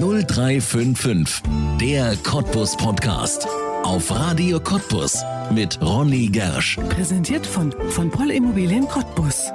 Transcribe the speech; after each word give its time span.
0355, 0.00 1.42
der 1.80 2.16
Cottbus 2.16 2.76
Podcast. 2.76 3.46
Auf 3.82 4.10
Radio 4.10 4.60
Cottbus 4.60 5.22
mit 5.50 5.80
Ronny 5.80 6.26
Gersch. 6.26 6.76
Präsentiert 6.90 7.46
von, 7.46 7.72
von 7.90 8.10
Poll 8.10 8.30
Immobilien 8.30 8.86
Cottbus. 8.88 9.50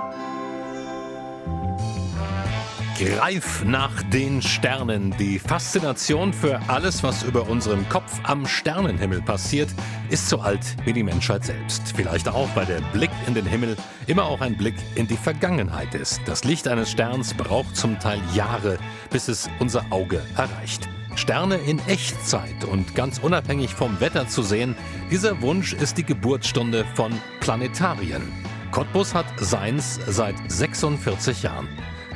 Greif 3.04 3.64
nach 3.66 4.04
den 4.12 4.44
Sternen. 4.44 5.16
Die 5.18 5.40
Faszination 5.40 6.32
für 6.32 6.62
alles, 6.68 7.02
was 7.02 7.24
über 7.24 7.50
unserem 7.50 7.90
Kopf 7.90 8.20
am 8.22 8.46
Sternenhimmel 8.46 9.24
passiert, 9.24 9.70
ist 10.12 10.30
so 10.30 10.40
alt 10.40 10.76
wie 10.86 10.94
die 10.94 11.02
Menschheit 11.02 11.44
selbst. 11.44 11.94
Vielleicht 11.96 12.30
auch, 12.30 12.48
weil 12.54 12.68
der 12.68 12.82
Blick 12.94 13.10
in 13.26 13.34
den 13.34 13.48
Himmel 13.48 13.76
immer 14.06 14.26
auch 14.26 14.42
ein 14.42 14.56
Blick 14.56 14.76
in 14.94 15.08
die 15.08 15.18
Vergangenheit 15.18 15.96
ist. 15.96 16.22
Das 16.26 16.44
Licht 16.44 16.68
eines 16.68 16.92
Sterns 16.92 17.34
braucht 17.34 17.76
zum 17.76 17.98
Teil 17.98 18.22
Jahre, 18.36 18.78
bis 19.10 19.30
es 19.30 19.50
unser 19.58 19.84
Auge 19.90 20.22
erreicht. 20.36 20.88
Sterne 21.16 21.56
in 21.56 21.80
Echtzeit 21.88 22.64
und 22.66 22.94
ganz 22.94 23.18
unabhängig 23.18 23.74
vom 23.74 24.00
Wetter 24.00 24.28
zu 24.28 24.44
sehen, 24.44 24.76
dieser 25.10 25.42
Wunsch 25.42 25.74
ist 25.74 25.98
die 25.98 26.06
Geburtsstunde 26.06 26.86
von 26.94 27.20
Planetarien. 27.40 28.22
Cottbus 28.70 29.16
hat 29.16 29.26
seins 29.38 30.00
seit 30.08 30.36
46 30.48 31.42
Jahren. 31.42 31.68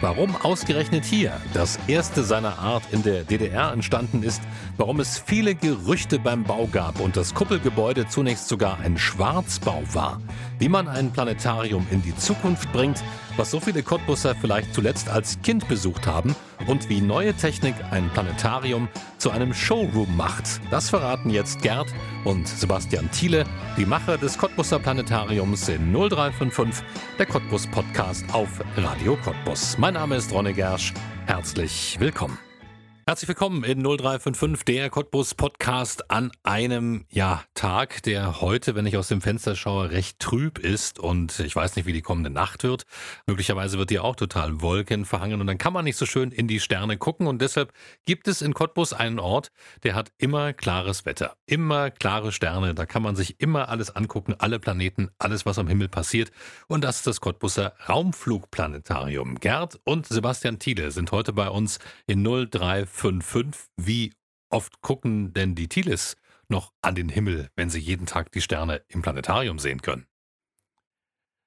Warum 0.05 0.35
ausgerechnet 0.35 1.03
hier 1.03 1.33
das 1.55 1.79
erste 1.87 2.23
seiner 2.23 2.59
Art 2.59 2.83
in 2.91 3.01
der 3.01 3.23
DDR 3.23 3.73
entstanden 3.73 4.21
ist, 4.21 4.39
warum 4.77 4.99
es 4.99 5.17
viele 5.17 5.55
Gerüchte 5.55 6.19
beim 6.19 6.43
Bau 6.43 6.67
gab 6.71 6.99
und 6.99 7.17
das 7.17 7.33
Kuppelgebäude 7.33 8.07
zunächst 8.07 8.47
sogar 8.47 8.77
ein 8.81 8.99
Schwarzbau 8.99 9.81
war, 9.93 10.21
wie 10.59 10.69
man 10.69 10.87
ein 10.87 11.11
Planetarium 11.11 11.87
in 11.89 12.03
die 12.03 12.15
Zukunft 12.15 12.71
bringt, 12.71 13.03
was 13.37 13.51
so 13.51 13.59
viele 13.59 13.83
Cottbusser 13.83 14.35
vielleicht 14.35 14.73
zuletzt 14.73 15.09
als 15.09 15.41
Kind 15.41 15.67
besucht 15.67 16.07
haben 16.07 16.35
und 16.67 16.89
wie 16.89 17.01
neue 17.01 17.33
Technik 17.33 17.75
ein 17.91 18.09
Planetarium 18.09 18.87
zu 19.17 19.31
einem 19.31 19.53
Showroom 19.53 20.15
macht. 20.15 20.61
Das 20.71 20.89
verraten 20.89 21.29
jetzt 21.29 21.61
Gerd 21.61 21.87
und 22.23 22.47
Sebastian 22.47 23.09
Thiele, 23.11 23.45
die 23.77 23.85
Macher 23.85 24.17
des 24.17 24.37
Cottbusser 24.37 24.79
Planetariums 24.79 25.67
in 25.69 25.91
0355, 25.91 26.83
der 27.19 27.25
Cottbus 27.25 27.67
Podcast 27.67 28.25
auf 28.33 28.49
Radio 28.77 29.17
Cottbus. 29.23 29.77
Mein 29.77 29.95
Name 29.95 30.15
ist 30.15 30.31
Ronne 30.31 30.53
Gersch. 30.53 30.93
Herzlich 31.25 31.97
willkommen. 31.99 32.44
Herzlich 33.07 33.27
willkommen 33.27 33.63
in 33.63 33.83
0355, 33.83 34.65
der 34.65 34.89
Cottbus 34.89 35.35
Podcast 35.35 36.09
an 36.09 36.31
einem 36.41 37.05
ja, 37.11 37.43
Tag, 37.53 38.01
der 38.01 38.41
heute, 38.41 38.73
wenn 38.73 38.87
ich 38.87 38.97
aus 38.97 39.09
dem 39.09 39.21
Fenster 39.21 39.55
schaue, 39.55 39.91
recht 39.91 40.17
trüb 40.17 40.57
ist 40.57 40.97
und 40.97 41.39
ich 41.39 41.55
weiß 41.55 41.75
nicht, 41.75 41.85
wie 41.85 41.93
die 41.93 42.01
kommende 42.01 42.31
Nacht 42.31 42.63
wird. 42.63 42.87
Möglicherweise 43.27 43.77
wird 43.77 43.91
die 43.91 43.99
auch 43.99 44.15
total 44.15 44.59
wolkenverhangen 44.59 45.39
und 45.39 45.45
dann 45.45 45.59
kann 45.59 45.71
man 45.71 45.85
nicht 45.85 45.97
so 45.97 46.07
schön 46.07 46.31
in 46.31 46.47
die 46.47 46.59
Sterne 46.59 46.97
gucken 46.97 47.27
und 47.27 47.43
deshalb 47.43 47.73
gibt 48.07 48.27
es 48.27 48.41
in 48.41 48.55
Cottbus 48.55 48.91
einen 48.91 49.19
Ort, 49.19 49.51
der 49.83 49.93
hat 49.93 50.11
immer 50.17 50.53
klares 50.53 51.05
Wetter, 51.05 51.35
immer 51.45 51.91
klare 51.91 52.31
Sterne, 52.31 52.73
da 52.73 52.87
kann 52.87 53.03
man 53.03 53.15
sich 53.15 53.39
immer 53.39 53.69
alles 53.69 53.95
angucken, 53.95 54.33
alle 54.39 54.57
Planeten, 54.57 55.11
alles, 55.19 55.45
was 55.45 55.59
am 55.59 55.67
Himmel 55.67 55.89
passiert 55.89 56.31
und 56.67 56.83
das 56.83 56.95
ist 56.95 57.05
das 57.05 57.21
Cottbuser 57.21 57.73
Raumflugplanetarium. 57.87 59.35
Gerd 59.35 59.79
und 59.83 60.07
Sebastian 60.07 60.57
Thiele 60.57 60.89
sind 60.89 61.11
heute 61.11 61.33
bei 61.33 61.49
uns 61.49 61.77
in 62.07 62.23
0355 62.23 62.94
5,5. 62.95 63.67
Wie 63.77 64.13
oft 64.49 64.81
gucken 64.81 65.33
denn 65.33 65.55
die 65.55 65.67
Thieles 65.67 66.15
noch 66.47 66.71
an 66.81 66.95
den 66.95 67.09
Himmel, 67.09 67.49
wenn 67.55 67.69
sie 67.69 67.79
jeden 67.79 68.05
Tag 68.05 68.31
die 68.31 68.41
Sterne 68.41 68.81
im 68.87 69.01
Planetarium 69.01 69.59
sehen 69.59 69.81
können? 69.81 70.05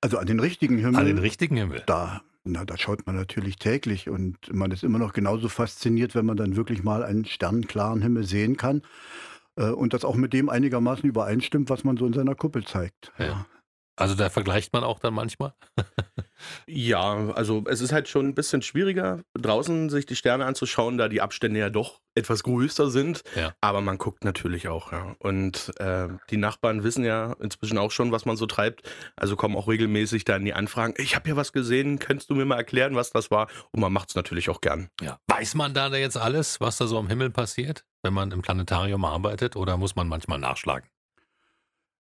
Also 0.01 0.19
an 0.19 0.27
den 0.27 0.41
richtigen 0.41 0.79
Himmel. 0.79 0.97
An 0.97 1.07
den 1.07 1.19
richtigen 1.19 1.57
Himmel. 1.57 1.83
Da, 1.87 2.23
na, 2.45 2.65
da 2.65 2.77
schaut 2.77 3.07
man 3.07 3.17
natürlich 3.17 3.57
täglich 3.57 4.09
und 4.09 4.53
man 4.53 4.71
ist 4.71 4.85
immer 4.85 4.99
noch 4.99 5.13
genauso 5.13 5.49
fasziniert, 5.49 6.15
wenn 6.15 6.27
man 6.27 6.37
dann 6.37 6.57
wirklich 6.57 6.83
mal 6.83 7.03
einen 7.03 7.25
sternenklaren 7.25 8.03
Himmel 8.03 8.25
sehen 8.25 8.57
kann 8.57 8.83
äh, 9.57 9.71
und 9.71 9.95
das 9.95 10.05
auch 10.05 10.15
mit 10.15 10.33
dem 10.33 10.49
einigermaßen 10.49 11.09
übereinstimmt, 11.09 11.71
was 11.71 11.85
man 11.85 11.97
so 11.97 12.07
in 12.07 12.13
seiner 12.13 12.35
Kuppel 12.35 12.65
zeigt. 12.65 13.13
Ja. 13.19 13.47
Ja. 13.99 14.03
Also 14.03 14.15
da 14.15 14.31
vergleicht 14.31 14.73
man 14.73 14.85
auch 14.85 14.99
dann 14.99 15.15
manchmal? 15.15 15.55
Ja, 16.67 17.31
also 17.31 17.65
es 17.69 17.81
ist 17.81 17.93
halt 17.93 18.09
schon 18.09 18.29
ein 18.29 18.35
bisschen 18.35 18.63
schwieriger, 18.63 19.23
draußen 19.35 19.91
sich 19.91 20.07
die 20.07 20.15
Sterne 20.15 20.47
anzuschauen, 20.47 20.97
da 20.97 21.09
die 21.09 21.21
Abstände 21.21 21.59
ja 21.59 21.69
doch 21.69 22.01
etwas 22.15 22.45
größer 22.45 22.91
sind. 22.91 23.25
Ja. 23.35 23.55
Aber 23.61 23.81
man 23.81 23.99
guckt 23.99 24.25
natürlich 24.25 24.69
auch, 24.69 24.93
ja. 24.93 25.17
Und 25.19 25.73
äh, 25.81 26.09
die 26.31 26.37
Nachbarn 26.37 26.85
wissen 26.85 27.05
ja 27.05 27.35
inzwischen 27.41 27.79
auch 27.79 27.91
schon, 27.91 28.13
was 28.13 28.25
man 28.25 28.37
so 28.37 28.47
treibt. 28.47 28.89
Also 29.17 29.35
kommen 29.35 29.57
auch 29.57 29.69
regelmäßig 29.69 30.25
dann 30.25 30.45
die 30.45 30.55
Anfragen, 30.55 30.95
ich 30.99 31.17
habe 31.17 31.27
hier 31.27 31.37
was 31.37 31.53
gesehen, 31.53 31.99
könntest 31.99 32.31
du 32.31 32.35
mir 32.35 32.45
mal 32.45 32.57
erklären, 32.57 32.95
was 32.95 33.11
das 33.11 33.31
war? 33.31 33.49
Und 33.73 33.81
man 33.81 33.93
macht 33.93 34.11
es 34.11 34.15
natürlich 34.15 34.49
auch 34.49 34.61
gern. 34.61 34.91
Ja. 35.01 35.19
Weiß 35.27 35.55
man 35.55 35.75
da 35.75 35.89
jetzt 35.95 36.17
alles, 36.17 36.61
was 36.61 36.77
da 36.77 36.87
so 36.87 36.99
am 36.99 37.09
Himmel 37.09 37.31
passiert, 37.31 37.85
wenn 38.03 38.15
man 38.15 38.31
im 38.31 38.43
Planetarium 38.43 39.05
arbeitet, 39.05 39.57
oder 39.57 39.77
muss 39.77 39.97
man 39.97 40.09
manchmal 40.09 40.39
nachschlagen? 40.39 40.89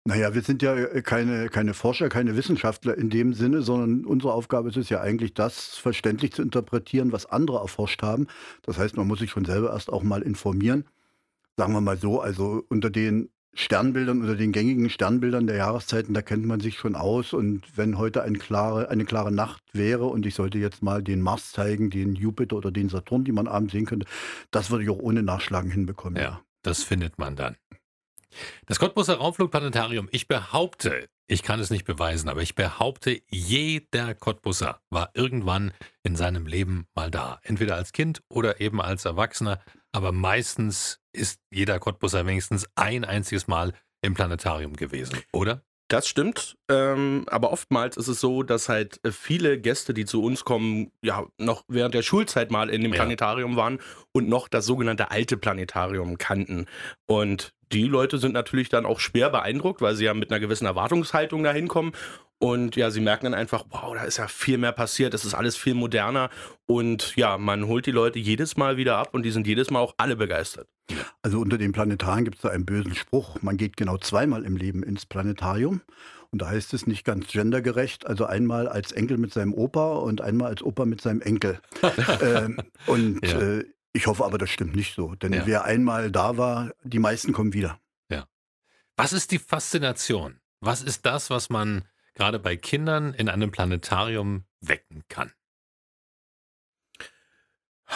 Naja, 0.07 0.34
wir 0.34 0.41
sind 0.41 0.62
ja 0.62 0.73
äh, 0.73 1.01
keine, 1.01 1.50
keine 1.50 1.73
Forscher, 1.73 2.07
keine 2.07 2.38
Wissenschaftler 2.38 2.97
in 2.97 3.09
dem 3.09 3.34
Sinne, 3.34 3.62
sondern 3.62 4.06
unsere 4.06 4.31
Aufgabe 4.31 4.69
ist 4.69 4.78
es 4.78 4.88
ja 4.88 5.01
eigentlich, 5.01 5.34
das 5.34 5.75
verständlich 5.75 6.31
zu 6.31 6.41
interpretieren, 6.41 7.12
was 7.12 7.25
andere 7.25 7.57
erforscht 7.57 8.01
haben. 8.03 8.28
Das 8.62 8.78
heißt, 8.78 8.96
man 8.96 9.06
muss 9.06 9.19
sich 9.19 9.31
schon 9.31 9.44
selber 9.44 9.73
erst 9.73 9.91
auch 9.91 10.03
mal 10.03 10.22
informieren. 10.22 10.85
Sagen 11.57 11.73
wir 11.73 11.81
mal 11.81 11.97
so, 11.97 12.22
also 12.22 12.63
unter 12.69 12.90
den 12.90 13.31
Sternbildern, 13.53 14.22
unter 14.22 14.38
den 14.38 14.53
gängigen 14.53 14.90
Sternbildern 14.90 15.46
der 15.46 15.57
Jahreszeiten, 15.57 16.13
da 16.13 16.22
kennt 16.22 16.46
man 16.46 16.62
sich 16.62 16.78
schon 16.78 16.96
aus. 16.96 17.34
Und 17.34 17.63
wenn 17.75 17.97
heute 17.97 18.23
eine 18.23 18.38
klare, 18.38 18.88
eine 18.88 19.03
klare 19.03 19.34
Nacht 19.34 19.62
wäre 19.73 20.06
und 20.06 20.25
ich 20.25 20.35
sollte 20.35 20.57
jetzt 20.57 20.81
mal 20.81 21.03
den 21.03 21.19
Mars 21.19 21.51
zeigen, 21.51 21.90
den 21.90 22.16
Jupiter 22.16 22.56
oder 22.56 22.72
den 22.72 22.88
Saturn, 22.88 23.25
die 23.25 23.34
man 23.34 23.50
abends 23.50 23.73
sehen 23.73 23.85
könnte, 23.85 24.07
das 24.51 24.72
würde 24.72 24.85
ich 24.85 24.90
auch 24.90 25.00
ohne 25.00 25.22
Nachschlagen 25.22 25.69
hinbekommen. 25.69 26.23
Ja, 26.23 26.40
das 26.62 26.84
findet 26.84 27.17
man 27.17 27.35
dann. 27.35 27.57
Das 28.65 28.79
Cottbuser 28.79 29.15
Raumflugplanetarium, 29.15 30.09
ich 30.11 30.27
behaupte, 30.27 31.09
ich 31.27 31.43
kann 31.43 31.59
es 31.59 31.69
nicht 31.69 31.85
beweisen, 31.85 32.29
aber 32.29 32.41
ich 32.41 32.55
behaupte, 32.55 33.21
jeder 33.29 34.15
Cottbusser 34.15 34.79
war 34.89 35.11
irgendwann 35.13 35.73
in 36.03 36.15
seinem 36.15 36.45
Leben 36.45 36.87
mal 36.95 37.11
da. 37.11 37.39
Entweder 37.43 37.75
als 37.75 37.91
Kind 37.91 38.21
oder 38.29 38.61
eben 38.61 38.81
als 38.81 39.05
Erwachsener. 39.05 39.61
Aber 39.91 40.11
meistens 40.11 40.99
ist 41.13 41.39
jeder 41.51 41.79
Cottbusser 41.79 42.25
wenigstens 42.25 42.67
ein 42.75 43.03
einziges 43.03 43.47
Mal 43.47 43.73
im 44.01 44.13
Planetarium 44.13 44.75
gewesen, 44.75 45.19
oder? 45.33 45.63
Das 45.89 46.05
stimmt, 46.05 46.57
ähm, 46.69 47.23
aber 47.27 47.53
oftmals 47.53 47.95
ist 47.95 48.09
es 48.09 48.19
so, 48.19 48.43
dass 48.43 48.67
halt 48.67 48.99
äh, 49.05 49.11
viele 49.13 49.57
Gäste, 49.57 49.93
die 49.93 50.03
zu 50.03 50.21
uns 50.21 50.43
kommen, 50.43 50.91
ja 51.01 51.25
noch 51.37 51.63
während 51.69 51.93
der 51.93 52.01
Schulzeit 52.01 52.51
mal 52.51 52.69
in 52.69 52.81
dem 52.81 52.91
Ja. 52.91 52.97
Planetarium 52.99 53.55
waren 53.55 53.79
und 54.11 54.27
noch 54.27 54.49
das 54.49 54.66
sogenannte 54.66 55.11
alte 55.11 55.37
Planetarium 55.37 56.17
kannten. 56.17 56.66
Und 57.05 57.53
die 57.72 57.83
Leute 57.88 58.17
sind 58.17 58.33
natürlich 58.33 58.69
dann 58.69 58.85
auch 58.85 59.00
schwer 59.00 59.29
beeindruckt, 59.29 59.81
weil 59.81 59.95
sie 59.95 60.05
ja 60.05 60.13
mit 60.13 60.31
einer 60.31 60.39
gewissen 60.39 60.66
Erwartungshaltung 60.66 61.44
da 61.44 61.51
hinkommen. 61.51 61.94
Und 62.39 62.75
ja, 62.75 62.91
sie 62.91 63.01
merken 63.01 63.25
dann 63.25 63.33
einfach, 63.33 63.66
wow, 63.72 63.95
da 63.95 64.03
ist 64.03 64.17
ja 64.17 64.28
viel 64.28 64.59
mehr 64.59 64.72
passiert, 64.72 65.13
es 65.16 65.25
ist 65.25 65.33
alles 65.33 65.57
viel 65.57 65.73
moderner. 65.73 66.29
Und 66.67 67.16
ja, 67.16 67.38
man 67.39 67.66
holt 67.66 67.88
die 67.88 67.91
Leute 67.91 68.19
jedes 68.19 68.57
Mal 68.57 68.78
wieder 68.78 68.97
ab 68.97 69.09
und 69.13 69.23
die 69.23 69.31
sind 69.31 69.47
jedes 69.47 69.72
Mal 69.72 69.79
auch 69.79 69.95
alle 69.97 70.16
begeistert. 70.16 70.67
Also 71.23 71.39
unter 71.39 71.57
den 71.57 71.72
Planetaren 71.72 72.25
gibt 72.25 72.38
es 72.38 72.44
da 72.44 72.50
einen 72.50 72.66
bösen 72.66 72.94
Spruch. 72.95 73.41
Man 73.41 73.57
geht 73.57 73.75
genau 73.75 73.97
zweimal 73.97 74.45
im 74.45 74.55
Leben 74.55 74.84
ins 74.84 75.05
Planetarium. 75.05 75.81
Und 76.29 76.41
da 76.41 76.49
heißt 76.49 76.73
es 76.73 76.85
nicht 76.88 77.05
ganz 77.05 77.28
gendergerecht, 77.28 78.05
also 78.05 78.25
einmal 78.25 78.67
als 78.67 78.91
Enkel 78.91 79.17
mit 79.17 79.34
seinem 79.34 79.53
Opa 79.53 79.95
und 79.95 80.22
einmal 80.22 80.49
als 80.49 80.61
Opa 80.61 80.85
mit 80.85 81.01
seinem 81.01 81.22
Enkel. 81.22 81.59
ähm, 82.22 82.57
und 82.85 83.25
Ja. 83.25 83.39
äh, 83.39 83.66
ich 83.97 84.08
hoffe 84.08 84.24
aber, 84.24 84.38
das 84.38 84.50
stimmt 84.50 84.75
nicht 84.75 84.96
so. 84.96 85.16
Denn 85.16 85.34
Ja. 85.34 85.46
wer 85.46 85.66
einmal 85.66 86.12
da 86.12 86.38
war, 86.38 86.72
die 86.84 87.00
meisten 87.00 87.34
kommen 87.34 87.53
wieder. 87.53 87.80
Was 89.00 89.13
ist 89.13 89.30
die 89.30 89.38
Faszination? 89.38 90.40
Was 90.59 90.81
ist 90.81 91.06
das, 91.06 91.30
was 91.30 91.52
man 91.52 91.85
gerade 92.16 92.40
bei 92.40 92.58
Kindern 92.58 93.13
in 93.13 93.30
einem 93.30 93.52
Planetarium 93.52 94.46
wecken 94.59 95.03
kann? 95.08 95.31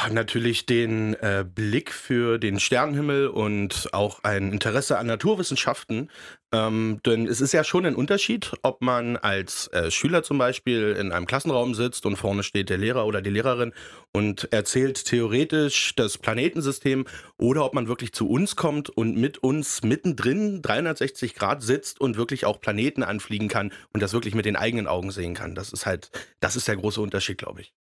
Natürlich 0.09 0.65
den 0.65 1.15
äh, 1.15 1.45
Blick 1.47 1.91
für 1.91 2.37
den 2.37 2.61
Sternenhimmel 2.61 3.27
und 3.27 3.89
auch 3.91 4.23
ein 4.23 4.53
Interesse 4.53 4.97
an 4.97 5.05
Naturwissenschaften. 5.05 6.09
Ähm, 6.53 7.01
denn 7.05 7.27
es 7.27 7.41
ist 7.41 7.51
ja 7.51 7.65
schon 7.65 7.85
ein 7.85 7.95
Unterschied, 7.95 8.53
ob 8.61 8.81
man 8.81 9.17
als 9.17 9.67
äh, 9.67 9.91
Schüler 9.91 10.23
zum 10.23 10.37
Beispiel 10.37 10.95
in 10.97 11.11
einem 11.11 11.25
Klassenraum 11.25 11.75
sitzt 11.75 12.05
und 12.05 12.15
vorne 12.15 12.43
steht 12.43 12.69
der 12.69 12.77
Lehrer 12.77 13.05
oder 13.05 13.21
die 13.21 13.29
Lehrerin 13.29 13.73
und 14.13 14.51
erzählt 14.51 15.05
theoretisch 15.05 15.93
das 15.95 16.17
Planetensystem 16.17 17.05
oder 17.37 17.65
ob 17.65 17.73
man 17.73 17.87
wirklich 17.87 18.13
zu 18.13 18.29
uns 18.29 18.55
kommt 18.55 18.89
und 18.89 19.17
mit 19.17 19.39
uns 19.39 19.83
mittendrin 19.83 20.61
360 20.61 21.35
Grad 21.35 21.61
sitzt 21.61 21.99
und 21.99 22.15
wirklich 22.15 22.45
auch 22.45 22.61
Planeten 22.61 23.03
anfliegen 23.03 23.49
kann 23.49 23.73
und 23.93 24.01
das 24.01 24.13
wirklich 24.13 24.35
mit 24.35 24.45
den 24.45 24.55
eigenen 24.55 24.87
Augen 24.87 25.11
sehen 25.11 25.33
kann. 25.33 25.53
Das 25.53 25.71
ist 25.73 25.85
halt, 25.85 26.11
das 26.39 26.55
ist 26.55 26.67
der 26.69 26.77
große 26.77 27.01
Unterschied, 27.01 27.37
glaube 27.37 27.61
ich. 27.61 27.73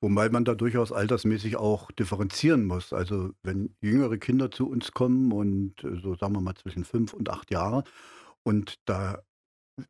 Wobei 0.00 0.28
man 0.28 0.44
da 0.44 0.54
durchaus 0.54 0.92
altersmäßig 0.92 1.56
auch 1.56 1.90
differenzieren 1.90 2.64
muss. 2.64 2.92
Also 2.92 3.30
wenn 3.42 3.74
jüngere 3.80 4.18
Kinder 4.18 4.50
zu 4.50 4.68
uns 4.68 4.92
kommen 4.92 5.32
und 5.32 5.82
äh, 5.84 6.00
so 6.02 6.14
sagen 6.14 6.34
wir 6.34 6.40
mal 6.40 6.54
zwischen 6.54 6.84
fünf 6.84 7.14
und 7.14 7.30
acht 7.30 7.50
Jahre 7.50 7.84
und 8.42 8.76
da 8.84 9.22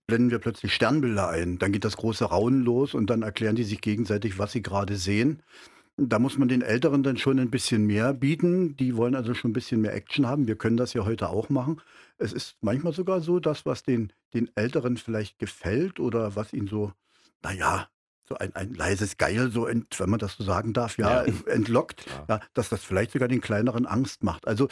blenden 0.06 0.30
wir 0.30 0.38
plötzlich 0.38 0.74
Sternbilder 0.74 1.28
ein, 1.28 1.58
dann 1.58 1.72
geht 1.72 1.84
das 1.84 1.96
große 1.96 2.24
Raunen 2.24 2.62
los 2.62 2.94
und 2.94 3.08
dann 3.10 3.22
erklären 3.22 3.56
die 3.56 3.64
sich 3.64 3.80
gegenseitig, 3.80 4.38
was 4.38 4.52
sie 4.52 4.62
gerade 4.62 4.96
sehen. 4.96 5.42
Da 5.96 6.18
muss 6.18 6.38
man 6.38 6.48
den 6.48 6.62
Älteren 6.62 7.02
dann 7.02 7.16
schon 7.16 7.38
ein 7.38 7.50
bisschen 7.50 7.86
mehr 7.86 8.12
bieten. 8.12 8.76
Die 8.76 8.96
wollen 8.96 9.14
also 9.14 9.32
schon 9.32 9.50
ein 9.50 9.54
bisschen 9.54 9.80
mehr 9.80 9.94
Action 9.94 10.26
haben. 10.26 10.46
Wir 10.46 10.56
können 10.56 10.76
das 10.76 10.92
ja 10.92 11.04
heute 11.04 11.30
auch 11.30 11.48
machen. 11.48 11.80
Es 12.18 12.32
ist 12.32 12.56
manchmal 12.60 12.92
sogar 12.92 13.20
so, 13.22 13.40
dass 13.40 13.64
was 13.64 13.82
den, 13.82 14.12
den 14.34 14.50
Älteren 14.56 14.98
vielleicht 14.98 15.38
gefällt 15.38 15.98
oder 15.98 16.36
was 16.36 16.52
ihnen 16.52 16.68
so, 16.68 16.92
naja, 17.42 17.88
so 18.28 18.36
ein, 18.36 18.54
ein 18.54 18.74
leises 18.74 19.16
Geil, 19.16 19.50
so 19.50 19.66
ent, 19.66 19.98
wenn 20.00 20.10
man 20.10 20.18
das 20.18 20.36
so 20.36 20.44
sagen 20.44 20.72
darf, 20.72 20.98
ja, 20.98 21.24
Ja. 21.24 21.32
entlockt, 21.46 22.06
ja, 22.28 22.40
dass 22.54 22.68
das 22.68 22.82
vielleicht 22.84 23.12
sogar 23.12 23.28
den 23.28 23.40
Kleineren 23.40 23.86
Angst 23.86 24.22
macht. 24.22 24.46
Also 24.46 24.68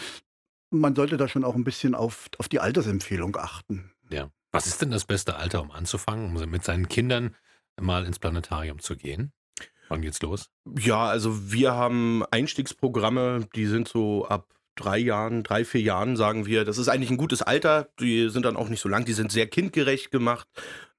man 0.70 0.94
sollte 0.94 1.16
da 1.16 1.28
schon 1.28 1.44
auch 1.44 1.54
ein 1.54 1.64
bisschen 1.64 1.94
auf, 1.94 2.28
auf 2.38 2.48
die 2.48 2.60
Altersempfehlung 2.60 3.36
achten. 3.36 3.92
Ja. 4.10 4.30
Was 4.52 4.66
ist 4.66 4.82
denn 4.82 4.90
das 4.90 5.04
beste 5.04 5.36
Alter, 5.36 5.62
um 5.62 5.70
anzufangen, 5.72 6.36
um 6.36 6.50
mit 6.50 6.64
seinen 6.64 6.88
Kindern 6.88 7.34
mal 7.80 8.04
ins 8.06 8.18
Planetarium 8.18 8.78
zu 8.78 8.96
gehen? 8.96 9.32
Wann 9.88 10.00
geht's 10.00 10.22
los? 10.22 10.48
Ja, 10.78 11.06
also 11.06 11.52
wir 11.52 11.74
haben 11.74 12.24
Einstiegsprogramme, 12.30 13.48
die 13.54 13.66
sind 13.66 13.88
so 13.88 14.26
ab 14.26 14.54
drei 14.76 14.98
Jahren, 14.98 15.42
drei, 15.42 15.64
vier 15.64 15.82
Jahren, 15.82 16.16
sagen 16.16 16.46
wir. 16.46 16.64
Das 16.64 16.78
ist 16.78 16.88
eigentlich 16.88 17.10
ein 17.10 17.16
gutes 17.16 17.42
Alter. 17.42 17.88
Die 18.00 18.28
sind 18.28 18.44
dann 18.44 18.56
auch 18.56 18.68
nicht 18.68 18.80
so 18.80 18.88
lang. 18.88 19.04
Die 19.04 19.12
sind 19.12 19.30
sehr 19.30 19.46
kindgerecht 19.46 20.10
gemacht. 20.10 20.48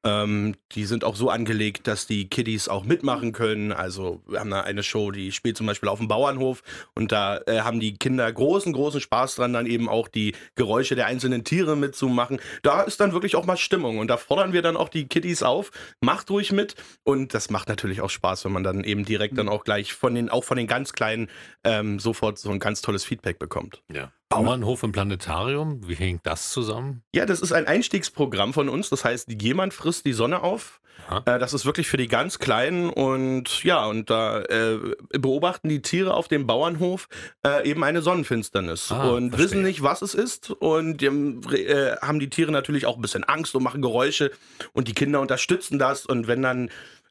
Ähm, 0.06 0.56
die 0.74 0.86
sind 0.86 1.04
auch 1.04 1.16
so 1.16 1.30
angelegt, 1.30 1.88
dass 1.88 2.06
die 2.06 2.30
Kiddies 2.30 2.69
auch 2.69 2.84
mitmachen 2.84 3.31
können. 3.31 3.72
Also 3.72 4.22
wir 4.28 4.40
haben 4.40 4.52
da 4.52 4.62
eine 4.62 4.84
Show, 4.84 5.10
die 5.10 5.31
spielt 5.31 5.57
zum 5.57 5.66
Beispiel 5.66 5.90
auf 5.90 5.98
dem 5.98 6.07
Bauernhof 6.07 6.62
und 6.94 7.12
da 7.12 7.40
äh, 7.48 7.62
haben 7.62 7.80
die 7.80 7.98
Kinder 7.98 8.31
großen, 8.31 8.72
großen 8.72 9.02
Spaß 9.02 9.36
dran, 9.36 9.54
dann 9.54 9.66
eben 9.66 9.90
auch 9.90 10.07
die 10.07 10.36
Geräusche 10.54 10.96
der 10.96 11.07
einzelnen 11.07 11.44
Tiere 11.44 11.75
mitzumachen. 11.75 12.40
Da 12.62 12.84
ist 12.84 13.00
dann 13.00 13.13
wirklich 13.13 13.36
auch 13.36 13.48
mal 13.48 13.57
Stimmung 13.57 13.98
und 13.98 14.07
da 14.07 14.18
fordern 14.18 14.54
wir 14.54 14.62
dann 14.62 14.78
auch 14.78 14.90
die 14.90 15.07
Kiddies 15.07 15.42
auf, 15.42 15.72
macht 16.02 16.30
ruhig 16.30 16.52
mit 16.52 16.75
und 17.04 17.34
das 17.34 17.50
macht 17.50 17.68
natürlich 17.68 18.02
auch 18.02 18.12
Spaß, 18.12 18.46
wenn 18.46 18.52
man 18.52 18.63
dann 18.63 18.84
eben 18.84 19.06
direkt 19.06 19.40
dann 19.40 19.50
auch 19.50 19.63
gleich 19.63 19.94
von 19.94 20.13
den, 20.13 20.30
auch 20.30 20.44
von 20.44 20.57
den 20.57 20.68
ganz 20.68 20.94
Kleinen 20.94 21.30
ähm, 21.63 21.98
sofort 21.98 22.38
so 22.38 22.52
ein 22.52 22.60
ganz 22.60 22.81
tolles 22.84 23.04
Feedback 23.04 23.40
bekommt. 23.40 23.81
Ja. 23.92 24.12
Bauernhof 24.43 24.83
im 24.83 24.91
Planetarium, 24.91 25.87
wie 25.87 25.95
hängt 25.95 26.25
das 26.25 26.51
zusammen? 26.51 27.03
Ja, 27.13 27.25
das 27.25 27.39
ist 27.41 27.51
ein 27.51 27.67
Einstiegsprogramm 27.67 28.53
von 28.53 28.69
uns. 28.69 28.89
Das 28.89 29.03
heißt, 29.05 29.29
jemand 29.41 29.73
frisst 29.73 30.05
die 30.05 30.13
Sonne 30.13 30.41
auf. 30.43 30.79
Äh, 31.25 31.39
das 31.39 31.53
ist 31.53 31.65
wirklich 31.65 31.87
für 31.89 31.97
die 31.97 32.07
ganz 32.07 32.39
Kleinen 32.39 32.89
und 32.89 33.63
ja, 33.65 33.85
und 33.85 34.09
da 34.09 34.41
äh, 34.43 34.77
beobachten 35.09 35.67
die 35.67 35.81
Tiere 35.81 36.13
auf 36.13 36.29
dem 36.29 36.47
Bauernhof 36.47 37.09
äh, 37.45 37.69
eben 37.69 37.83
eine 37.83 38.01
Sonnenfinsternis 38.01 38.91
Ah, 38.93 39.09
und 39.09 39.29
verstehe. 39.31 39.45
wissen 39.45 39.61
nicht, 39.63 39.83
was 39.83 40.01
es 40.01 40.13
ist. 40.15 40.51
Und 40.51 41.03
äh, 41.03 41.97
haben 42.01 42.19
die 42.21 42.29
Tiere 42.29 42.51
natürlich 42.51 42.85
auch 42.85 42.95
ein 42.95 43.01
bisschen 43.01 43.25
Angst 43.25 43.53
und 43.55 43.63
machen 43.63 43.81
Geräusche 43.81 44.31
und 44.71 44.87
die 44.87 44.93
Kinder 44.93 45.19
unterstützen 45.19 45.79
das. 45.79 46.05
Und 46.05 46.27
wenn 46.27 46.41
dann 46.41 46.69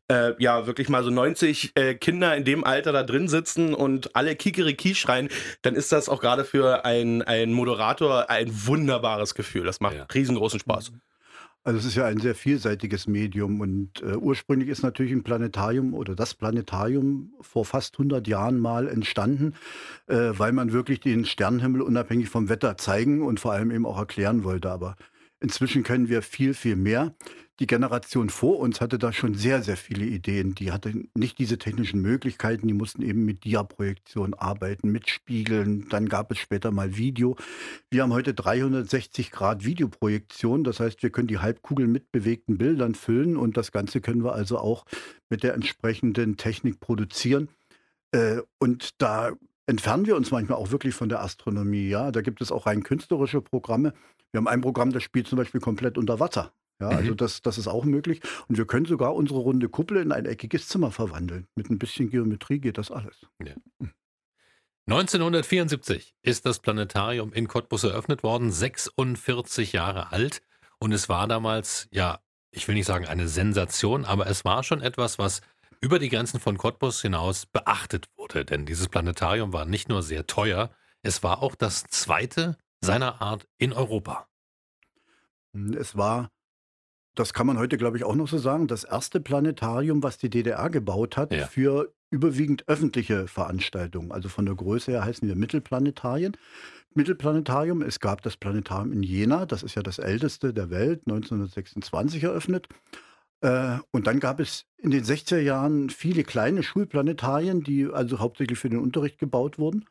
äh, 0.08 0.32
ja 0.38 0.66
wirklich 0.66 0.88
mal 0.88 1.02
so 1.02 1.10
90 1.10 1.72
äh, 1.74 1.94
Kinder 1.94 2.36
in 2.36 2.44
dem 2.44 2.64
Alter 2.64 2.92
da 2.92 3.02
drin 3.02 3.28
sitzen 3.28 3.74
und 3.74 4.14
alle 4.16 4.36
Kikeriki 4.36 4.94
schreien, 4.94 5.28
dann 5.62 5.74
ist 5.74 5.92
das 5.92 6.08
auch 6.08 6.20
gerade 6.20 6.44
für 6.44 6.84
einen, 6.84 7.52
Moderator 7.52 8.30
ein 8.30 8.50
wunderbares 8.66 9.34
Gefühl. 9.34 9.64
Das 9.64 9.80
macht 9.80 9.94
Ja. 9.94 10.06
riesengroßen 10.12 10.60
Spaß. 10.60 10.92
Also 11.66 11.78
es 11.78 11.86
ist 11.86 11.94
ja 11.94 12.04
ein 12.04 12.18
sehr 12.18 12.34
vielseitiges 12.34 13.06
Medium 13.06 13.62
und 13.62 14.02
äh, 14.02 14.16
ursprünglich 14.16 14.68
ist 14.68 14.82
natürlich 14.82 15.12
ein 15.12 15.22
Planetarium 15.22 15.94
oder 15.94 16.14
das 16.14 16.34
Planetarium 16.34 17.32
vor 17.40 17.64
fast 17.64 17.94
100 17.94 18.28
Jahren 18.28 18.58
mal 18.58 18.86
entstanden, 18.86 19.54
äh, 20.06 20.32
weil 20.36 20.52
man 20.52 20.74
wirklich 20.74 21.00
den 21.00 21.24
Sternenhimmel 21.24 21.80
unabhängig 21.80 22.28
vom 22.28 22.50
Wetter 22.50 22.76
zeigen 22.76 23.22
und 23.22 23.40
vor 23.40 23.52
allem 23.52 23.70
eben 23.70 23.86
auch 23.86 23.96
erklären 23.96 24.44
wollte. 24.44 24.70
Aber 24.70 24.96
inzwischen 25.40 25.84
können 25.84 26.10
wir 26.10 26.20
viel, 26.20 26.52
viel 26.52 26.76
mehr. 26.76 27.14
Die 27.60 27.68
Generation 27.68 28.30
vor 28.30 28.58
uns 28.58 28.80
hatte 28.80 28.98
da 28.98 29.12
schon 29.12 29.34
sehr, 29.34 29.62
sehr 29.62 29.76
viele 29.76 30.04
Ideen. 30.04 30.56
Die 30.56 30.72
hatte 30.72 30.92
nicht 31.14 31.38
diese 31.38 31.56
technischen 31.56 32.02
Möglichkeiten. 32.02 32.66
Die 32.66 32.74
mussten 32.74 33.00
eben 33.00 33.24
mit 33.24 33.44
Dia-Projektion 33.44 34.34
arbeiten, 34.34 34.90
mit 34.90 35.08
Spiegeln. 35.08 35.88
Dann 35.88 36.08
gab 36.08 36.32
es 36.32 36.38
später 36.38 36.72
mal 36.72 36.96
Video. 36.96 37.36
Wir 37.90 38.02
haben 38.02 38.12
heute 38.12 38.34
360 38.34 39.30
Grad 39.30 39.64
Videoprojektion. 39.64 40.64
Das 40.64 40.80
heißt, 40.80 41.04
wir 41.04 41.10
können 41.10 41.28
die 41.28 41.38
Halbkugel 41.38 41.86
mit 41.86 42.10
bewegten 42.10 42.58
Bildern 42.58 42.96
füllen 42.96 43.36
und 43.36 43.56
das 43.56 43.70
Ganze 43.70 44.00
können 44.00 44.24
wir 44.24 44.32
also 44.34 44.58
auch 44.58 44.84
mit 45.30 45.44
der 45.44 45.54
entsprechenden 45.54 46.36
Technik 46.36 46.80
produzieren. 46.80 47.48
Äh, 48.10 48.42
Und 48.58 49.00
da 49.00 49.30
entfernen 49.66 50.06
wir 50.06 50.16
uns 50.16 50.32
manchmal 50.32 50.58
auch 50.58 50.72
wirklich 50.72 50.94
von 50.96 51.08
der 51.08 51.22
Astronomie. 51.22 51.88
Ja, 51.88 52.10
da 52.10 52.20
gibt 52.20 52.40
es 52.40 52.50
auch 52.50 52.66
rein 52.66 52.82
künstlerische 52.82 53.40
Programme. 53.40 53.94
Wir 54.32 54.38
haben 54.38 54.48
ein 54.48 54.60
Programm, 54.60 54.92
das 54.92 55.04
spielt 55.04 55.28
zum 55.28 55.38
Beispiel 55.38 55.60
komplett 55.60 55.98
unter 55.98 56.18
Wasser. 56.18 56.52
Ja, 56.80 56.88
also 56.88 57.12
Mhm. 57.12 57.16
das, 57.16 57.40
das 57.42 57.58
ist 57.58 57.68
auch 57.68 57.84
möglich. 57.84 58.20
Und 58.48 58.58
wir 58.58 58.66
können 58.66 58.86
sogar 58.86 59.14
unsere 59.14 59.40
runde 59.40 59.68
Kuppel 59.68 59.98
in 59.98 60.12
ein 60.12 60.26
eckiges 60.26 60.68
Zimmer 60.68 60.90
verwandeln. 60.90 61.46
Mit 61.54 61.70
ein 61.70 61.78
bisschen 61.78 62.10
Geometrie 62.10 62.58
geht 62.58 62.78
das 62.78 62.90
alles. 62.90 63.26
1974 64.86 66.14
ist 66.22 66.44
das 66.46 66.58
Planetarium 66.58 67.32
in 67.32 67.48
Cottbus 67.48 67.84
eröffnet 67.84 68.22
worden, 68.22 68.50
46 68.50 69.72
Jahre 69.72 70.12
alt. 70.12 70.42
Und 70.78 70.92
es 70.92 71.08
war 71.08 71.26
damals, 71.26 71.88
ja, 71.90 72.20
ich 72.50 72.68
will 72.68 72.74
nicht 72.74 72.86
sagen 72.86 73.06
eine 73.06 73.28
Sensation, 73.28 74.04
aber 74.04 74.26
es 74.26 74.44
war 74.44 74.62
schon 74.62 74.82
etwas, 74.82 75.18
was 75.18 75.40
über 75.80 75.98
die 75.98 76.08
Grenzen 76.08 76.40
von 76.40 76.58
Cottbus 76.58 77.00
hinaus 77.02 77.46
beachtet 77.46 78.08
wurde. 78.16 78.44
Denn 78.44 78.66
dieses 78.66 78.88
Planetarium 78.88 79.52
war 79.52 79.64
nicht 79.64 79.88
nur 79.88 80.02
sehr 80.02 80.26
teuer, 80.26 80.70
es 81.02 81.22
war 81.22 81.42
auch 81.42 81.54
das 81.54 81.84
zweite 81.84 82.56
seiner 82.80 83.22
Art 83.22 83.46
in 83.58 83.72
Europa. 83.72 84.28
Es 85.76 85.96
war, 85.96 86.30
das 87.14 87.32
kann 87.32 87.46
man 87.46 87.58
heute, 87.58 87.76
glaube 87.78 87.96
ich, 87.96 88.04
auch 88.04 88.14
noch 88.14 88.28
so 88.28 88.38
sagen, 88.38 88.66
das 88.66 88.84
erste 88.84 89.20
Planetarium, 89.20 90.02
was 90.02 90.18
die 90.18 90.30
DDR 90.30 90.70
gebaut 90.70 91.16
hat 91.16 91.32
Ja. 91.32 91.46
für 91.46 91.92
überwiegend 92.10 92.68
öffentliche 92.68 93.26
Veranstaltungen. 93.26 94.12
Also 94.12 94.28
von 94.28 94.46
der 94.46 94.54
Größe 94.54 94.92
her 94.92 95.04
heißen 95.04 95.26
wir 95.26 95.36
Mittelplanetarien. 95.36 96.36
Mittelplanetarium, 96.94 97.82
es 97.82 97.98
gab 98.00 98.22
das 98.22 98.36
Planetarium 98.36 98.92
in 98.92 99.02
Jena, 99.02 99.46
das 99.46 99.62
ist 99.62 99.74
ja 99.74 99.82
das 99.82 99.98
älteste 99.98 100.52
der 100.54 100.70
Welt, 100.70 101.02
1926 101.06 102.22
eröffnet. 102.22 102.68
Äh, 103.40 103.78
Und 103.90 104.06
dann 104.06 104.20
gab 104.20 104.40
es 104.40 104.64
in 104.78 104.90
den 104.90 105.04
60er 105.04 105.40
Jahren 105.40 105.90
viele 105.90 106.24
kleine 106.24 106.62
Schulplanetarien, 106.62 107.62
die 107.62 107.86
also 107.92 108.20
hauptsächlich 108.20 108.58
für 108.58 108.70
den 108.70 108.78
Unterricht 108.78 109.18
gebaut 109.18 109.58
wurden. 109.58 109.86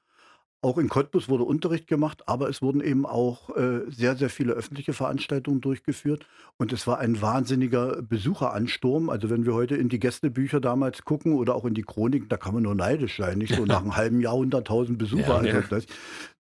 Auch 0.63 0.77
in 0.77 0.87
Cottbus 0.87 1.27
wurde 1.27 1.43
Unterricht 1.43 1.87
gemacht, 1.87 2.29
aber 2.29 2.47
es 2.47 2.61
wurden 2.61 2.79
eben 2.79 3.05
auch 3.05 3.53
äh, 3.57 3.81
sehr, 3.89 4.15
sehr 4.15 4.29
viele 4.29 4.53
öffentliche 4.53 4.93
Veranstaltungen 4.93 5.59
durchgeführt. 5.59 6.25
Und 6.55 6.71
es 6.71 6.87
war 6.87 6.99
ein 6.99 7.21
wahnsinniger 7.21 8.01
Besucheransturm. 8.01 9.09
Also 9.09 9.29
wenn 9.29 9.45
wir 9.45 9.55
heute 9.55 9.75
in 9.75 9.89
die 9.89 9.99
Gästebücher 9.99 10.61
damals 10.61 11.03
gucken 11.03 11.33
oder 11.33 11.53
auch 11.53 11.65
in 11.65 11.73
die 11.73 11.81
Chroniken, 11.81 12.29
da 12.29 12.37
kann 12.37 12.53
man 12.53 12.63
nur 12.63 12.75
neidisch 12.75 13.17
sein. 13.17 13.39
Nicht 13.39 13.53
so 13.53 13.65
nach 13.65 13.81
einem 13.81 13.97
halben 13.97 14.21
Jahr 14.21 14.35
100.000 14.35 14.95
Besucher. 14.95 15.27
Ja, 15.27 15.35
also 15.35 15.49
ja. 15.49 15.61
das, 15.69 15.85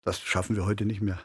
das 0.04 0.20
schaffen 0.20 0.56
wir 0.56 0.68
heute 0.68 0.86
nicht 0.86 1.02
mehr. 1.02 1.18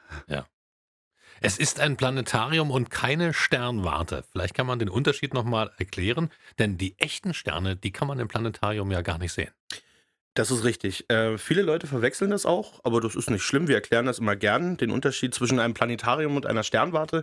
Es 1.43 1.59
ist 1.59 1.81
ein 1.81 1.99
Planetarium 1.99 2.71
und 2.71 2.91
keine 2.91 3.35
Sternwarte. 3.35 4.25
Vielleicht 4.33 4.55
kann 4.55 4.67
man 4.67 4.79
den 4.79 4.89
Unterschied 4.89 5.35
nochmal 5.35 5.71
erklären, 5.77 6.31
denn 6.59 6.79
die 6.79 6.99
echten 6.99 7.35
Sterne, 7.35 7.77
die 7.77 7.93
kann 7.93 8.09
man 8.09 8.19
im 8.21 8.29
Planetarium 8.29 8.91
ja 8.91 9.03
gar 9.03 9.19
nicht 9.19 9.35
sehen. 9.35 9.51
Das 10.37 10.51
ist 10.51 10.65
richtig. 10.65 11.09
Äh, 11.11 11.39
viele 11.39 11.63
Leute 11.63 11.87
verwechseln 11.87 12.31
das 12.31 12.45
auch, 12.45 12.81
aber 12.85 13.01
das 13.01 13.17
ist 13.17 13.31
nicht 13.31 13.43
schlimm. 13.43 13.69
Wir 13.69 13.77
erklären 13.77 14.05
das 14.05 14.19
immer 14.19 14.37
gern, 14.37 14.77
den 14.77 14.91
Unterschied 14.91 15.35
zwischen 15.35 15.59
einem 15.59 15.73
Planetarium 15.73 16.37
und 16.37 16.47
einer 16.47 16.63
Sternwarte. 16.63 17.23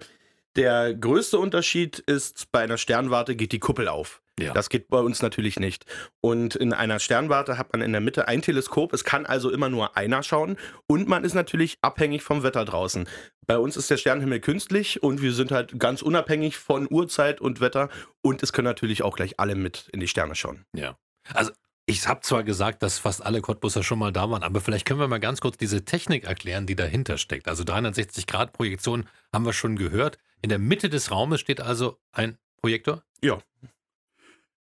Der 0.55 0.93
größte 0.95 1.37
Unterschied 1.37 1.99
ist, 1.99 2.51
bei 2.51 2.61
einer 2.61 2.77
Sternwarte 2.77 3.35
geht 3.35 3.51
die 3.51 3.59
Kuppel 3.59 3.87
auf. 3.87 4.21
Ja. 4.39 4.51
Das 4.53 4.69
geht 4.69 4.87
bei 4.87 4.97
uns 4.97 5.21
natürlich 5.21 5.59
nicht. 5.59 5.85
Und 6.21 6.55
in 6.55 6.73
einer 6.73 6.99
Sternwarte 6.99 7.59
hat 7.59 7.71
man 7.71 7.83
in 7.83 7.91
der 7.91 8.01
Mitte 8.01 8.27
ein 8.27 8.41
Teleskop. 8.41 8.93
Es 8.93 9.03
kann 9.03 9.27
also 9.27 9.51
immer 9.51 9.69
nur 9.69 9.95
einer 9.95 10.23
schauen. 10.23 10.57
Und 10.87 11.07
man 11.07 11.23
ist 11.23 11.35
natürlich 11.35 11.77
abhängig 11.81 12.23
vom 12.23 12.41
Wetter 12.41 12.65
draußen. 12.65 13.07
Bei 13.45 13.59
uns 13.59 13.77
ist 13.77 13.91
der 13.91 13.97
Sternenhimmel 13.97 14.39
künstlich 14.39 15.03
und 15.03 15.21
wir 15.21 15.33
sind 15.33 15.51
halt 15.51 15.77
ganz 15.79 16.01
unabhängig 16.01 16.57
von 16.57 16.87
Uhrzeit 16.89 17.41
und 17.41 17.61
Wetter. 17.61 17.89
Und 18.23 18.41
es 18.41 18.53
können 18.53 18.65
natürlich 18.65 19.03
auch 19.03 19.15
gleich 19.15 19.39
alle 19.39 19.53
mit 19.53 19.87
in 19.91 19.99
die 19.99 20.07
Sterne 20.07 20.33
schauen. 20.33 20.65
Ja. 20.75 20.97
Also 21.33 21.51
ich 21.85 22.07
habe 22.07 22.21
zwar 22.21 22.43
gesagt, 22.43 22.81
dass 22.81 22.97
fast 22.97 23.25
alle 23.25 23.41
Cottbusser 23.41 23.83
schon 23.83 23.99
mal 23.99 24.13
da 24.13 24.29
waren, 24.29 24.43
aber 24.43 24.61
vielleicht 24.61 24.85
können 24.85 24.99
wir 24.99 25.07
mal 25.07 25.19
ganz 25.19 25.41
kurz 25.41 25.57
diese 25.57 25.83
Technik 25.83 26.23
erklären, 26.23 26.65
die 26.65 26.75
dahinter 26.75 27.17
steckt. 27.17 27.47
Also 27.47 27.63
360-Grad-Projektion 27.63 29.05
haben 29.33 29.45
wir 29.45 29.53
schon 29.53 29.75
gehört. 29.75 30.17
In 30.41 30.49
der 30.49 30.59
Mitte 30.59 30.89
des 30.89 31.11
Raumes 31.11 31.41
steht 31.41 31.61
also 31.61 31.97
ein 32.11 32.37
Projektor. 32.61 33.03
Ja, 33.21 33.39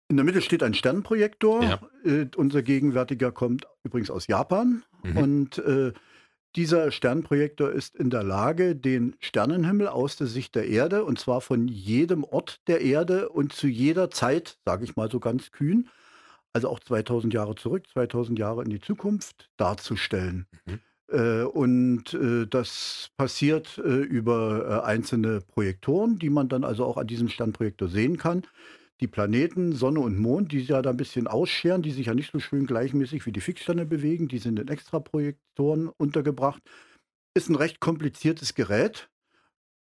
In 0.08 0.16
der 0.16 0.25
Mitte 0.25 0.40
steht 0.42 0.62
ein 0.62 0.75
Sternprojektor. 0.75 1.62
Ja. 1.62 1.80
Äh, 2.04 2.26
unser 2.37 2.62
gegenwärtiger 2.62 3.32
kommt 3.32 3.66
übrigens 3.82 4.10
aus 4.10 4.28
Japan. 4.28 4.84
Mhm. 5.02 5.16
Und 5.16 5.58
äh, 5.58 5.92
dieser 6.54 6.92
Sternprojektor 6.92 7.70
ist 7.70 7.96
in 7.96 8.10
der 8.10 8.22
Lage, 8.22 8.76
den 8.76 9.16
Sternenhimmel 9.20 9.88
aus 9.88 10.16
der 10.16 10.28
Sicht 10.28 10.54
der 10.54 10.68
Erde, 10.68 11.04
und 11.04 11.18
zwar 11.18 11.40
von 11.40 11.68
jedem 11.68 12.25
Ort 12.25 12.60
der 12.68 12.80
Erde 12.80 13.28
und 13.28 13.52
zu 13.52 13.66
jeder 13.66 14.10
Zeit, 14.10 14.58
sage 14.64 14.84
ich 14.84 14.96
mal 14.96 15.10
so 15.10 15.20
ganz 15.20 15.50
kühn, 15.50 15.88
also 16.52 16.69
auch 16.69 16.81
2000 16.81 17.35
Jahre 17.35 17.55
zurück, 17.55 17.87
2000 17.93 18.38
Jahre 18.38 18.62
in 18.64 18.71
die 18.71 18.81
Zukunft, 18.81 19.50
darzustellen. 19.57 20.47
Mhm. 20.67 20.81
Äh, 21.11 21.43
und 21.45 22.12
äh, 22.14 22.47
das 22.47 23.11
passiert 23.17 23.78
äh, 23.78 24.00
über 24.02 24.83
äh, 24.85 24.87
einzelne 24.87 25.40
Projektoren, 25.40 26.19
die 26.19 26.31
man 26.31 26.49
dann 26.49 26.64
also 26.64 26.85
auch 26.85 26.97
an 26.99 27.07
diesem 27.07 27.28
Sternprojektor 27.28 27.88
sehen 27.88 28.17
kann. 28.19 28.43
die 29.00 29.07
Planeten, 29.07 29.73
Sonne 29.75 30.00
und 30.00 30.19
Mond, 30.19 30.50
die 30.50 30.59
sich 30.59 30.69
ja 30.71 30.83
da 30.83 30.90
ein 30.90 30.97
bisschen 30.97 31.28
ausscheren, 31.28 31.83
die 31.83 31.93
sich 31.93 32.07
ja 32.07 32.14
nicht 32.14 32.33
so 32.33 32.40
schön 32.40 32.67
gleichmäßig 32.67 33.26
wie 33.26 33.33
die 33.33 33.40
Fixsterne 33.40 33.87
bewegen, 33.87 34.26
die 34.26 34.38
sind 34.38 34.59
in 34.59 34.67
Extraprojektoren 34.69 35.88
untergebracht. 35.88 36.61
Ist 37.35 37.49
ein 37.49 37.55
recht 37.55 37.78
kompliziertes 37.78 38.55
Gerät, 38.55 39.09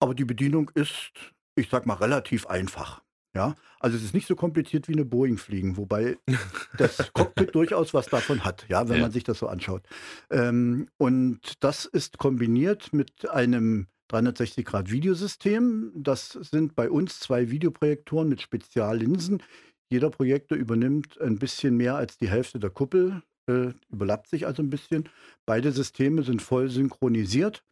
aber 0.01 0.15
die 0.15 0.25
Bedienung 0.25 0.71
ist, 0.75 1.13
ich 1.55 1.69
sag 1.69 1.87
mal, 1.87 1.95
relativ 1.95 2.47
einfach. 2.49 3.04
Ja, 3.37 3.57
also 3.81 3.97
es 3.97 4.05
ist 4.05 4.15
nicht 4.15 4.29
so 4.29 4.37
kompliziert 4.37 4.87
wie 4.89 4.93
eine 4.93 5.05
Boeing 5.05 5.39
fliegen, 5.39 5.77
wobei 5.77 6.17
das 6.79 7.13
Cockpit 7.13 7.55
durchaus 7.55 7.93
was 7.93 8.07
davon 8.07 8.45
hat, 8.45 8.65
ja, 8.69 8.89
wenn 8.89 8.97
Ja. 8.97 9.03
man 9.03 9.11
sich 9.11 9.25
das 9.25 9.39
so 9.41 9.49
anschaut. 9.49 9.83
Ähm, 10.31 10.89
und 10.99 11.41
das 11.65 11.85
ist 11.85 12.19
kombiniert 12.19 12.93
mit 12.93 13.29
einem 13.31 13.89
360-Grad-Videosystem. 14.11 15.93
Das 15.97 16.31
sind 16.33 16.75
bei 16.75 16.91
uns 16.91 17.19
zwei 17.21 17.51
Videoprojektoren 17.51 18.29
mit 18.29 18.41
Speziallinsen. 18.41 19.43
Jeder 19.91 20.11
Projektor 20.11 20.57
übernimmt 20.59 21.21
ein 21.21 21.39
bisschen 21.39 21.77
mehr 21.77 21.97
als 21.97 22.19
die 22.19 22.29
Hälfte 22.29 22.59
der 22.59 22.71
Kuppel, 22.71 23.23
äh, 23.49 23.73
überlappt 23.91 24.29
sich 24.29 24.47
also 24.47 24.63
ein 24.63 24.71
bisschen. 24.71 25.09
Beide 25.47 25.73
Systeme 25.73 26.23
sind 26.23 26.43
voll 26.43 26.69
synchronisiert, 26.69 27.65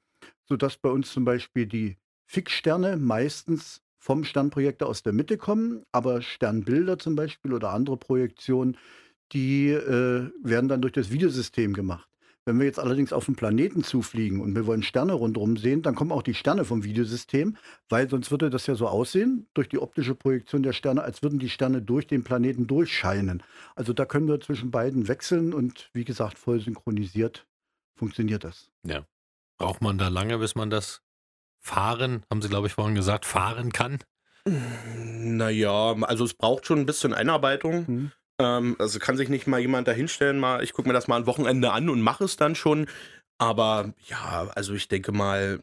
sodass 0.49 0.77
bei 0.77 0.91
uns 0.91 1.13
zum 1.13 1.25
Beispiel 1.25 1.67
die 1.67 1.97
Fixsterne 2.27 2.97
meistens 2.97 3.82
vom 4.03 4.25
Sternprojektor 4.25 4.89
aus 4.89 5.05
der 5.05 5.13
Mitte 5.13 5.39
kommen, 5.39 5.85
aber 5.93 6.23
Sternbilder 6.23 6.99
zum 6.99 7.15
Beispiel 7.15 7.53
oder 7.53 7.71
andere 7.71 7.97
Projektionen, 7.97 8.77
die 9.31 9.69
äh, 9.69 10.29
werden 10.43 10.69
dann 10.69 10.83
durch 10.83 10.93
das 10.93 11.13
Videosystem 11.13 11.73
gemacht. 11.73 12.09
Wenn 12.45 12.59
wir 12.59 12.67
jetzt 12.67 12.81
allerdings 12.81 13.13
auf 13.13 13.29
einen 13.29 13.37
Planeten 13.37 13.85
zufliegen 13.85 14.41
und 14.41 14.57
wir 14.57 14.67
wollen 14.67 14.83
Sterne 14.83 15.13
rundherum 15.13 15.57
sehen, 15.57 15.83
dann 15.83 15.95
kommen 15.95 16.11
auch 16.11 16.25
die 16.25 16.35
Sterne 16.35 16.65
vom 16.65 16.83
Videosystem, 16.83 17.57
weil 17.89 18.11
sonst 18.11 18.33
würde 18.33 18.51
das 18.51 18.67
ja 18.67 18.75
so 18.75 18.89
aussehen, 18.89 19.47
durch 19.55 19.69
die 19.69 19.79
optische 19.79 20.17
Projektion 20.17 20.65
der 20.65 20.73
Sterne, 20.73 21.05
als 21.05 21.23
würden 21.23 21.39
die 21.39 21.49
Sterne 21.49 21.81
durch 21.81 22.09
den 22.09 22.25
Planeten 22.25 22.67
durchscheinen. 22.67 23.45
Also 23.77 23.93
da 23.93 24.05
können 24.05 24.27
wir 24.27 24.41
zwischen 24.41 24.73
beiden 24.73 25.07
wechseln 25.07 25.55
und 25.55 25.91
wie 25.93 26.05
gesagt, 26.05 26.39
voll 26.39 26.59
synchronisiert 26.59 27.47
funktioniert 27.95 28.43
das. 28.43 28.69
Ja. 28.85 29.07
Braucht 29.59 29.81
man 29.81 29.97
da 29.97 30.09
lange, 30.09 30.39
bis 30.39 30.57
man 30.57 30.71
das 30.71 31.03
fahren, 31.63 32.25
haben 32.31 32.43
Sie, 32.43 32.49
glaube 32.49 32.67
ich, 32.67 32.75
vorhin 32.75 32.95
gesagt, 32.95 33.25
fahren 33.25 33.73
kann? 33.73 33.99
Naja, 34.45 35.95
also 36.03 36.25
es 36.25 36.35
braucht 36.35 36.67
schon 36.67 36.81
ein 36.81 36.87
bisschen 36.87 37.15
Einarbeitung. 37.15 37.85
Mhm. 37.87 38.13
Ähm, 38.39 38.77
also 38.79 38.99
kann 38.99 39.17
sich 39.17 39.29
nicht 39.29 39.47
mal 39.47 39.61
jemand 39.61 39.89
dahinstellen, 39.89 40.39
mal, 40.39 40.63
ich 40.63 40.73
gucke 40.73 40.89
mir 40.89 40.95
das 40.95 41.09
mal 41.09 41.17
ein 41.17 41.27
Wochenende 41.27 41.73
an 41.73 41.89
und 41.89 42.03
mache 42.03 42.25
es 42.25 42.37
dann 42.37 42.55
schon. 42.55 42.89
Aber 43.39 43.95
ja, 44.09 44.51
also 44.55 44.75
ich 44.75 44.89
denke 44.89 45.13
mal, 45.13 45.61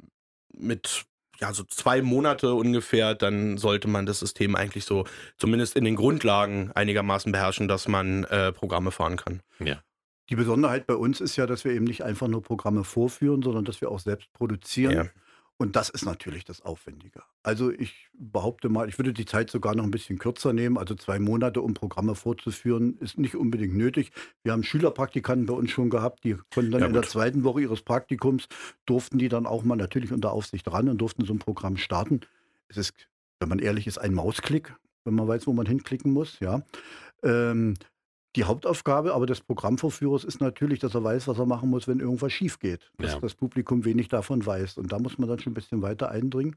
mit 0.53 1.05
ja, 1.39 1.53
so 1.53 1.63
zwei 1.63 2.01
Monate 2.01 2.53
ungefähr, 2.53 3.15
dann 3.15 3.57
sollte 3.57 3.87
man 3.87 4.05
das 4.05 4.19
System 4.19 4.55
eigentlich 4.55 4.85
so 4.85 5.05
zumindest 5.37 5.75
in 5.75 5.85
den 5.85 5.95
Grundlagen 5.95 6.71
einigermaßen 6.73 7.31
beherrschen, 7.31 7.67
dass 7.67 7.87
man 7.87 8.25
äh, 8.25 8.51
Programme 8.51 8.91
fahren 8.91 9.15
kann. 9.17 9.41
Die 10.29 10.35
Besonderheit 10.35 10.85
bei 10.85 10.95
uns 10.95 11.21
ist 11.21 11.37
ja, 11.37 11.47
dass 11.47 11.63
wir 11.63 11.71
eben 11.71 11.85
nicht 11.85 12.03
einfach 12.03 12.27
nur 12.27 12.43
Programme 12.43 12.83
vorführen, 12.83 13.41
sondern 13.41 13.65
dass 13.65 13.81
wir 13.81 13.89
auch 13.89 13.99
selbst 13.99 14.31
produzieren. 14.33 14.93
Ja. 14.93 15.05
Und 15.61 15.75
das 15.75 15.89
ist 15.89 16.05
natürlich 16.05 16.45
das 16.45 16.61
Aufwendige. 16.61 17.21
Also 17.43 17.69
ich 17.69 18.07
behaupte 18.13 18.69
mal, 18.69 18.87
ich 18.87 18.97
würde 18.97 19.11
die 19.11 19.25
Zeit 19.25 19.49
sogar 19.49 19.75
noch 19.75 19.83
ein 19.83 19.91
bisschen 19.91 20.17
kürzer 20.17 20.53
nehmen. 20.53 20.77
Also 20.77 20.95
zwei 20.95 21.19
Monate, 21.19 21.61
um 21.61 21.73
Programme 21.73 22.15
vorzuführen, 22.15 22.97
ist 22.99 23.17
nicht 23.17 23.35
unbedingt 23.35 23.75
nötig. 23.75 24.13
Wir 24.41 24.53
haben 24.53 24.63
Schülerpraktikanten 24.63 25.47
bei 25.47 25.53
uns 25.53 25.69
schon 25.69 25.89
gehabt, 25.89 26.23
die 26.23 26.37
konnten 26.53 26.71
dann 26.71 26.81
Ja, 26.81 26.87
in 26.87 26.93
der 26.93 27.01
zweiten 27.03 27.43
Woche 27.43 27.59
ihres 27.59 27.81
Praktikums, 27.81 28.47
durften 28.85 29.17
die 29.17 29.27
dann 29.27 29.45
auch 29.45 29.63
mal 29.63 29.75
natürlich 29.75 30.13
unter 30.13 30.31
Aufsicht 30.31 30.65
ran 30.71 30.87
und 30.87 30.97
durften 30.97 31.25
so 31.25 31.33
ein 31.33 31.39
Programm 31.39 31.75
starten. 31.75 32.21
Es 32.69 32.77
ist, 32.77 32.93
wenn 33.41 33.49
man 33.49 33.59
ehrlich 33.59 33.85
ist, 33.85 33.97
ein 33.97 34.13
Mausklick, 34.13 34.73
wenn 35.03 35.15
man 35.15 35.27
weiß, 35.27 35.45
wo 35.45 35.51
man 35.51 35.65
hinklicken 35.65 36.13
muss. 36.13 36.39
Ja. 36.39 36.61
Ähm, 37.21 37.73
die 38.35 38.43
Hauptaufgabe 38.43 39.13
aber 39.13 39.25
des 39.25 39.41
Programmvorführers 39.41 40.23
ist 40.23 40.39
natürlich, 40.39 40.79
dass 40.79 40.93
er 40.93 41.03
weiß, 41.03 41.27
was 41.27 41.39
er 41.39 41.45
machen 41.45 41.69
muss, 41.69 41.87
wenn 41.87 41.99
irgendwas 41.99 42.31
schief 42.31 42.59
geht. 42.59 42.91
Dass 42.97 43.13
Ja. 43.13 43.19
das 43.19 43.33
Publikum 43.35 43.85
wenig 43.85 44.07
davon 44.07 44.45
weiß. 44.45 44.77
Und 44.77 44.91
da 44.91 44.99
muss 44.99 45.17
man 45.17 45.27
dann 45.29 45.39
schon 45.39 45.51
ein 45.51 45.55
bisschen 45.55 45.81
weiter 45.81 46.11
eindringen. 46.11 46.55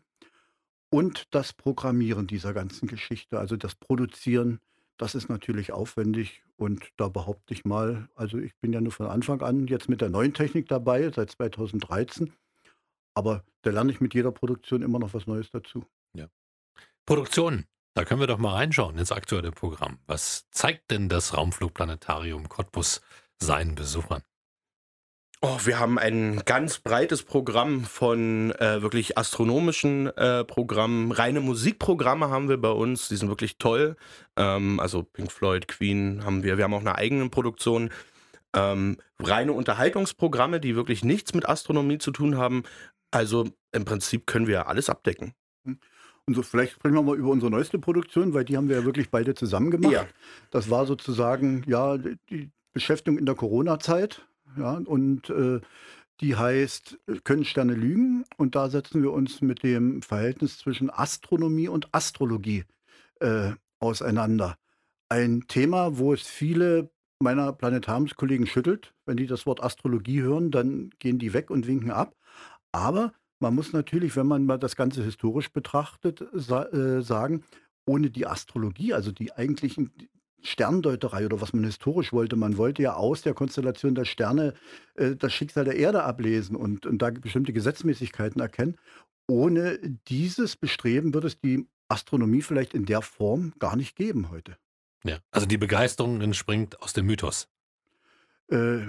Und 0.91 1.29
das 1.35 1.55
Programmieren 1.55 2.26
dieser 2.26 2.52
ganzen 2.52 2.87
Geschichte, 2.87 3.38
also 3.38 3.57
das 3.57 3.75
Produzieren, 3.75 4.61
das 4.99 5.14
ist 5.14 5.31
natürlich 5.31 5.73
aufwendig. 5.73 6.43
Und 6.57 6.93
da 6.99 7.09
behaupte 7.09 7.55
ich 7.55 7.64
mal, 7.64 8.09
also 8.14 8.37
ich 8.38 8.55
bin 8.57 8.75
ja 8.75 8.81
nur 8.83 8.93
von 8.93 9.07
Anfang 9.07 9.41
an 9.41 9.67
jetzt 9.67 9.88
mit 9.88 10.02
der 10.02 10.11
neuen 10.11 10.35
Technik 10.35 10.69
dabei, 10.69 11.11
seit 11.11 11.31
2013. 11.31 12.33
Aber 13.14 13.45
da 13.62 13.71
lerne 13.71 13.93
ich 13.93 14.00
mit 14.00 14.12
jeder 14.14 14.33
Produktion 14.33 14.83
immer 14.83 14.99
noch 14.99 15.14
was 15.14 15.26
Neues 15.26 15.50
dazu. 15.50 15.85
Produktion. 17.05 17.64
Da 17.94 18.04
können 18.04 18.20
wir 18.20 18.26
doch 18.26 18.38
mal 18.38 18.54
reinschauen 18.54 18.96
ins 18.96 19.12
aktuelle 19.12 19.52
Programm. 19.52 19.99
Was 20.06 20.49
zeigt 20.50 20.90
denn 20.90 21.11
das 21.11 21.37
Raumflugplanetarium 21.37 22.49
Cottbus 22.49 23.02
seinen 23.38 23.75
Besuchern? 23.75 24.22
Oh, 25.44 25.58
wir 25.64 25.80
haben 25.80 25.99
ein 25.99 26.40
ganz 26.46 26.78
breites 26.78 27.25
Programm 27.25 27.84
von 27.84 28.52
äh, 28.52 28.80
wirklich 28.80 29.18
astronomischen 29.18 30.06
äh, 30.16 30.44
Programmen. 30.44 31.11
Reine 31.11 31.40
Musikprogramme 31.40 32.30
haben 32.30 32.49
wir 32.49 32.58
bei 32.58 32.70
uns, 32.70 33.08
die 33.08 33.16
sind 33.16 33.28
wirklich 33.28 33.58
toll. 33.58 33.96
Ähm, 34.37 34.78
also 34.78 35.02
Pink 35.02 35.32
Floyd, 35.32 35.66
Queen 35.66 36.25
haben 36.25 36.44
wir. 36.44 36.58
Wir 36.58 36.64
haben 36.64 36.75
auch 36.75 36.80
eine 36.80 36.94
eigene 36.94 37.28
Produktion. 37.28 37.90
Ähm, 38.54 38.99
reine 39.18 39.52
Unterhaltungsprogramme, 39.52 40.61
die 40.61 40.76
wirklich 40.76 41.02
nichts 41.04 41.34
mit 41.34 41.49
Astronomie 41.49 41.99
zu 41.99 42.12
tun 42.12 42.38
haben. 42.38 42.62
Also 43.11 43.49
im 43.72 43.84
Prinzip 43.84 44.26
können 44.28 44.46
wir 44.46 44.68
alles 44.68 44.88
abdecken. 44.88 45.34
Und 46.26 46.35
so, 46.35 46.43
vielleicht 46.43 46.75
sprechen 46.75 46.95
wir 46.95 47.02
mal 47.02 47.17
über 47.17 47.31
unsere 47.31 47.50
neueste 47.50 47.79
Produktion, 47.79 48.33
weil 48.33 48.45
die 48.45 48.57
haben 48.57 48.69
wir 48.69 48.76
ja 48.76 48.85
wirklich 48.85 49.11
beide 49.11 49.35
zusammen 49.35 49.71
gemacht. 49.71 49.93
Ja. 49.93 50.07
Das 50.50 50.71
war 50.71 50.87
sozusagen 50.87 51.64
ja 51.67 51.99
die 51.99 52.50
Beschäftigung 52.73 53.19
in 53.19 53.26
der 53.26 53.35
Corona-Zeit. 53.35 54.26
Ja, 54.57 54.75
und 54.85 55.31
äh, 55.31 55.61
die 56.21 56.37
heißt 56.37 56.99
Können 57.25 57.45
Sterne 57.45 57.75
lügen? 57.75 58.25
Und 58.37 58.55
da 58.55 58.71
setzen 58.71 59.02
wir 59.02 59.12
uns 59.12 59.41
mit 59.41 59.62
dem 59.62 60.02
Verhältnis 60.02 60.59
zwischen 60.59 60.91
Astronomie 60.91 61.69
und 61.69 61.88
Astrologie 61.93 62.64
äh, 63.21 63.52
auseinander. 63.81 64.57
Ein 65.09 65.45
Thema, 65.49 65.99
wo 65.99 66.12
es 66.12 66.23
viele 66.23 66.91
meiner 67.19 67.52
Planetariumskollegen 67.52 68.47
schüttelt. 68.47 68.95
Wenn 69.07 69.17
die 69.17 69.26
das 69.26 69.47
Wort 69.47 69.62
Astrologie 69.62 70.23
hören, 70.23 70.50
dann 70.50 70.91
gehen 70.99 71.19
die 71.19 71.33
weg 71.33 71.50
und 71.50 71.67
winken 71.67 71.91
ab. 71.91 72.14
Aber 72.71 73.12
man 73.42 73.54
muss 73.54 73.72
natürlich, 73.72 74.16
wenn 74.16 74.26
man 74.26 74.46
mal 74.46 74.58
das 74.58 74.76
Ganze 74.76 75.02
historisch 75.04 75.52
betrachtet, 75.52 76.25
sa 76.32 76.64
äh, 76.66 77.02
sagen, 77.02 77.44
ohne 77.84 78.11
die 78.11 78.26
Astrologie, 78.26 78.94
also 78.94 79.11
die 79.11 79.32
eigentlichen 79.32 79.90
Sterndeuterei 80.42 81.26
oder 81.26 81.40
was 81.40 81.52
man 81.52 81.64
historisch 81.64 82.12
wollte, 82.12 82.37
man 82.37 82.56
wollte 82.56 82.82
ja 82.82 82.94
aus 82.94 83.22
der 83.22 83.34
Konstellation 83.34 83.94
der 83.94 84.04
Sterne 84.04 84.54
äh, 84.94 85.16
das 85.16 85.34
Schicksal 85.34 85.64
der 85.64 85.76
Erde 85.76 86.04
ablesen 86.04 86.56
und, 86.56 86.87
und 86.87 87.02
da 87.02 87.11
bestimmte 87.11 87.52
Gesetzmäßigkeiten 87.52 88.40
erkennen. 88.40 88.76
Ohne 89.28 89.78
dieses 90.08 90.56
Bestreben 90.56 91.12
wird 91.12 91.25
es 91.25 91.38
die 91.38 91.66
Astronomie 91.88 92.42
vielleicht 92.42 92.75
in 92.75 92.87
der 92.87 93.02
Form 93.02 93.52
gar 93.58 93.76
nicht 93.76 93.96
geben 93.96 94.30
heute. 94.30 94.56
Ja. 95.04 95.18
Also 95.32 95.46
die 95.46 95.58
Begeisterung 95.58 96.20
entspringt 96.20 96.80
aus 96.80 96.92
dem 96.92 97.06
Mythos. 97.06 97.49
Äh, 98.50 98.82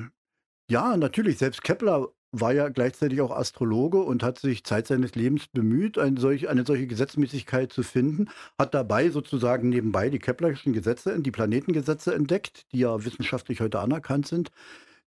ja, 0.69 0.95
natürlich. 0.95 1.39
Selbst 1.39 1.63
Kepler 1.63 2.07
war 2.33 2.51
ja 2.51 2.67
gleichzeitig 2.69 3.21
auch 3.21 3.31
Astrologe 3.31 3.99
und 3.99 4.23
hat 4.23 4.39
sich 4.39 4.63
Zeit 4.63 4.87
seines 4.87 5.13
Lebens 5.13 5.47
bemüht, 5.47 5.99
eine 5.99 6.19
solche, 6.19 6.49
eine 6.49 6.65
solche 6.65 6.87
Gesetzmäßigkeit 6.87 7.71
zu 7.71 7.83
finden, 7.83 8.29
hat 8.57 8.73
dabei 8.73 9.11
sozusagen 9.11 9.69
nebenbei 9.69 10.09
die 10.09 10.19
Keplerischen 10.19 10.73
Gesetze, 10.73 11.17
die 11.19 11.31
Planetengesetze 11.31 12.13
entdeckt, 12.13 12.65
die 12.71 12.79
ja 12.79 13.05
wissenschaftlich 13.05 13.61
heute 13.61 13.79
anerkannt 13.79 14.27
sind. 14.27 14.49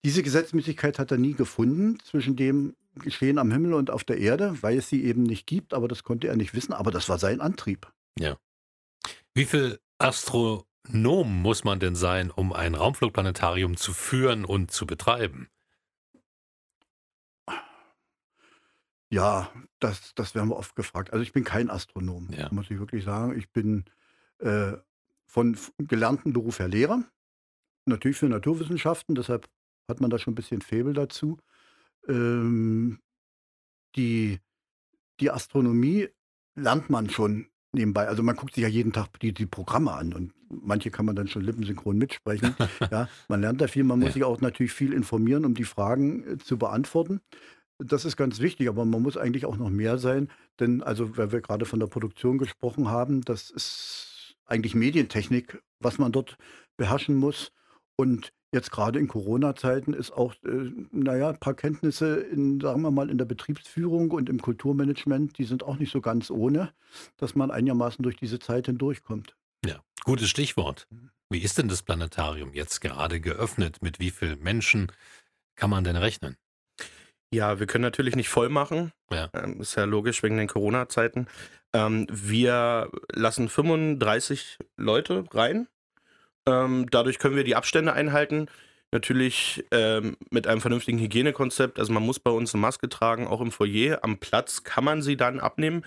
Diese 0.04 0.22
Gesetzmäßigkeit 0.22 0.98
hat 0.98 1.10
er 1.10 1.18
nie 1.18 1.32
gefunden 1.32 1.98
zwischen 2.04 2.36
dem 2.36 2.74
Geschehen 2.96 3.38
am 3.38 3.50
Himmel 3.50 3.72
und 3.72 3.90
auf 3.90 4.04
der 4.04 4.18
Erde, 4.18 4.62
weil 4.62 4.76
es 4.76 4.90
sie 4.90 5.02
eben 5.02 5.22
nicht 5.22 5.46
gibt, 5.46 5.72
aber 5.72 5.88
das 5.88 6.04
konnte 6.04 6.28
er 6.28 6.36
nicht 6.36 6.54
wissen, 6.54 6.74
aber 6.74 6.90
das 6.90 7.08
war 7.08 7.18
sein 7.18 7.40
Antrieb. 7.40 7.90
Wie 9.32 9.46
viel 9.46 9.80
Astronom 9.98 11.40
muss 11.42 11.64
man 11.64 11.80
denn 11.80 11.96
sein, 11.96 12.30
um 12.30 12.52
ein 12.52 12.74
Raumflugplanetarium 12.74 13.78
zu 13.78 13.94
führen 13.94 14.44
und 14.44 14.70
zu 14.70 14.86
betreiben? 14.86 15.48
Ja, 19.14 19.52
das, 19.78 20.12
das 20.16 20.34
werden 20.34 20.48
wir 20.50 20.56
oft 20.56 20.74
gefragt. 20.74 21.12
Also 21.12 21.22
ich 21.22 21.32
bin 21.32 21.44
kein 21.44 21.70
Astronom, 21.70 22.28
Ja. 22.32 22.48
muss 22.52 22.70
ich 22.70 22.78
wirklich 22.78 23.04
sagen. 23.04 23.38
Ich 23.38 23.50
bin 23.52 23.84
äh, 24.40 24.72
von 25.26 25.56
gelernten 25.78 26.32
Beruf 26.32 26.58
her 26.58 26.68
Lehrer, 26.68 27.04
natürlich 27.86 28.16
für 28.16 28.28
Naturwissenschaften, 28.28 29.14
deshalb 29.14 29.48
hat 29.88 30.00
man 30.00 30.10
da 30.10 30.18
schon 30.18 30.32
ein 30.32 30.34
bisschen 30.36 30.62
Faible 30.62 30.94
dazu. 30.94 31.38
Ähm, 32.08 32.98
die, 33.96 34.40
die 35.20 35.30
Astronomie 35.30 36.08
lernt 36.56 36.90
man 36.90 37.08
schon 37.08 37.46
nebenbei. 37.72 38.08
Also 38.08 38.22
man 38.22 38.36
guckt 38.36 38.54
sich 38.54 38.62
ja 38.62 38.68
jeden 38.68 38.92
Tag 38.92 39.18
die, 39.20 39.32
die 39.32 39.46
Programme 39.46 39.92
an 39.92 40.12
und 40.12 40.32
manche 40.48 40.90
kann 40.90 41.06
man 41.06 41.14
dann 41.16 41.28
schon 41.28 41.42
lippensynchron 41.42 41.98
mitsprechen. 41.98 42.56
ja, 42.90 43.08
man 43.28 43.40
lernt 43.40 43.60
da 43.60 43.68
viel, 43.68 43.84
man 43.84 43.98
muss 44.00 44.08
Ja. 44.08 44.12
sich 44.14 44.24
auch 44.24 44.40
natürlich 44.40 44.72
viel 44.72 44.92
informieren, 44.92 45.44
um 45.44 45.54
die 45.54 45.64
Fragen 45.64 46.24
äh, 46.26 46.38
zu 46.38 46.56
beantworten. 46.58 47.20
Das 47.78 48.04
ist 48.04 48.16
ganz 48.16 48.40
wichtig, 48.40 48.68
aber 48.68 48.84
man 48.84 49.02
muss 49.02 49.16
eigentlich 49.16 49.46
auch 49.46 49.56
noch 49.56 49.70
mehr 49.70 49.98
sein, 49.98 50.30
denn 50.60 50.82
also, 50.82 51.16
weil 51.16 51.32
wir 51.32 51.40
gerade 51.40 51.64
von 51.64 51.80
der 51.80 51.88
Produktion 51.88 52.38
gesprochen 52.38 52.88
haben, 52.88 53.22
das 53.22 53.50
ist 53.50 54.36
eigentlich 54.46 54.74
Medientechnik, 54.74 55.60
was 55.80 55.98
man 55.98 56.12
dort 56.12 56.36
beherrschen 56.76 57.16
muss. 57.16 57.50
Und 57.96 58.32
jetzt 58.52 58.70
gerade 58.70 58.98
in 58.98 59.08
Corona-Zeiten 59.08 59.92
ist 59.92 60.12
auch, 60.12 60.34
äh, 60.44 60.70
naja, 60.90 61.30
ein 61.30 61.38
paar 61.38 61.54
Kenntnisse 61.54 62.16
in, 62.16 62.60
sagen 62.60 62.82
wir 62.82 62.90
mal, 62.90 63.10
in 63.10 63.18
der 63.18 63.24
Betriebsführung 63.24 64.10
und 64.10 64.28
im 64.28 64.40
Kulturmanagement, 64.40 65.38
die 65.38 65.44
sind 65.44 65.62
auch 65.62 65.78
nicht 65.78 65.92
so 65.92 66.00
ganz 66.00 66.30
ohne, 66.30 66.72
dass 67.16 67.34
man 67.34 67.50
einigermaßen 67.50 68.02
durch 68.02 68.16
diese 68.16 68.38
Zeit 68.38 68.66
hindurchkommt. 68.66 69.36
Ja, 69.64 69.80
gutes 70.04 70.28
Stichwort. 70.28 70.86
Wie 71.30 71.40
ist 71.40 71.58
denn 71.58 71.68
das 71.68 71.82
Planetarium 71.82 72.52
jetzt 72.52 72.80
gerade 72.80 73.20
geöffnet? 73.20 73.82
Mit 73.82 73.98
wie 73.98 74.10
vielen 74.10 74.42
Menschen 74.42 74.92
kann 75.56 75.70
man 75.70 75.84
denn 75.84 75.96
rechnen? 75.96 76.36
Ja, 77.34 77.58
wir 77.58 77.66
können 77.66 77.82
natürlich 77.82 78.14
nicht 78.14 78.28
voll 78.28 78.48
machen. 78.48 78.92
Ja. 79.10 79.28
Ähm, 79.34 79.60
ist 79.60 79.74
ja 79.74 79.84
logisch 79.84 80.22
wegen 80.22 80.36
den 80.36 80.46
Corona-Zeiten. 80.46 81.26
Ähm, 81.72 82.06
wir 82.10 82.90
lassen 83.12 83.48
35 83.48 84.58
Leute 84.76 85.24
rein. 85.32 85.66
Ähm, 86.46 86.86
dadurch 86.90 87.18
können 87.18 87.34
wir 87.34 87.42
die 87.42 87.56
Abstände 87.56 87.92
einhalten. 87.92 88.46
Natürlich 88.92 89.64
ähm, 89.72 90.16
mit 90.30 90.46
einem 90.46 90.60
vernünftigen 90.60 91.00
Hygienekonzept. 91.00 91.80
Also 91.80 91.92
man 91.92 92.04
muss 92.04 92.20
bei 92.20 92.30
uns 92.30 92.54
eine 92.54 92.60
Maske 92.60 92.88
tragen, 92.88 93.26
auch 93.26 93.40
im 93.40 93.50
Foyer. 93.50 94.04
Am 94.04 94.18
Platz 94.18 94.62
kann 94.62 94.84
man 94.84 95.02
sie 95.02 95.16
dann 95.16 95.40
abnehmen. 95.40 95.84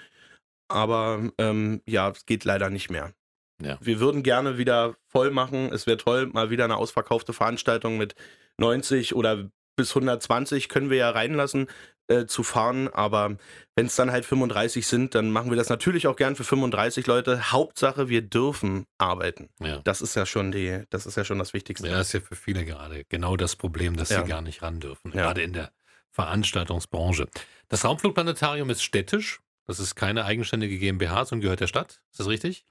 Aber 0.67 1.31
ähm, 1.37 1.81
ja, 1.85 2.09
es 2.09 2.25
geht 2.25 2.43
leider 2.43 2.69
nicht 2.69 2.89
mehr. 2.89 3.13
Ja. 3.61 3.77
Wir 3.79 4.01
würden 4.01 4.21
gerne 4.21 4.57
wieder 4.57 4.97
voll 5.07 5.31
machen. 5.31 5.71
Es 5.71 5.87
wäre 5.87 5.95
toll, 5.95 6.27
mal 6.27 6.49
wieder 6.49 6.65
eine 6.65 6.75
ausverkaufte 6.75 7.31
Veranstaltung 7.31 7.97
mit 7.97 8.15
90 8.57 9.15
oder 9.15 9.49
bis 9.77 9.91
120 9.91 10.67
können 10.67 10.89
wir 10.89 10.97
ja 10.97 11.09
reinlassen 11.11 11.67
äh, 12.07 12.25
zu 12.25 12.43
fahren. 12.43 12.89
Aber 12.89 13.37
wenn 13.75 13.85
es 13.85 13.95
dann 13.95 14.11
halt 14.11 14.25
35 14.25 14.85
sind, 14.85 15.15
dann 15.15 15.31
machen 15.31 15.49
wir 15.49 15.55
das 15.57 15.69
natürlich 15.69 16.07
auch 16.07 16.15
gern 16.17 16.35
für 16.35 16.43
35 16.43 17.07
Leute. 17.07 17.51
Hauptsache, 17.51 18.09
wir 18.09 18.21
dürfen 18.23 18.85
arbeiten. 18.97 19.49
Ja. 19.61 19.79
Das 19.85 20.01
ist 20.01 20.15
ja 20.15 20.25
schon 20.25 20.51
die, 20.51 20.83
das 20.89 21.05
ist 21.05 21.15
ja 21.15 21.23
schon 21.23 21.39
das 21.39 21.53
Wichtigste. 21.53 21.87
Ja, 21.87 22.01
ist 22.01 22.11
ja 22.13 22.19
für 22.19 22.35
viele 22.35 22.65
gerade 22.65 23.05
genau 23.05 23.37
das 23.37 23.55
Problem, 23.55 23.95
dass 23.95 24.09
Ja. 24.09 24.23
sie 24.23 24.27
gar 24.29 24.41
nicht 24.41 24.61
ran 24.61 24.79
dürfen, 24.81 25.11
Ja. 25.13 25.21
gerade 25.23 25.41
in 25.43 25.53
der 25.53 25.71
Veranstaltungsbranche. 26.11 27.27
Das 27.69 27.85
Raumflugplanetarium 27.85 28.69
ist 28.69 28.83
städtisch. 28.83 29.39
Das 29.65 29.79
ist 29.79 29.95
keine 29.95 30.25
eigenständige 30.25 30.77
GmbH, 30.79 31.25
sondern 31.25 31.43
gehört 31.43 31.59
der 31.59 31.67
Stadt. 31.67 32.01
Ist 32.11 32.19
das 32.19 32.27
richtig? 32.27 32.65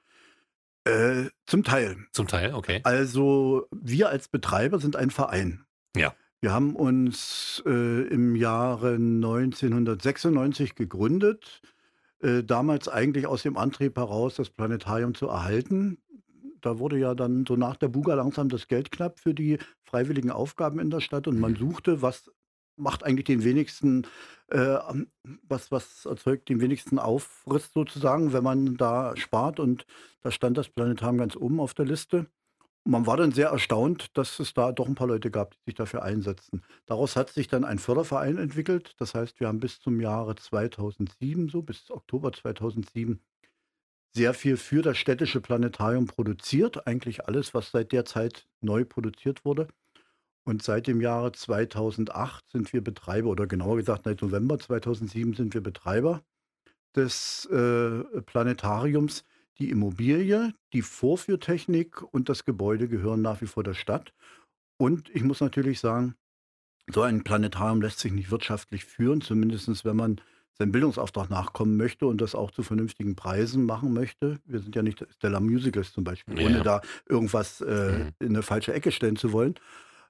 Äh, 0.85 1.31
zum 1.47 1.63
Teil. 1.65 1.97
Zum 2.13 2.27
Teil, 2.29 2.55
okay. 2.55 2.81
Also 2.85 3.67
wir 3.71 4.09
als 4.09 4.29
Betreiber 4.29 4.79
sind 4.79 4.97
ein 4.97 5.11
Verein. 5.11 5.65
Ja. 5.97 6.15
Wir 6.47 6.53
haben 6.53 6.77
uns 6.77 7.61
äh, 7.67 8.03
im 8.07 8.37
Jahre 8.37 9.01
1996 9.01 10.77
gegründet, 10.77 11.61
äh, 12.21 12.45
damals 12.45 12.87
eigentlich 12.89 13.27
aus 13.27 13.43
dem 13.43 13.57
Antrieb 13.57 13.97
heraus, 13.97 14.37
das 14.37 14.51
Planetarium 14.51 15.17
zu 15.17 15.27
erhalten. 15.27 15.99
Da 16.61 16.79
wurde 16.79 17.01
ja 17.01 17.17
dann 17.17 17.47
so 17.47 17.57
nach 17.57 17.75
der 17.75 17.89
Buga 17.89 18.15
langsam 18.15 18.49
das 18.49 18.69
Geld 18.69 18.93
knapp 18.93 19.19
für 19.19 19.35
die 19.35 19.59
freiwilligen 19.83 20.31
Aufgaben 20.31 20.79
in 20.79 20.89
der 20.89 21.01
Stadt 21.01 21.27
und 21.27 21.41
man 21.41 21.55
Mhm. 21.55 21.57
suchte, 21.57 22.01
was 22.01 22.31
macht 22.77 23.03
eigentlich 23.03 23.25
den 23.25 23.43
wenigsten, 23.43 24.07
äh, 24.47 24.77
was, 25.49 25.73
was 25.73 26.05
erzeugt 26.05 26.49
den 26.49 26.61
wenigsten 26.61 27.01
Aufriss 27.01 27.73
sozusagen, 27.73 28.33
wenn 28.33 28.45
man 28.45 28.77
da 28.77 29.17
spart 29.17 29.59
und 29.59 29.85
da 30.23 30.31
stand 30.31 30.57
das 30.57 30.69
Planetarium 30.69 31.19
ganz 31.19 31.35
oben 31.35 31.59
auf 31.59 31.75
der 31.75 31.87
Liste. 31.87 32.27
Man 32.89 33.05
war 33.05 33.17
dann 33.17 33.33
sehr 33.33 33.49
erstaunt, 33.49 34.17
dass 34.17 34.39
es 34.39 34.55
da 34.55 34.71
doch 34.71 34.87
ein 34.87 34.95
paar 34.95 35.09
Leute 35.09 35.33
gab, 35.33 35.51
die 35.51 35.59
sich 35.67 35.75
dafür 35.75 36.05
einsetzten. 36.05 36.63
Daraus 36.87 37.17
hat 37.17 37.31
sich 37.31 37.49
dann 37.49 37.65
ein 37.65 37.81
Förderverein 37.81 38.39
entwickelt. 38.39 38.95
Das 38.99 39.13
heißt, 39.13 39.41
wir 39.41 39.49
haben 39.49 39.59
bis 39.59 39.81
zum 39.81 40.01
Jahre 40.01 40.37
2007, 40.37 41.49
so 41.49 41.63
bis 41.63 41.91
Oktober 41.91 42.33
2007, 42.33 43.21
sehr 44.15 44.35
viel 44.35 44.57
für 44.57 44.83
das 44.83 44.99
städtische 44.99 45.41
Planetarium 45.41 46.07
produziert. 46.07 46.87
Eigentlich 46.87 47.27
alles, 47.27 47.55
was 47.55 47.73
seit 47.73 47.91
der 47.91 48.05
Zeit 48.05 48.47
neu 48.61 48.85
produziert 48.85 49.45
wurde. 49.45 49.67
Und 50.45 50.63
seit 50.63 50.87
dem 50.87 51.01
Jahre 51.01 51.33
2008 51.33 52.49
sind 52.49 52.73
wir 52.73 52.85
Betreiber, 52.85 53.31
oder 53.31 53.49
genauer 53.49 53.79
gesagt, 53.79 54.05
seit 54.05 54.23
November 54.23 54.61
2007 54.61 55.35
sind 55.35 55.55
wir 55.55 55.61
Betreiber 55.61 56.23
des 56.95 57.47
äh, 57.47 58.23
Planetariums. 58.23 59.25
Die 59.59 59.71
Immobilie, 59.71 60.53
die 60.73 60.83
Vorführtechnik 60.83 62.03
und 62.03 62.29
das 62.29 62.45
Gebäude 62.45 62.89
gehören 62.89 63.23
nach 63.23 63.41
wie 63.41 63.47
vor 63.47 63.63
der 63.65 63.75
Stadt. 63.75 64.13
Und 64.79 65.09
ich 65.15 65.23
muss 65.23 65.41
natürlich 65.41 65.81
sagen, 65.81 66.15
so 66.93 67.03
ein 67.03 67.25
Planetarium 67.25 67.81
lässt 67.81 67.99
sich 67.99 68.13
nicht 68.13 68.31
wirtschaftlich 68.31 68.85
führen, 68.85 69.21
zumindest 69.21 69.85
wenn 69.85 69.97
man 69.97 70.21
seinem 70.59 70.73
Bildungsauftrag 70.73 71.29
nachkommen 71.31 71.77
möchte 71.77 72.07
und 72.07 72.21
das 72.21 72.35
auch 72.35 72.51
zu 72.51 72.63
vernünftigen 72.63 73.17
Preisen 73.17 73.65
machen 73.65 73.93
möchte. 73.93 74.39
Wir 74.45 74.61
sind 74.61 74.75
ja 74.77 74.83
nicht 74.83 75.05
Stella 75.17 75.41
Musicals 75.41 75.93
zum 75.93 76.05
Beispiel, 76.05 76.39
Ja. 76.39 76.47
ohne 76.47 76.63
da 76.63 76.81
irgendwas 77.09 77.61
äh, 77.61 77.99
Mhm. 77.99 78.13
in 78.21 78.29
eine 78.29 78.43
falsche 78.43 78.73
Ecke 78.73 78.93
stellen 78.93 79.17
zu 79.17 79.33
wollen. 79.33 79.55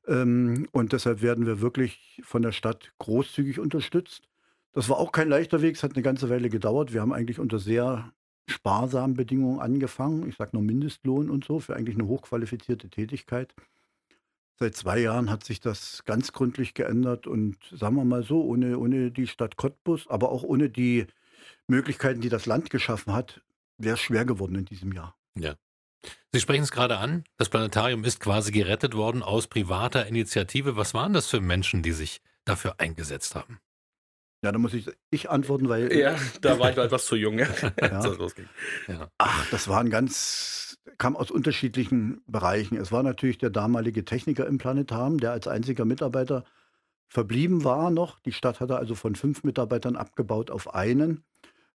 Ähm, 0.06 0.68
und 0.72 0.92
deshalb 0.92 1.22
werden 1.22 1.46
wir 1.46 1.60
wirklich 1.60 2.20
von 2.24 2.42
der 2.42 2.52
Stadt 2.52 2.92
großzügig 2.98 3.58
unterstützt. 3.58 4.28
Das 4.72 4.88
war 4.88 4.98
auch 4.98 5.10
kein 5.10 5.28
leichter 5.28 5.62
Weg, 5.62 5.74
es 5.76 5.82
hat 5.82 5.94
eine 5.94 6.02
ganze 6.02 6.28
Weile 6.30 6.48
gedauert. 6.48 6.92
Wir 6.92 7.00
haben 7.00 7.12
eigentlich 7.12 7.40
unter 7.40 7.58
sehr 7.58 8.12
sparsamen 8.46 9.16
Bedingungen 9.16 9.60
angefangen. 9.60 10.28
Ich 10.28 10.36
sage 10.36 10.50
nur 10.54 10.62
Mindestlohn 10.62 11.30
und 11.30 11.44
so, 11.44 11.60
für 11.60 11.76
eigentlich 11.76 11.96
eine 11.96 12.06
hochqualifizierte 12.06 12.88
Tätigkeit. 12.88 13.54
Seit 14.58 14.74
zwei 14.74 14.98
Jahren 15.00 15.30
hat 15.30 15.44
sich 15.44 15.60
das 15.60 16.04
ganz 16.06 16.32
gründlich 16.32 16.72
geändert 16.72 17.26
und 17.26 17.56
sagen 17.72 17.96
wir 17.96 18.04
mal 18.04 18.22
so, 18.22 18.42
ohne, 18.42 18.78
ohne 18.78 19.10
die 19.10 19.26
Stadt 19.26 19.56
Cottbus, 19.56 20.08
aber 20.08 20.30
auch 20.30 20.42
ohne 20.42 20.70
die 20.70 21.06
Möglichkeiten, 21.66 22.20
die 22.20 22.30
das 22.30 22.46
Land 22.46 22.70
geschaffen 22.70 23.12
hat, 23.12 23.42
wäre 23.76 23.94
es 23.94 24.00
schwer 24.00 24.24
geworden 24.24 24.54
in 24.54 24.64
diesem 24.64 24.92
Jahr. 24.92 25.14
Sie 26.32 26.40
sprechen 26.40 26.62
es 26.62 26.70
gerade 26.70 26.98
an. 26.98 27.24
Das 27.36 27.48
Planetarium 27.48 28.04
ist 28.04 28.20
quasi 28.20 28.52
gerettet 28.52 28.94
worden 28.94 29.22
aus 29.22 29.46
privater 29.46 30.06
Initiative. 30.06 30.76
Was 30.76 30.94
waren 30.94 31.12
das 31.12 31.26
für 31.26 31.40
Menschen, 31.40 31.82
die 31.82 31.92
sich 31.92 32.22
dafür 32.44 32.76
eingesetzt 32.78 33.34
haben? 33.34 33.58
Ja, 34.46 34.52
da 34.52 34.58
muss 34.58 34.74
ich, 34.74 34.88
ich 35.10 35.28
antworten, 35.28 35.68
weil 35.68 35.92
Ja, 35.92 36.14
da 36.40 36.60
war 36.60 36.70
ich 36.70 36.76
noch 36.76 36.84
etwas 36.84 37.06
zu 37.06 37.16
jung, 37.16 37.36
ja. 37.36 37.48
Das 37.76 38.16
losging. 38.16 38.46
Ja. 38.86 39.10
Ach, 39.18 39.50
das 39.50 39.66
waren 39.66 39.90
ganz, 39.90 40.78
kam 40.98 41.16
aus 41.16 41.32
unterschiedlichen 41.32 42.22
Bereichen. 42.28 42.76
Es 42.76 42.92
war 42.92 43.02
natürlich 43.02 43.38
der 43.38 43.50
damalige 43.50 44.04
Techniker 44.04 44.46
im 44.46 44.58
Planetarium, 44.58 45.18
der 45.18 45.32
als 45.32 45.48
einziger 45.48 45.84
Mitarbeiter 45.84 46.44
verblieben 47.08 47.64
war 47.64 47.90
noch. 47.90 48.20
Die 48.20 48.30
Stadt 48.30 48.60
hatte 48.60 48.76
also 48.76 48.94
von 48.94 49.16
fünf 49.16 49.42
Mitarbeitern 49.42 49.96
abgebaut 49.96 50.52
auf 50.52 50.72
einen. 50.72 51.24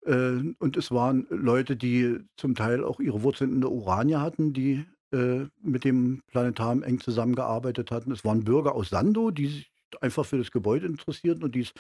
Äh, 0.05 0.53
Und 0.59 0.77
es 0.77 0.91
waren 0.91 1.25
Leute, 1.31 1.75
die 1.75 2.19
zum 2.37 2.53
Teil 2.53 2.83
auch 2.83 2.99
ihre 2.99 3.23
Wurzeln 3.23 3.51
in 3.51 3.61
der 3.61 3.71
Urania 3.71 4.21
hatten, 4.21 4.53
die 4.53 4.85
äh, 5.11 5.47
mit 5.63 5.85
dem 5.85 6.21
Planetarium 6.27 6.83
eng 6.83 6.99
zusammengearbeitet 6.99 7.89
hatten. 7.89 8.11
Es 8.11 8.23
waren 8.23 8.43
Bürger 8.43 8.75
aus 8.75 8.89
Sando, 8.89 9.31
die 9.31 9.47
sich 9.47 9.71
einfach 10.01 10.23
für 10.23 10.37
das 10.37 10.51
Gebäude 10.51 10.85
interessierten 10.85 11.43
und 11.43 11.55
die 11.55 11.61
es 11.61 11.73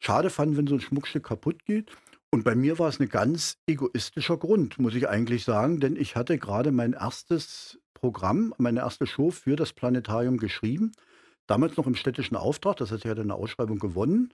schade 0.00 0.30
fanden, 0.30 0.56
wenn 0.56 0.66
so 0.66 0.74
ein 0.74 0.80
Schmuckstück 0.80 1.24
kaputt 1.24 1.64
geht. 1.64 1.90
Und 2.32 2.44
bei 2.44 2.54
mir 2.54 2.78
war 2.78 2.88
es 2.88 3.00
ein 3.00 3.08
ganz 3.08 3.58
egoistischer 3.66 4.36
Grund, 4.36 4.78
muss 4.78 4.94
ich 4.94 5.08
eigentlich 5.08 5.44
sagen, 5.44 5.80
denn 5.80 5.96
ich 5.96 6.16
hatte 6.16 6.38
gerade 6.38 6.70
mein 6.72 6.92
erstes 6.92 7.78
Programm, 7.92 8.54
meine 8.56 8.80
erste 8.80 9.06
Show 9.06 9.30
für 9.30 9.56
das 9.56 9.72
Planetarium 9.72 10.38
geschrieben, 10.38 10.92
damals 11.46 11.76
noch 11.76 11.86
im 11.86 11.96
städtischen 11.96 12.36
Auftrag, 12.36 12.76
das 12.76 12.92
heißt, 12.92 13.04
ich 13.04 13.10
hatte 13.10 13.22
eine 13.22 13.34
Ausschreibung 13.34 13.78
gewonnen 13.78 14.32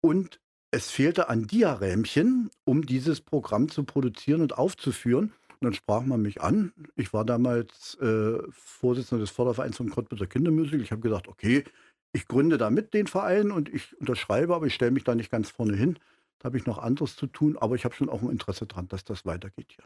und 0.00 0.40
es 0.70 0.90
fehlte 0.90 1.28
an 1.28 1.46
Diarämchen, 1.46 2.50
um 2.64 2.84
dieses 2.84 3.20
Programm 3.20 3.70
zu 3.70 3.84
produzieren 3.84 4.42
und 4.42 4.58
aufzuführen. 4.58 5.32
Und 5.60 5.64
dann 5.64 5.72
sprach 5.72 6.02
man 6.02 6.22
mich 6.22 6.42
an. 6.42 6.72
Ich 6.94 7.12
war 7.12 7.24
damals 7.24 7.96
äh, 8.00 8.38
Vorsitzender 8.50 9.22
des 9.22 9.30
Fördervereins 9.30 9.76
von 9.76 9.90
Cottbuser 9.90 10.26
Kindermusik. 10.26 10.80
Ich 10.82 10.92
habe 10.92 11.00
gesagt, 11.00 11.26
okay, 11.26 11.64
ich 12.12 12.26
gründe 12.26 12.58
da 12.58 12.70
mit 12.70 12.94
den 12.94 13.06
Verein 13.06 13.50
und 13.50 13.68
ich 13.68 13.98
unterschreibe, 14.00 14.54
aber 14.54 14.66
ich 14.66 14.74
stelle 14.74 14.90
mich 14.90 15.04
da 15.04 15.14
nicht 15.14 15.30
ganz 15.30 15.50
vorne 15.50 15.76
hin. 15.76 15.98
Da 16.38 16.46
habe 16.46 16.56
ich 16.56 16.66
noch 16.66 16.78
anderes 16.78 17.16
zu 17.16 17.26
tun, 17.26 17.56
aber 17.58 17.74
ich 17.74 17.84
habe 17.84 17.94
schon 17.94 18.08
auch 18.08 18.22
ein 18.22 18.30
Interesse 18.30 18.66
dran, 18.66 18.88
dass 18.88 19.04
das 19.04 19.26
weitergeht 19.26 19.72
hier. 19.74 19.84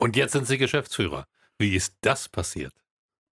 Und 0.00 0.16
jetzt 0.16 0.32
sind 0.32 0.46
Sie 0.46 0.58
Geschäftsführer. 0.58 1.26
Wie 1.58 1.76
ist 1.76 1.94
das 2.00 2.28
passiert? 2.28 2.72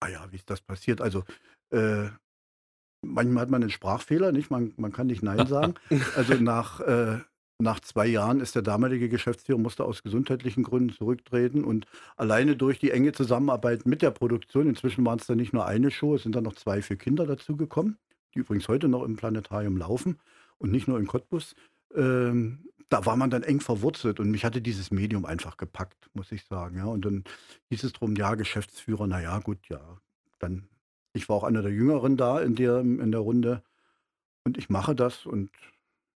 Ah 0.01 0.09
ja, 0.09 0.31
wie 0.31 0.37
ist 0.37 0.51
das 0.51 0.61
passiert? 0.61 1.01
Also, 1.01 1.25
äh, 1.71 2.09
manchmal 3.01 3.43
hat 3.43 3.51
man 3.51 3.63
einen 3.63 3.71
Sprachfehler, 3.71 4.33
nicht? 4.33 4.51
Man, 4.51 4.75
man 4.77 4.93
kann 4.93 5.07
nicht 5.07 5.23
Nein 5.23 5.47
sagen. 5.47 5.75
Also 6.15 6.35
nach, 6.35 6.81
äh, 6.81 7.21
nach 7.61 7.81
zwei 7.81 8.07
Jahren 8.07 8.41
ist 8.41 8.55
der 8.55 8.63
damalige 8.63 9.09
Geschäftsführer, 9.09 9.59
musste 9.59 9.85
aus 9.85 10.03
gesundheitlichen 10.03 10.63
Gründen 10.63 10.93
zurücktreten 10.93 11.65
und 11.65 11.87
alleine 12.17 12.57
durch 12.57 12.79
die 12.79 12.93
enge 12.93 13.13
Zusammenarbeit 13.13 13.85
mit 13.85 14.01
der 14.01 14.13
Produktion, 14.13 14.69
inzwischen 14.69 15.05
waren 15.05 15.19
es 15.19 15.27
dann 15.27 15.39
nicht 15.39 15.53
nur 15.53 15.67
eine 15.67 15.91
Show, 15.91 16.15
es 16.15 16.23
sind 16.23 16.37
dann 16.37 16.45
noch 16.45 16.55
zwei 16.55 16.83
für 16.83 16.97
Kinder 16.97 17.27
dazugekommen, 17.27 17.99
die 18.35 18.41
übrigens 18.41 18.69
heute 18.69 18.89
noch 18.89 19.03
im 19.03 19.17
Planetarium 19.17 19.77
laufen 19.77 20.21
und 20.59 20.71
nicht 20.71 20.87
nur 20.87 20.99
in 20.99 21.09
Cottbus. 21.09 21.57
Ähm, 21.95 22.65
da 22.91 23.05
war 23.05 23.17
man 23.17 23.31
dann 23.31 23.43
eng 23.43 23.61
verwurzelt 23.61 24.21
und 24.21 24.31
mich 24.31 24.45
hatte 24.45 24.63
dieses 24.63 24.91
Medium 24.91 25.25
einfach 25.25 25.57
gepackt, 25.57 26.09
muss 26.15 26.33
ich 26.33 26.45
sagen. 26.45 26.79
Ja. 26.79 26.85
Und 26.85 27.05
dann 27.05 27.25
hieß 27.71 27.85
es 27.85 27.93
drum, 27.93 28.15
ja, 28.17 28.35
Geschäftsführer, 28.35 29.07
naja, 29.07 29.39
gut, 29.41 29.59
ja. 29.69 30.01
Dann, 30.39 30.69
ich 31.13 31.29
war 31.29 31.37
auch 31.37 31.45
einer 31.45 31.63
der 31.63 31.73
Jüngeren 31.73 32.17
da 32.17 32.41
in 32.41 32.55
der, 32.55 32.81
in 32.81 33.11
der 33.11 33.21
Runde 33.21 33.63
und 34.45 34.57
ich 34.57 34.71
mache 34.71 34.95
das 34.95 35.27
und 35.27 35.51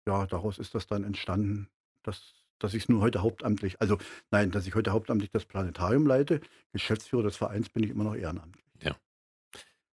ja, 0.08 0.26
daraus 0.28 0.58
ist 0.58 0.76
das 0.76 0.88
dann 0.88 1.04
entstanden, 1.04 1.70
dass 2.04 2.34
dass 2.60 2.76
ich 2.76 2.84
es 2.84 2.90
nur 2.90 3.02
heute 3.02 3.24
hauptamtlich, 3.24 3.82
also 3.82 3.98
nein, 4.30 4.52
dass 4.52 4.68
ich 4.68 4.76
heute 4.76 4.92
hauptamtlich 4.92 5.32
das 5.32 5.46
Planetarium 5.46 6.06
leite. 6.06 6.42
Geschäftsführer 6.74 7.24
des 7.24 7.36
Vereins 7.36 7.70
bin 7.70 7.82
ich 7.82 7.90
immer 7.90 8.04
noch 8.04 8.14
ehrenamtlich. 8.14 8.62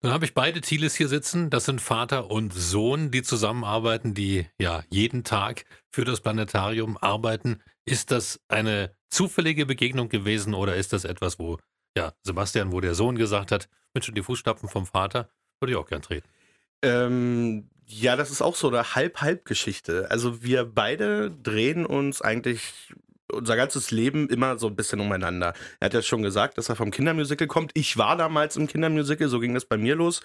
Dann 0.06 0.12
habe 0.12 0.24
ich 0.24 0.34
beide 0.34 0.60
Thieles 0.60 0.94
hier 0.94 1.08
sitzen. 1.08 1.50
Das 1.50 1.64
sind 1.64 1.80
Vater 1.80 2.30
und 2.30 2.52
Sohn, 2.52 3.10
die 3.10 3.22
zusammenarbeiten, 3.22 4.14
die 4.14 4.46
ja 4.56 4.84
jeden 4.88 5.24
Tag 5.24 5.64
für 5.90 6.04
das 6.04 6.20
Planetarium 6.20 6.96
arbeiten. 6.98 7.62
Ist 7.84 8.10
das 8.10 8.40
eine 8.48 8.94
zufällige 9.08 9.66
Begegnung 9.66 10.08
gewesen 10.08 10.54
oder 10.54 10.76
ist 10.76 10.92
das 10.92 11.04
etwas, 11.04 11.38
wo 11.38 11.58
ja 11.96 12.12
Sebastian, 12.22 12.72
wo 12.72 12.80
der 12.80 12.94
Sohn 12.94 13.16
gesagt 13.16 13.50
hat, 13.52 13.68
Mensch, 13.94 14.08
die 14.12 14.22
Fußstapfen 14.22 14.68
vom 14.68 14.86
Vater 14.86 15.30
würde 15.60 15.72
ich 15.72 15.76
auch 15.78 15.88
gern 15.88 16.02
treten? 16.02 16.28
Ähm, 16.82 17.70
ja, 17.86 18.16
das 18.16 18.30
ist 18.30 18.42
auch 18.42 18.56
so 18.56 18.68
eine 18.68 18.94
Halb-Halb-Geschichte. 18.94 20.10
Also 20.10 20.42
wir 20.42 20.64
beide 20.64 21.30
drehen 21.30 21.86
uns 21.86 22.20
eigentlich 22.20 22.92
unser 23.32 23.56
ganzes 23.56 23.90
Leben 23.90 24.28
immer 24.28 24.58
so 24.58 24.68
ein 24.68 24.76
bisschen 24.76 25.00
umeinander. 25.00 25.54
Er 25.80 25.86
hat 25.86 25.94
ja 25.94 26.02
schon 26.02 26.22
gesagt, 26.22 26.58
dass 26.58 26.68
er 26.68 26.76
vom 26.76 26.90
Kindermusical 26.90 27.46
kommt. 27.46 27.72
Ich 27.74 27.96
war 27.96 28.16
damals 28.16 28.56
im 28.56 28.66
Kindermusical, 28.66 29.28
so 29.28 29.40
ging 29.40 29.54
das 29.54 29.64
bei 29.64 29.76
mir 29.76 29.96
los. 29.96 30.20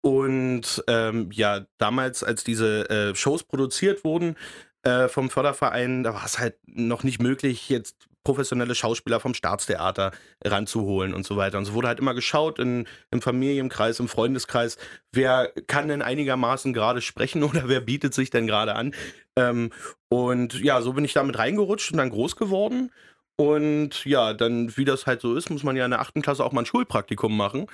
Und 0.00 0.82
ähm, 0.86 1.30
ja, 1.32 1.66
damals, 1.78 2.22
als 2.22 2.44
diese 2.44 2.88
äh, 2.90 3.14
Shows 3.14 3.42
produziert 3.42 4.04
wurden 4.04 4.36
äh, 4.82 5.08
vom 5.08 5.30
Förderverein, 5.30 6.02
da 6.02 6.14
war 6.14 6.24
es 6.24 6.38
halt 6.38 6.56
noch 6.66 7.02
nicht 7.02 7.20
möglich, 7.20 7.68
jetzt 7.68 8.08
professionelle 8.28 8.74
Schauspieler 8.74 9.20
vom 9.20 9.32
Staatstheater 9.32 10.10
ranzuholen 10.44 11.14
und 11.14 11.24
so 11.24 11.38
weiter. 11.38 11.56
Und 11.56 11.64
so 11.64 11.72
wurde 11.72 11.88
halt 11.88 11.98
immer 11.98 12.12
geschaut 12.12 12.58
in, 12.58 12.86
im 13.10 13.22
Familienkreis, 13.22 14.00
im 14.00 14.08
Freundeskreis, 14.08 14.76
wer 15.12 15.50
kann 15.66 15.88
denn 15.88 16.02
einigermaßen 16.02 16.74
gerade 16.74 17.00
sprechen 17.00 17.42
oder 17.48 17.70
wer 17.70 17.80
bietet 17.80 18.12
sich 18.12 18.28
denn 18.28 18.46
gerade 18.46 18.74
an. 18.74 18.94
Ähm, 19.34 19.70
und 20.10 20.60
ja, 20.60 20.82
so 20.82 20.92
bin 20.92 21.06
ich 21.06 21.14
damit 21.14 21.38
reingerutscht 21.38 21.90
und 21.92 21.96
dann 21.96 22.10
groß 22.10 22.36
geworden. 22.36 22.92
Und 23.36 24.04
ja, 24.04 24.34
dann, 24.34 24.76
wie 24.76 24.84
das 24.84 25.06
halt 25.06 25.22
so 25.22 25.34
ist, 25.34 25.48
muss 25.48 25.62
man 25.62 25.74
ja 25.74 25.86
in 25.86 25.90
der 25.92 26.00
achten 26.00 26.20
Klasse 26.20 26.44
auch 26.44 26.52
mal 26.52 26.62
ein 26.62 26.66
Schulpraktikum 26.66 27.34
machen. 27.34 27.66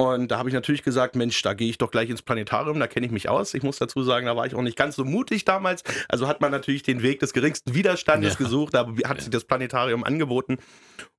Und 0.00 0.30
da 0.30 0.38
habe 0.38 0.48
ich 0.48 0.54
natürlich 0.54 0.82
gesagt, 0.82 1.14
Mensch, 1.14 1.42
da 1.42 1.52
gehe 1.52 1.68
ich 1.68 1.76
doch 1.76 1.90
gleich 1.90 2.08
ins 2.08 2.22
Planetarium, 2.22 2.80
da 2.80 2.86
kenne 2.86 3.04
ich 3.04 3.12
mich 3.12 3.28
aus. 3.28 3.52
Ich 3.52 3.62
muss 3.62 3.76
dazu 3.76 4.02
sagen, 4.02 4.24
da 4.24 4.34
war 4.34 4.46
ich 4.46 4.54
auch 4.54 4.62
nicht 4.62 4.78
ganz 4.78 4.96
so 4.96 5.04
mutig 5.04 5.44
damals. 5.44 5.84
Also 6.08 6.26
hat 6.26 6.40
man 6.40 6.50
natürlich 6.50 6.82
den 6.82 7.02
Weg 7.02 7.20
des 7.20 7.34
geringsten 7.34 7.74
Widerstandes 7.74 8.32
ja. 8.32 8.38
gesucht, 8.38 8.74
aber 8.76 8.92
hat 9.06 9.18
ja. 9.18 9.24
sich 9.24 9.30
das 9.30 9.44
Planetarium 9.44 10.02
angeboten. 10.02 10.56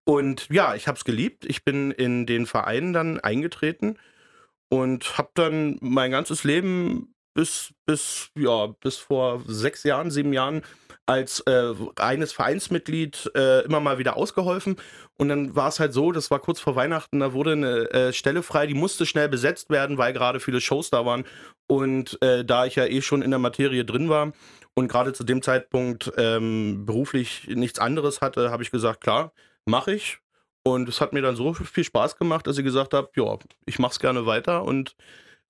Und 0.03 0.47
ja, 0.49 0.73
ich 0.73 0.87
habe 0.87 0.97
es 0.97 1.05
geliebt. 1.05 1.45
Ich 1.45 1.63
bin 1.63 1.91
in 1.91 2.25
den 2.25 2.47
Verein 2.47 2.91
dann 2.91 3.19
eingetreten 3.19 3.99
und 4.67 5.15
habe 5.19 5.29
dann 5.35 5.77
mein 5.79 6.09
ganzes 6.09 6.43
Leben 6.43 7.10
bis, 7.33 7.73
bis, 7.85 8.29
ja, 8.37 8.67
bis 8.67 8.97
vor 8.97 9.41
sechs 9.47 9.83
Jahren, 9.83 10.11
sieben 10.11 10.33
Jahren 10.33 10.61
als 11.05 11.41
äh, 11.41 11.73
reines 11.97 12.31
Vereinsmitglied 12.31 13.31
äh, 13.35 13.61
immer 13.65 13.79
mal 13.79 13.97
wieder 13.97 14.17
ausgeholfen. 14.17 14.77
Und 15.17 15.29
dann 15.29 15.55
war 15.55 15.67
es 15.67 15.79
halt 15.79 15.93
so, 15.93 16.11
das 16.11 16.31
war 16.31 16.39
kurz 16.39 16.59
vor 16.59 16.75
Weihnachten, 16.75 17.19
da 17.19 17.33
wurde 17.33 17.51
eine 17.51 17.91
äh, 17.91 18.13
Stelle 18.13 18.43
frei, 18.43 18.65
die 18.67 18.73
musste 18.73 19.05
schnell 19.05 19.27
besetzt 19.27 19.69
werden, 19.69 19.97
weil 19.97 20.13
gerade 20.13 20.39
viele 20.39 20.61
Shows 20.61 20.89
da 20.89 21.05
waren. 21.05 21.25
Und 21.67 22.21
äh, 22.21 22.45
da 22.45 22.65
ich 22.65 22.75
ja 22.75 22.85
eh 22.85 23.01
schon 23.01 23.21
in 23.21 23.31
der 23.31 23.39
Materie 23.39 23.85
drin 23.85 24.09
war 24.09 24.31
und 24.73 24.87
gerade 24.87 25.13
zu 25.13 25.23
dem 25.23 25.41
Zeitpunkt 25.41 26.11
ähm, 26.17 26.85
beruflich 26.85 27.47
nichts 27.47 27.79
anderes 27.79 28.21
hatte, 28.21 28.51
habe 28.51 28.63
ich 28.63 28.71
gesagt, 28.71 29.01
klar, 29.01 29.33
mache 29.65 29.93
ich. 29.93 30.19
Und 30.63 30.87
es 30.87 31.01
hat 31.01 31.11
mir 31.13 31.21
dann 31.21 31.35
so 31.35 31.53
viel 31.53 31.83
Spaß 31.83 32.17
gemacht, 32.17 32.45
dass 32.45 32.57
ich 32.57 32.63
gesagt 32.63 32.93
habe, 32.93 33.09
ja, 33.15 33.37
ich 33.65 33.79
mache 33.79 33.93
es 33.93 33.99
gerne 33.99 34.25
weiter. 34.25 34.63
Und 34.63 34.95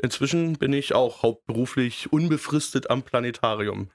inzwischen 0.01 0.53
bin 0.53 0.73
ich 0.73 0.93
auch 0.93 1.23
hauptberuflich 1.23 2.11
unbefristet 2.11 2.89
am 2.89 3.03
Planetarium. 3.03 3.89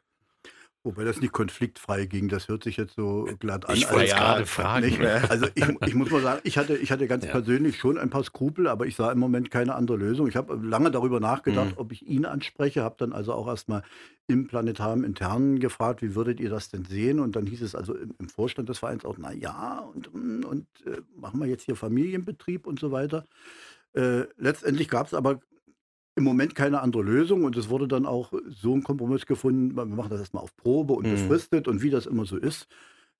Wobei 0.86 1.02
das 1.02 1.20
nicht 1.20 1.32
konfliktfrei 1.32 2.06
ging, 2.06 2.28
das 2.28 2.46
hört 2.46 2.62
sich 2.62 2.76
jetzt 2.76 2.94
so 2.94 3.28
glatt 3.40 3.68
an. 3.68 3.74
Ich 3.74 3.90
wollte 3.90 4.10
ja, 4.10 4.18
gerade 4.18 4.46
fragen. 4.46 5.04
Also 5.28 5.46
ich, 5.56 5.64
ich, 5.88 5.94
muss 5.96 6.10
mal 6.10 6.22
sagen, 6.22 6.40
ich 6.44 6.56
hatte, 6.58 6.76
ich 6.76 6.92
hatte 6.92 7.08
ganz 7.08 7.24
ja. 7.24 7.32
persönlich 7.32 7.76
schon 7.76 7.98
ein 7.98 8.08
paar 8.08 8.22
Skrupel, 8.22 8.68
aber 8.68 8.86
ich 8.86 8.94
sah 8.94 9.10
im 9.10 9.18
Moment 9.18 9.50
keine 9.50 9.74
andere 9.74 9.96
Lösung. 9.96 10.28
Ich 10.28 10.36
habe 10.36 10.54
lange 10.54 10.92
darüber 10.92 11.18
nachgedacht, 11.18 11.70
mhm. 11.70 11.78
ob 11.78 11.90
ich 11.90 12.06
ihn 12.06 12.24
anspreche, 12.24 12.84
habe 12.84 12.94
dann 12.98 13.12
also 13.12 13.32
auch 13.32 13.48
erstmal 13.48 13.82
im 14.28 14.46
Planetarium 14.46 15.02
intern 15.02 15.58
gefragt, 15.58 16.02
wie 16.02 16.14
würdet 16.14 16.38
ihr 16.38 16.50
das 16.50 16.68
denn 16.68 16.84
sehen? 16.84 17.18
Und 17.18 17.34
dann 17.34 17.46
hieß 17.46 17.62
es 17.62 17.74
also 17.74 17.92
im, 17.92 18.14
im 18.20 18.28
Vorstand 18.28 18.68
des 18.68 18.78
Vereins 18.78 19.04
auch, 19.04 19.16
na 19.18 19.32
ja, 19.32 19.80
und, 19.92 20.14
und 20.14 20.68
äh, 20.86 21.00
machen 21.16 21.40
wir 21.40 21.48
jetzt 21.48 21.64
hier 21.64 21.74
Familienbetrieb 21.74 22.64
und 22.64 22.78
so 22.78 22.92
weiter. 22.92 23.24
Äh, 23.94 24.26
letztendlich 24.36 24.88
gab 24.88 25.08
es 25.08 25.14
aber 25.14 25.40
im 26.16 26.24
Moment 26.24 26.54
keine 26.54 26.80
andere 26.80 27.02
Lösung 27.02 27.44
und 27.44 27.56
es 27.56 27.68
wurde 27.68 27.86
dann 27.86 28.06
auch 28.06 28.32
so 28.48 28.74
ein 28.74 28.82
Kompromiss 28.82 29.26
gefunden, 29.26 29.76
wir 29.76 29.84
machen 29.84 30.10
das 30.10 30.20
erstmal 30.20 30.42
auf 30.42 30.56
Probe 30.56 30.94
und 30.94 31.06
mhm. 31.06 31.12
befristet 31.12 31.68
und 31.68 31.82
wie 31.82 31.90
das 31.90 32.06
immer 32.06 32.24
so 32.24 32.36
ist. 32.36 32.68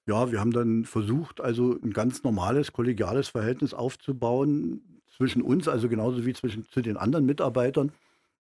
Ja, 0.06 0.32
wir 0.32 0.40
haben 0.40 0.52
dann 0.52 0.84
versucht, 0.84 1.40
also 1.40 1.78
ein 1.82 1.92
ganz 1.92 2.22
normales, 2.22 2.72
kollegiales 2.72 3.28
Verhältnis 3.28 3.74
aufzubauen 3.74 5.02
zwischen 5.14 5.42
uns, 5.42 5.68
also 5.68 5.88
genauso 5.88 6.24
wie 6.24 6.32
zwischen 6.32 6.64
zu 6.64 6.80
den 6.80 6.96
anderen 6.96 7.26
Mitarbeitern. 7.26 7.92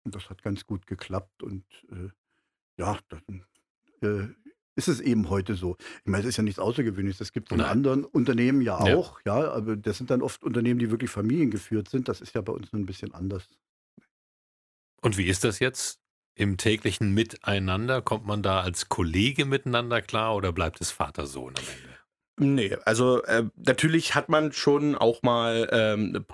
Und 0.05 0.15
das 0.15 0.31
hat 0.31 0.43
ganz 0.43 0.67
gut 0.67 0.87
geklappt 0.87 1.43
und 1.43 1.65
äh, 1.91 2.11
ja, 2.77 2.99
dann 3.09 3.45
äh, 4.03 4.29
ist 4.77 4.89
es 4.89 5.01
eben 5.01 5.31
heute 5.31 5.55
so. 5.55 5.77
Ich 6.05 6.11
meine, 6.11 6.23
es 6.23 6.29
ist 6.29 6.37
ja 6.37 6.43
nichts 6.45 6.59
Außergewöhnliches. 6.61 7.19
Das 7.19 7.33
gibt 7.33 7.51
es 7.51 7.57
in 7.57 7.65
anderen 7.65 8.05
Unternehmen 8.05 8.61
ja 8.61 8.77
auch, 8.77 9.21
ja. 9.25 9.41
ja, 9.41 9.53
aber 9.53 9.77
das 9.77 9.99
sind 9.99 10.11
dann 10.11 10.23
oft 10.23 10.45
Unternehmen, 10.45 10.79
die 10.79 10.91
wirklich 10.91 11.11
familiengeführt 11.11 11.89
sind. 11.89 12.09
Das 12.09 12.21
ist 12.21 12.35
ja 12.35 12.41
bei 12.41 12.53
uns 12.53 12.73
ein 12.73 12.87
bisschen 12.87 13.15
anders. 13.15 13.49
Und 15.05 15.19
wie 15.19 15.27
ist 15.27 15.45
das 15.45 15.59
jetzt 15.59 16.01
im 16.35 16.57
täglichen 16.57 17.13
Miteinander? 17.13 18.01
Kommt 18.01 18.27
man 18.27 18.43
da 18.43 18.63
als 18.63 18.89
Kollege 18.89 19.45
miteinander 19.45 20.01
klar 20.01 20.35
oder 20.35 20.51
bleibt 20.51 20.81
es 20.81 20.91
Vater-Sohn 20.91 21.53
am 21.59 21.63
Ende? 21.63 21.95
Nee, 22.37 22.77
also 22.87 23.23
äh, 23.25 23.45
natürlich 23.55 24.15
hat 24.15 24.31
man 24.31 24.53
schon 24.53 24.97
auch 24.97 25.23
mal 25.23 25.69
ähm, 25.71 26.25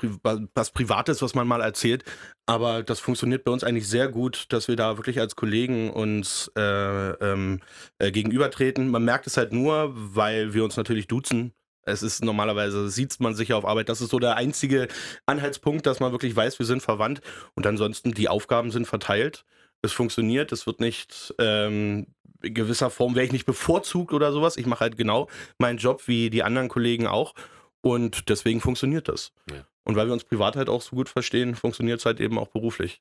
was 0.55 0.71
Privates, 0.71 1.21
was 1.21 1.35
man 1.35 1.49
mal 1.49 1.61
erzählt, 1.61 2.05
aber 2.47 2.85
das 2.85 3.01
funktioniert 3.01 3.43
bei 3.45 3.51
uns 3.51 3.65
eigentlich 3.65 3.89
sehr 3.89 4.09
gut, 4.09 4.47
dass 4.51 4.69
wir 4.69 4.77
da 4.77 4.97
wirklich 4.97 5.19
als 5.19 5.35
Kollegen 5.35 5.91
uns 5.91 6.51
äh, 6.57 6.61
ähm, 6.61 7.61
äh, 7.99 8.13
gegenübertreten. 8.13 8.89
Man 8.89 9.05
merkt 9.05 9.27
es 9.27 9.37
halt 9.37 9.53
nur, 9.53 9.91
weil 9.95 10.55
wir 10.55 10.63
uns 10.63 10.77
natürlich 10.77 11.09
duzen 11.09 11.53
es 11.91 12.03
ist 12.03 12.25
normalerweise, 12.25 12.89
sieht 12.89 13.19
man 13.21 13.35
sich 13.35 13.53
auf 13.53 13.65
Arbeit. 13.65 13.89
Das 13.89 14.01
ist 14.01 14.11
so 14.11 14.19
der 14.19 14.37
einzige 14.37 14.89
Anhaltspunkt, 15.27 15.87
dass 15.87 16.01
man 16.01 16.13
wirklich 16.13 16.35
weiß, 16.35 16.59
wir 16.59 16.67
sind 16.67 16.83
verwandt. 16.83 17.21
Und 17.55 17.67
ansonsten, 17.67 18.13
die 18.13 18.29
Aufgaben 18.29 18.71
sind 18.71 18.87
verteilt. 18.87 19.45
Es 19.83 19.93
funktioniert. 19.93 20.53
Es 20.53 20.67
wird 20.67 20.81
nicht 20.81 21.35
ähm, 21.39 22.07
in 22.43 22.55
gewisser 22.55 22.91
Form, 22.91 23.15
wäre 23.15 23.27
ich 23.27 23.33
nicht 23.33 23.47
bevorzugt 23.47 24.13
oder 24.13 24.33
sowas. 24.33 24.57
Ich 24.57 24.67
mache 24.67 24.81
halt 24.81 24.97
genau 24.97 25.29
meinen 25.59 25.79
Job 25.79 26.07
wie 26.07 26.31
die 26.31 26.43
anderen 26.43 26.69
Kollegen 26.69 27.07
auch. 27.07 27.35
Und 27.83 28.29
deswegen 28.29 28.61
funktioniert 28.61 29.09
das. 29.09 29.33
Ja. 29.51 29.65
Und 29.85 29.97
weil 29.97 30.07
wir 30.07 30.13
uns 30.13 30.25
privat 30.25 30.57
halt 30.57 30.69
auch 30.69 30.83
so 30.83 30.97
gut 30.97 31.09
verstehen, 31.09 31.55
funktioniert 31.55 32.01
es 32.01 32.07
halt 32.07 32.21
eben 32.21 32.39
auch 32.39 32.49
beruflich. 32.49 33.01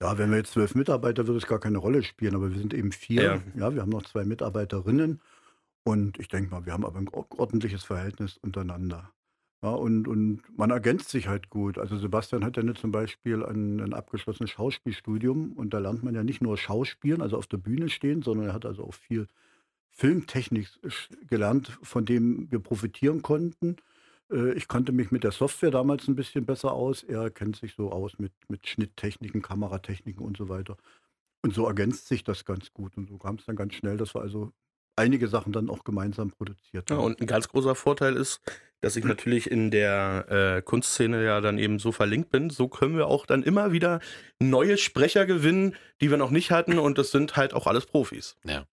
Ja, 0.00 0.18
wenn 0.18 0.30
wir 0.30 0.38
jetzt 0.38 0.52
zwölf 0.52 0.74
Mitarbeiter, 0.74 1.26
würde 1.26 1.38
es 1.38 1.46
gar 1.46 1.60
keine 1.60 1.78
Rolle 1.78 2.02
spielen, 2.02 2.34
aber 2.34 2.50
wir 2.50 2.58
sind 2.58 2.74
eben 2.74 2.92
vier. 2.92 3.22
Ja, 3.22 3.42
ja 3.56 3.74
wir 3.74 3.82
haben 3.82 3.90
noch 3.90 4.04
zwei 4.04 4.24
Mitarbeiterinnen 4.24 5.20
und 5.84 6.18
ich 6.18 6.28
denke 6.28 6.50
mal, 6.50 6.66
wir 6.66 6.72
haben 6.72 6.84
aber 6.84 6.98
ein 6.98 7.08
ordentliches 7.08 7.84
Verhältnis 7.84 8.38
untereinander. 8.38 9.12
Ja, 9.62 9.70
und, 9.70 10.06
und 10.08 10.42
man 10.58 10.70
ergänzt 10.70 11.08
sich 11.08 11.28
halt 11.28 11.48
gut. 11.48 11.78
Also 11.78 11.96
Sebastian 11.96 12.44
hat 12.44 12.58
ja 12.58 12.62
nicht 12.62 12.78
zum 12.78 12.92
Beispiel 12.92 13.42
ein, 13.44 13.80
ein 13.80 13.94
abgeschlossenes 13.94 14.50
Schauspielstudium 14.50 15.52
und 15.52 15.72
da 15.72 15.78
lernt 15.78 16.02
man 16.02 16.14
ja 16.14 16.22
nicht 16.22 16.42
nur 16.42 16.58
Schauspielen, 16.58 17.22
also 17.22 17.38
auf 17.38 17.46
der 17.46 17.56
Bühne 17.56 17.88
stehen, 17.88 18.20
sondern 18.20 18.48
er 18.48 18.52
hat 18.52 18.66
also 18.66 18.84
auch 18.84 18.94
viel 18.94 19.26
Filmtechnik 19.90 20.68
gelernt, 21.28 21.78
von 21.82 22.04
dem 22.04 22.50
wir 22.50 22.58
profitieren 22.58 23.22
konnten. 23.22 23.76
Äh, 24.30 24.52
ich 24.54 24.68
kannte 24.68 24.92
mich 24.92 25.10
mit 25.10 25.24
der 25.24 25.32
Software 25.32 25.70
damals 25.70 26.08
ein 26.08 26.16
bisschen 26.16 26.44
besser 26.44 26.72
aus. 26.72 27.02
Er 27.02 27.30
kennt 27.30 27.56
sich 27.56 27.74
so 27.74 27.90
aus 27.90 28.18
mit, 28.18 28.32
mit 28.48 28.66
Schnitttechniken, 28.66 29.40
Kameratechniken 29.40 30.24
und 30.24 30.36
so 30.36 30.48
weiter. 30.48 30.76
Und 31.42 31.54
so 31.54 31.66
ergänzt 31.66 32.08
sich 32.08 32.24
das 32.24 32.44
ganz 32.44 32.72
gut. 32.72 32.96
Und 32.96 33.08
so 33.08 33.18
kam 33.18 33.36
es 33.36 33.46
dann 33.46 33.56
ganz 33.56 33.74
schnell, 33.74 33.96
dass 33.96 34.14
wir 34.14 34.20
also 34.20 34.52
einige 34.96 35.28
Sachen 35.28 35.52
dann 35.52 35.70
auch 35.70 35.84
gemeinsam 35.84 36.30
produziert 36.30 36.90
Ja, 36.90 36.96
und 36.96 37.20
ein 37.20 37.26
ganz 37.26 37.48
großer 37.48 37.74
Vorteil 37.74 38.16
ist, 38.16 38.40
dass 38.80 38.96
ich 38.96 39.04
natürlich 39.04 39.50
in 39.50 39.70
der 39.70 40.26
äh, 40.28 40.62
Kunstszene 40.62 41.24
ja 41.24 41.40
dann 41.40 41.58
eben 41.58 41.78
so 41.78 41.90
verlinkt 41.90 42.30
bin. 42.30 42.50
So 42.50 42.68
können 42.68 42.96
wir 42.96 43.06
auch 43.06 43.24
dann 43.24 43.42
immer 43.42 43.72
wieder 43.72 44.00
neue 44.38 44.76
Sprecher 44.76 45.24
gewinnen, 45.24 45.74
die 46.02 46.10
wir 46.10 46.18
noch 46.18 46.30
nicht 46.30 46.50
hatten. 46.50 46.78
Und 46.78 46.98
das 46.98 47.10
sind 47.10 47.34
halt 47.36 47.54
auch 47.54 47.66
alles 47.66 47.86
Profis. 47.86 48.36
Ja. 48.44 48.66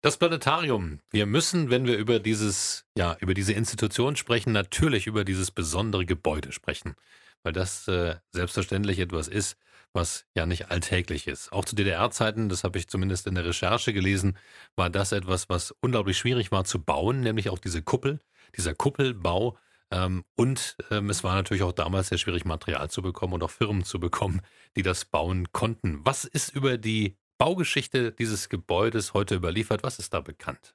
Das 0.00 0.16
Planetarium. 0.16 1.00
Wir 1.10 1.26
müssen, 1.26 1.68
wenn 1.70 1.86
wir 1.86 1.98
über 1.98 2.20
dieses, 2.20 2.86
ja, 2.96 3.16
über 3.20 3.34
diese 3.34 3.52
Institution 3.52 4.16
sprechen, 4.16 4.52
natürlich 4.52 5.06
über 5.06 5.24
dieses 5.24 5.50
besondere 5.50 6.06
Gebäude 6.06 6.52
sprechen. 6.52 6.94
Weil 7.42 7.52
das 7.52 7.86
äh, 7.88 8.14
selbstverständlich 8.32 8.98
etwas 8.98 9.28
ist, 9.28 9.58
was 9.92 10.26
ja 10.34 10.46
nicht 10.46 10.70
alltäglich 10.70 11.26
ist. 11.26 11.52
Auch 11.52 11.64
zu 11.64 11.74
DDR-Zeiten, 11.74 12.48
das 12.48 12.64
habe 12.64 12.78
ich 12.78 12.88
zumindest 12.88 13.26
in 13.26 13.34
der 13.34 13.44
Recherche 13.44 13.92
gelesen, 13.92 14.36
war 14.76 14.90
das 14.90 15.12
etwas, 15.12 15.48
was 15.48 15.74
unglaublich 15.80 16.18
schwierig 16.18 16.52
war 16.52 16.64
zu 16.64 16.82
bauen, 16.82 17.20
nämlich 17.20 17.50
auch 17.50 17.58
diese 17.58 17.82
Kuppel, 17.82 18.20
dieser 18.56 18.74
Kuppelbau. 18.74 19.58
Ähm, 19.90 20.24
und 20.36 20.76
ähm, 20.90 21.08
es 21.10 21.24
war 21.24 21.34
natürlich 21.34 21.62
auch 21.62 21.72
damals 21.72 22.08
sehr 22.08 22.18
schwierig, 22.18 22.44
Material 22.44 22.90
zu 22.90 23.02
bekommen 23.02 23.34
und 23.34 23.42
auch 23.42 23.50
Firmen 23.50 23.84
zu 23.84 23.98
bekommen, 23.98 24.42
die 24.76 24.82
das 24.82 25.04
bauen 25.04 25.52
konnten. 25.52 26.00
Was 26.04 26.24
ist 26.24 26.54
über 26.54 26.76
die 26.76 27.16
Baugeschichte 27.38 28.12
dieses 28.12 28.48
Gebäudes 28.48 29.14
heute 29.14 29.36
überliefert? 29.36 29.82
Was 29.82 29.98
ist 29.98 30.12
da 30.12 30.20
bekannt? 30.20 30.74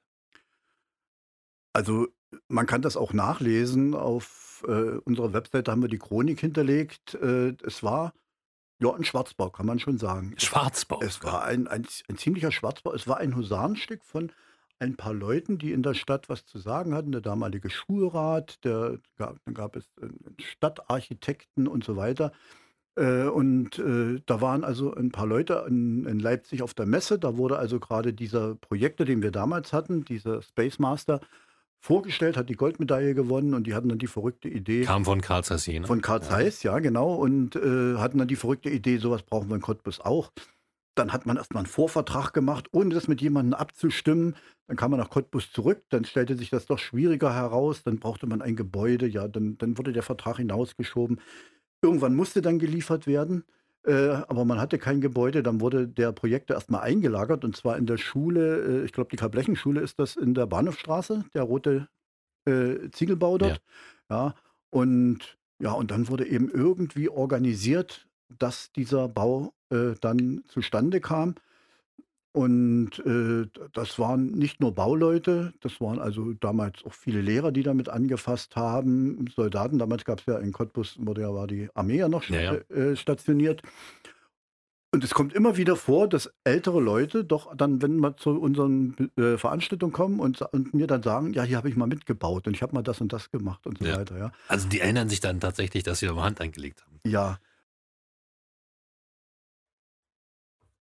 Also 1.72 2.08
man 2.48 2.66
kann 2.66 2.82
das 2.82 2.96
auch 2.96 3.12
nachlesen. 3.12 3.94
Auf 3.94 4.64
äh, 4.66 4.98
unserer 5.04 5.32
Webseite 5.32 5.70
haben 5.70 5.82
wir 5.82 5.88
die 5.88 5.98
Chronik 5.98 6.40
hinterlegt. 6.40 7.14
Äh, 7.14 7.54
es 7.64 7.82
war 7.82 8.12
ja 8.80 8.92
ein 8.92 9.04
Schwarzbau, 9.04 9.50
kann 9.50 9.66
man 9.66 9.78
schon 9.78 9.98
sagen. 9.98 10.34
Schwarzbau. 10.36 11.00
Es 11.02 11.22
war 11.22 11.44
ein, 11.44 11.66
ein, 11.68 11.86
ein 12.08 12.16
ziemlicher 12.16 12.52
Schwarzbau. 12.52 12.92
Es 12.92 13.06
war 13.06 13.18
ein 13.18 13.36
Husarenstück 13.36 14.04
von 14.04 14.32
ein 14.78 14.96
paar 14.96 15.14
Leuten, 15.14 15.58
die 15.58 15.72
in 15.72 15.82
der 15.82 15.94
Stadt 15.94 16.28
was 16.28 16.44
zu 16.44 16.58
sagen 16.58 16.94
hatten. 16.94 17.12
Der 17.12 17.20
damalige 17.20 17.70
Schulrat, 17.70 18.64
der, 18.64 18.98
gab, 19.16 19.36
dann 19.44 19.54
gab 19.54 19.76
es 19.76 19.88
einen 20.00 20.36
Stadtarchitekten 20.40 21.68
und 21.68 21.84
so 21.84 21.96
weiter. 21.96 22.32
Äh, 22.96 23.24
und 23.24 23.78
äh, 23.78 24.20
da 24.26 24.40
waren 24.40 24.64
also 24.64 24.94
ein 24.94 25.10
paar 25.10 25.26
Leute 25.26 25.64
in, 25.68 26.06
in 26.06 26.18
Leipzig 26.18 26.62
auf 26.62 26.74
der 26.74 26.86
Messe. 26.86 27.18
Da 27.18 27.36
wurde 27.36 27.58
also 27.58 27.80
gerade 27.80 28.12
dieser 28.12 28.54
Projektor, 28.56 29.06
den 29.06 29.22
wir 29.22 29.30
damals 29.30 29.72
hatten, 29.72 30.04
dieser 30.04 30.42
Space 30.42 30.78
Master, 30.78 31.20
vorgestellt, 31.84 32.38
hat 32.38 32.48
die 32.48 32.54
Goldmedaille 32.54 33.14
gewonnen 33.14 33.52
und 33.52 33.66
die 33.66 33.74
hatten 33.74 33.90
dann 33.90 33.98
die 33.98 34.06
verrückte 34.06 34.48
Idee. 34.48 34.84
Kam 34.84 35.04
von 35.04 35.20
Karl 35.20 35.44
Zeiss, 35.44 35.68
ne? 35.68 35.86
Von 35.86 36.00
Karl 36.00 36.22
Zeiss, 36.22 36.62
ja. 36.62 36.78
genau. 36.78 37.14
Und 37.14 37.56
äh, 37.56 37.96
hatten 37.98 38.16
dann 38.16 38.26
die 38.26 38.36
verrückte 38.36 38.70
Idee, 38.70 38.96
sowas 38.96 39.22
brauchen 39.22 39.50
wir 39.50 39.56
in 39.56 39.60
Cottbus 39.60 40.00
auch. 40.00 40.32
Dann 40.94 41.12
hat 41.12 41.26
man 41.26 41.36
erstmal 41.36 41.62
einen 41.62 41.70
Vorvertrag 41.70 42.32
gemacht, 42.32 42.68
ohne 42.72 42.94
das 42.94 43.06
mit 43.06 43.20
jemandem 43.20 43.52
abzustimmen. 43.52 44.34
Dann 44.66 44.78
kam 44.78 44.92
man 44.92 45.00
nach 45.00 45.10
Cottbus 45.10 45.52
zurück, 45.52 45.82
dann 45.90 46.06
stellte 46.06 46.36
sich 46.36 46.48
das 46.48 46.64
doch 46.64 46.78
schwieriger 46.78 47.34
heraus, 47.34 47.82
dann 47.82 47.98
brauchte 47.98 48.26
man 48.26 48.40
ein 48.40 48.56
Gebäude, 48.56 49.06
ja, 49.06 49.28
dann, 49.28 49.58
dann 49.58 49.76
wurde 49.76 49.92
der 49.92 50.02
Vertrag 50.02 50.38
hinausgeschoben. 50.38 51.20
Irgendwann 51.82 52.14
musste 52.14 52.40
dann 52.40 52.58
geliefert 52.58 53.06
werden, 53.06 53.44
aber 53.92 54.44
man 54.44 54.60
hatte 54.60 54.78
kein 54.78 55.00
Gebäude, 55.00 55.42
dann 55.42 55.60
wurde 55.60 55.86
der 55.86 56.12
Projektor 56.12 56.56
erstmal 56.56 56.82
eingelagert 56.82 57.44
und 57.44 57.56
zwar 57.56 57.76
in 57.76 57.86
der 57.86 57.98
Schule, 57.98 58.82
äh, 58.82 58.84
ich 58.84 58.92
glaube 58.92 59.10
die 59.10 59.16
Karl-Blechen-Schule 59.16 59.80
ist 59.80 59.98
das 59.98 60.16
in 60.16 60.34
der 60.34 60.46
Bahnhofstraße, 60.46 61.24
der 61.34 61.42
rote 61.42 61.88
äh, 62.46 62.90
Ziegelbau 62.90 63.38
dort. 63.38 63.60
Ja. 64.10 64.34
und 64.70 65.36
ja, 65.60 65.72
und 65.72 65.90
dann 65.90 66.08
wurde 66.08 66.26
eben 66.26 66.50
irgendwie 66.50 67.08
organisiert, 67.08 68.08
dass 68.38 68.72
dieser 68.72 69.08
Bau 69.08 69.54
äh, 69.70 69.94
dann 70.00 70.42
zustande 70.48 71.00
kam. 71.00 71.36
Und 72.34 72.98
äh, 73.06 73.46
das 73.74 73.96
waren 74.00 74.32
nicht 74.32 74.58
nur 74.58 74.74
Bauleute, 74.74 75.54
das 75.60 75.80
waren 75.80 76.00
also 76.00 76.32
damals 76.32 76.84
auch 76.84 76.92
viele 76.92 77.20
Lehrer, 77.20 77.52
die 77.52 77.62
damit 77.62 77.88
angefasst 77.88 78.56
haben, 78.56 79.26
Soldaten. 79.36 79.78
Damals 79.78 80.04
gab 80.04 80.18
es 80.18 80.26
ja 80.26 80.38
in 80.38 80.50
Cottbus, 80.50 80.96
wurde 80.98 81.20
ja, 81.20 81.32
war 81.32 81.46
die 81.46 81.68
Armee 81.74 81.98
ja 81.98 82.08
noch 82.08 82.28
Ja, 82.28 82.40
ja. 82.40 82.54
äh, 82.76 82.96
stationiert. 82.96 83.62
Und 84.92 85.04
es 85.04 85.14
kommt 85.14 85.32
immer 85.32 85.56
wieder 85.56 85.76
vor, 85.76 86.08
dass 86.08 86.32
ältere 86.42 86.80
Leute 86.80 87.24
doch 87.24 87.54
dann, 87.56 87.80
wenn 87.82 87.98
wir 88.00 88.16
zu 88.16 88.30
unseren 88.30 88.96
äh, 89.16 89.38
Veranstaltungen 89.38 89.92
kommen 89.92 90.18
und, 90.18 90.42
und 90.42 90.74
mir 90.74 90.88
dann 90.88 91.04
sagen, 91.04 91.34
ja, 91.34 91.44
hier 91.44 91.56
habe 91.56 91.68
ich 91.68 91.76
mal 91.76 91.86
mitgebaut 91.86 92.48
und 92.48 92.54
ich 92.56 92.62
habe 92.62 92.74
mal 92.74 92.82
das 92.82 93.00
und 93.00 93.12
das 93.12 93.30
gemacht 93.30 93.64
und 93.64 93.78
so 93.78 93.84
Ja. 93.84 93.98
weiter. 93.98 94.18
Ja. 94.18 94.32
Also 94.48 94.68
die 94.68 94.80
erinnern 94.80 95.08
sich 95.08 95.20
dann 95.20 95.38
tatsächlich, 95.38 95.84
dass 95.84 96.00
sie 96.00 96.06
da 96.06 96.12
mal 96.14 96.24
Hand 96.24 96.40
eingelegt 96.40 96.84
haben. 96.84 96.98
ja, 97.06 97.38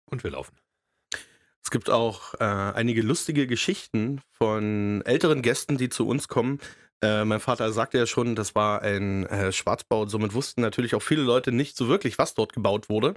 Und 0.05 0.23
wir 0.23 0.31
laufen. 0.31 0.55
Es 1.63 1.69
gibt 1.69 1.89
auch 1.89 2.33
äh, 2.35 2.43
einige 2.43 3.01
lustige 3.01 3.47
Geschichten 3.47 4.21
von 4.31 5.01
älteren 5.05 5.41
Gästen, 5.41 5.77
die 5.77 5.89
zu 5.89 6.07
uns 6.07 6.27
kommen. 6.27 6.59
Äh, 7.03 7.25
mein 7.25 7.39
Vater 7.39 7.71
sagte 7.71 7.97
ja 7.97 8.05
schon, 8.05 8.35
das 8.35 8.53
war 8.55 8.81
ein 8.81 9.25
äh, 9.27 9.51
Schwarzbau. 9.51 10.05
Somit 10.07 10.33
wussten 10.33 10.61
natürlich 10.61 10.95
auch 10.95 11.01
viele 11.01 11.21
Leute 11.23 11.51
nicht 11.51 11.75
so 11.77 11.87
wirklich, 11.87 12.17
was 12.17 12.33
dort 12.33 12.53
gebaut 12.53 12.89
wurde. 12.89 13.15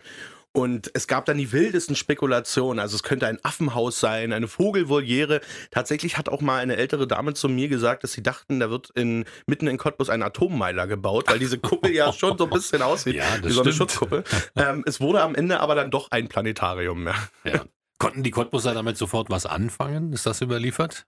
Und 0.56 0.88
es 0.94 1.08
gab 1.08 1.24
dann 1.24 1.36
die 1.36 1.50
wildesten 1.50 1.96
Spekulationen. 1.96 2.78
Also 2.78 2.94
es 2.94 3.02
könnte 3.02 3.26
ein 3.26 3.40
Affenhaus 3.42 3.98
sein, 3.98 4.32
eine 4.32 4.46
Vogelvoliere. 4.46 5.40
Tatsächlich 5.72 6.16
hat 6.16 6.28
auch 6.28 6.40
mal 6.40 6.58
eine 6.60 6.76
ältere 6.76 7.08
Dame 7.08 7.34
zu 7.34 7.48
mir 7.48 7.66
gesagt, 7.68 8.04
dass 8.04 8.12
sie 8.12 8.22
dachten, 8.22 8.60
da 8.60 8.70
wird 8.70 8.90
in, 8.94 9.24
mitten 9.46 9.66
in 9.66 9.78
Cottbus 9.78 10.10
ein 10.10 10.22
Atommeiler 10.22 10.86
gebaut, 10.86 11.24
weil 11.28 11.40
diese 11.40 11.58
Kuppel 11.58 11.92
ja 11.92 12.12
schon 12.12 12.38
so 12.38 12.44
ein 12.44 12.50
bisschen 12.50 12.82
aussieht 12.82 13.16
Ja, 13.16 13.24
wie 13.42 13.50
so 13.50 13.62
eine 13.62 13.72
stimmt. 13.72 13.90
Schutzkuppel. 13.90 14.24
ähm, 14.54 14.84
es 14.86 15.00
wurde 15.00 15.22
am 15.22 15.34
Ende 15.34 15.58
aber 15.60 15.74
dann 15.74 15.90
doch 15.90 16.10
ein 16.12 16.28
Planetarium. 16.28 17.08
Ja. 17.08 17.14
Ja. 17.44 17.64
Konnten 18.04 18.22
die 18.22 18.30
Cottbuser 18.30 18.74
damit 18.74 18.96
sofort 18.98 19.30
was 19.30 19.46
anfangen? 19.46 20.12
Ist 20.12 20.26
das 20.26 20.40
überliefert? 20.42 21.06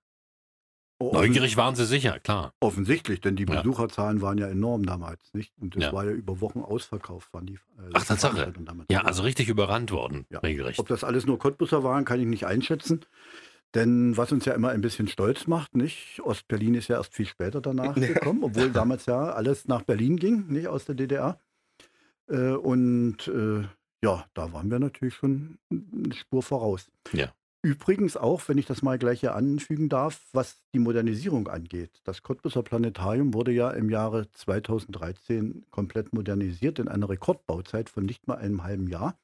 Oh, 0.98 1.12
Neugierig 1.12 1.58
waren 1.58 1.74
sie 1.76 1.84
sicher, 1.84 2.18
klar. 2.20 2.54
Offensichtlich, 2.58 3.20
denn 3.20 3.36
die 3.36 3.44
Ja. 3.44 3.56
Besucherzahlen 3.60 4.22
waren 4.22 4.38
ja 4.38 4.48
enorm 4.48 4.86
damals, 4.86 5.34
nicht? 5.34 5.52
Und 5.60 5.76
das 5.76 5.82
Ja. 5.84 5.92
war 5.92 6.06
ja 6.06 6.12
über 6.12 6.40
Wochen 6.40 6.60
ausverkauft, 6.62 7.34
waren 7.34 7.44
die. 7.44 7.54
Äh, 7.54 7.90
Ach, 7.92 8.04
Tatsache. 8.04 8.50
Ja, 8.90 9.02
also 9.02 9.24
richtig 9.24 9.50
überrannt 9.50 9.90
worden, 9.90 10.24
Ja. 10.30 10.38
regelrecht. 10.38 10.78
Ob 10.78 10.88
das 10.88 11.04
alles 11.04 11.26
nur 11.26 11.38
Cottbusser 11.38 11.84
waren, 11.84 12.06
kann 12.06 12.18
ich 12.18 12.26
nicht 12.26 12.46
einschätzen. 12.46 13.04
Denn 13.74 14.16
was 14.16 14.32
uns 14.32 14.46
ja 14.46 14.54
immer 14.54 14.70
ein 14.70 14.80
bisschen 14.80 15.06
stolz 15.06 15.46
macht, 15.46 15.74
nicht? 15.76 16.20
Ostberlin 16.22 16.74
ist 16.74 16.88
ja 16.88 16.96
erst 16.96 17.14
viel 17.14 17.26
später 17.26 17.60
danach 17.60 17.94
gekommen, 18.32 18.42
obwohl 18.42 18.70
damals 18.72 19.04
ja 19.04 19.32
alles 19.34 19.68
nach 19.68 19.82
Berlin 19.82 20.16
ging, 20.16 20.46
nicht 20.46 20.68
aus 20.68 20.86
der 20.86 20.94
DDR. 20.94 21.38
Äh, 22.28 22.52
und 22.52 23.28
äh, 23.28 23.64
ja, 24.02 24.26
da 24.34 24.52
waren 24.52 24.70
wir 24.70 24.78
natürlich 24.78 25.14
schon 25.14 25.58
eine 25.70 26.14
Spur 26.14 26.42
voraus. 26.42 26.90
Ja. 27.12 27.32
Übrigens 27.62 28.16
auch, 28.16 28.48
wenn 28.48 28.58
ich 28.58 28.66
das 28.66 28.82
mal 28.82 28.98
gleich 28.98 29.20
hier 29.20 29.34
anfügen 29.34 29.88
darf, 29.88 30.20
was 30.32 30.62
die 30.72 30.78
Modernisierung 30.78 31.48
angeht. 31.48 32.00
Das 32.04 32.22
Cottbuser 32.22 32.62
Planetarium 32.62 33.34
wurde 33.34 33.50
ja 33.50 33.70
im 33.70 33.90
Jahre 33.90 34.30
2013 34.30 35.66
komplett 35.70 36.12
modernisiert 36.12 36.78
in 36.78 36.86
einer 36.86 37.08
Rekordbauzeit 37.08 37.88
von 37.90 38.04
nicht 38.04 38.28
mal 38.28 38.36
einem 38.36 38.62
halben 38.62 38.86
Jahr. 38.86 39.18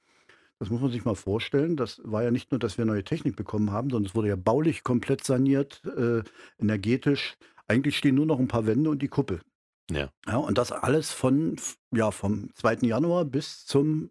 Das 0.59 0.71
muss 0.71 0.81
man 0.81 0.91
sich 0.91 1.05
mal 1.05 1.15
vorstellen. 1.15 1.77
Das 1.77 2.01
war 2.05 2.23
ja 2.25 2.31
nicht 2.31 2.51
nur, 2.51 2.59
dass 2.59 2.79
wir 2.79 2.85
neue 2.85 3.05
Technik 3.05 3.37
bekommen 3.37 3.71
haben, 3.71 3.91
sondern 3.91 4.09
es 4.09 4.15
wurde 4.17 4.29
ja 4.29 4.37
baulich 4.37 4.83
komplett 4.83 5.25
saniert, 5.25 5.83
äh, 5.97 6.23
energetisch. 6.59 7.37
Eigentlich 7.69 7.97
stehen 7.97 8.17
nur 8.17 8.27
noch 8.27 8.41
ein 8.41 8.49
paar 8.49 8.67
Wände 8.67 8.91
und 8.91 9.03
die 9.03 9.09
Kuppel. 9.09 9.41
Ja. 9.91 10.11
Ja, 10.27 10.37
und 10.37 10.59
das 10.59 10.73
alles 10.73 11.13
von, 11.13 11.57
ja, 11.93 12.11
vom 12.11 12.51
2. 12.55 12.79
Januar 12.83 13.25
bis 13.25 13.67
zum 13.67 14.11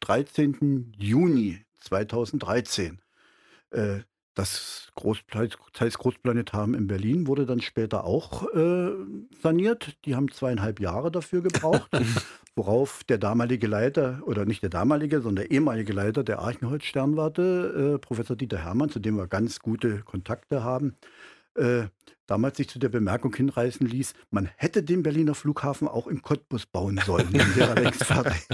13. 0.00 0.92
Juni 0.96 1.60
2013. 1.80 3.00
Äh, 3.70 4.00
das 4.34 4.92
Großpla- 4.96 5.52
Zeiss 5.72 5.98
Großplanetarium 5.98 6.74
in 6.74 6.86
Berlin 6.86 7.26
wurde 7.26 7.44
dann 7.44 7.60
später 7.60 8.04
auch 8.04 8.44
äh, 8.54 8.92
saniert. 9.42 9.96
Die 10.04 10.14
haben 10.14 10.30
zweieinhalb 10.30 10.78
Jahre 10.78 11.10
dafür 11.10 11.42
gebraucht, 11.42 11.90
worauf 12.54 13.02
der 13.02 13.18
damalige 13.18 13.66
Leiter, 13.66 14.22
oder 14.26 14.44
nicht 14.44 14.62
der 14.62 14.70
damalige, 14.70 15.22
sondern 15.22 15.46
der 15.46 15.50
ehemalige 15.50 15.92
Leiter 15.92 16.22
der 16.22 16.38
Archenholz-Sternwarte, 16.38 17.94
äh, 17.94 17.98
Professor 17.98 18.36
Dieter 18.36 18.58
Hermann, 18.58 18.90
zu 18.90 19.00
dem 19.00 19.16
wir 19.16 19.26
ganz 19.26 19.58
gute 19.58 20.02
Kontakte 20.02 20.62
haben, 20.62 20.94
äh, 21.56 21.88
damals 22.28 22.58
sich 22.58 22.68
zu 22.68 22.78
der 22.78 22.90
Bemerkung 22.90 23.34
hinreißen 23.34 23.86
ließ, 23.88 24.14
man 24.30 24.48
hätte 24.56 24.84
den 24.84 25.02
Berliner 25.02 25.34
Flughafen 25.34 25.88
auch 25.88 26.06
in 26.06 26.22
Cottbus 26.22 26.64
bauen 26.66 27.00
sollen. 27.04 27.32
Dann 27.32 27.56
wäre 27.56 27.74
längst 27.74 28.04
fertig. 28.04 28.46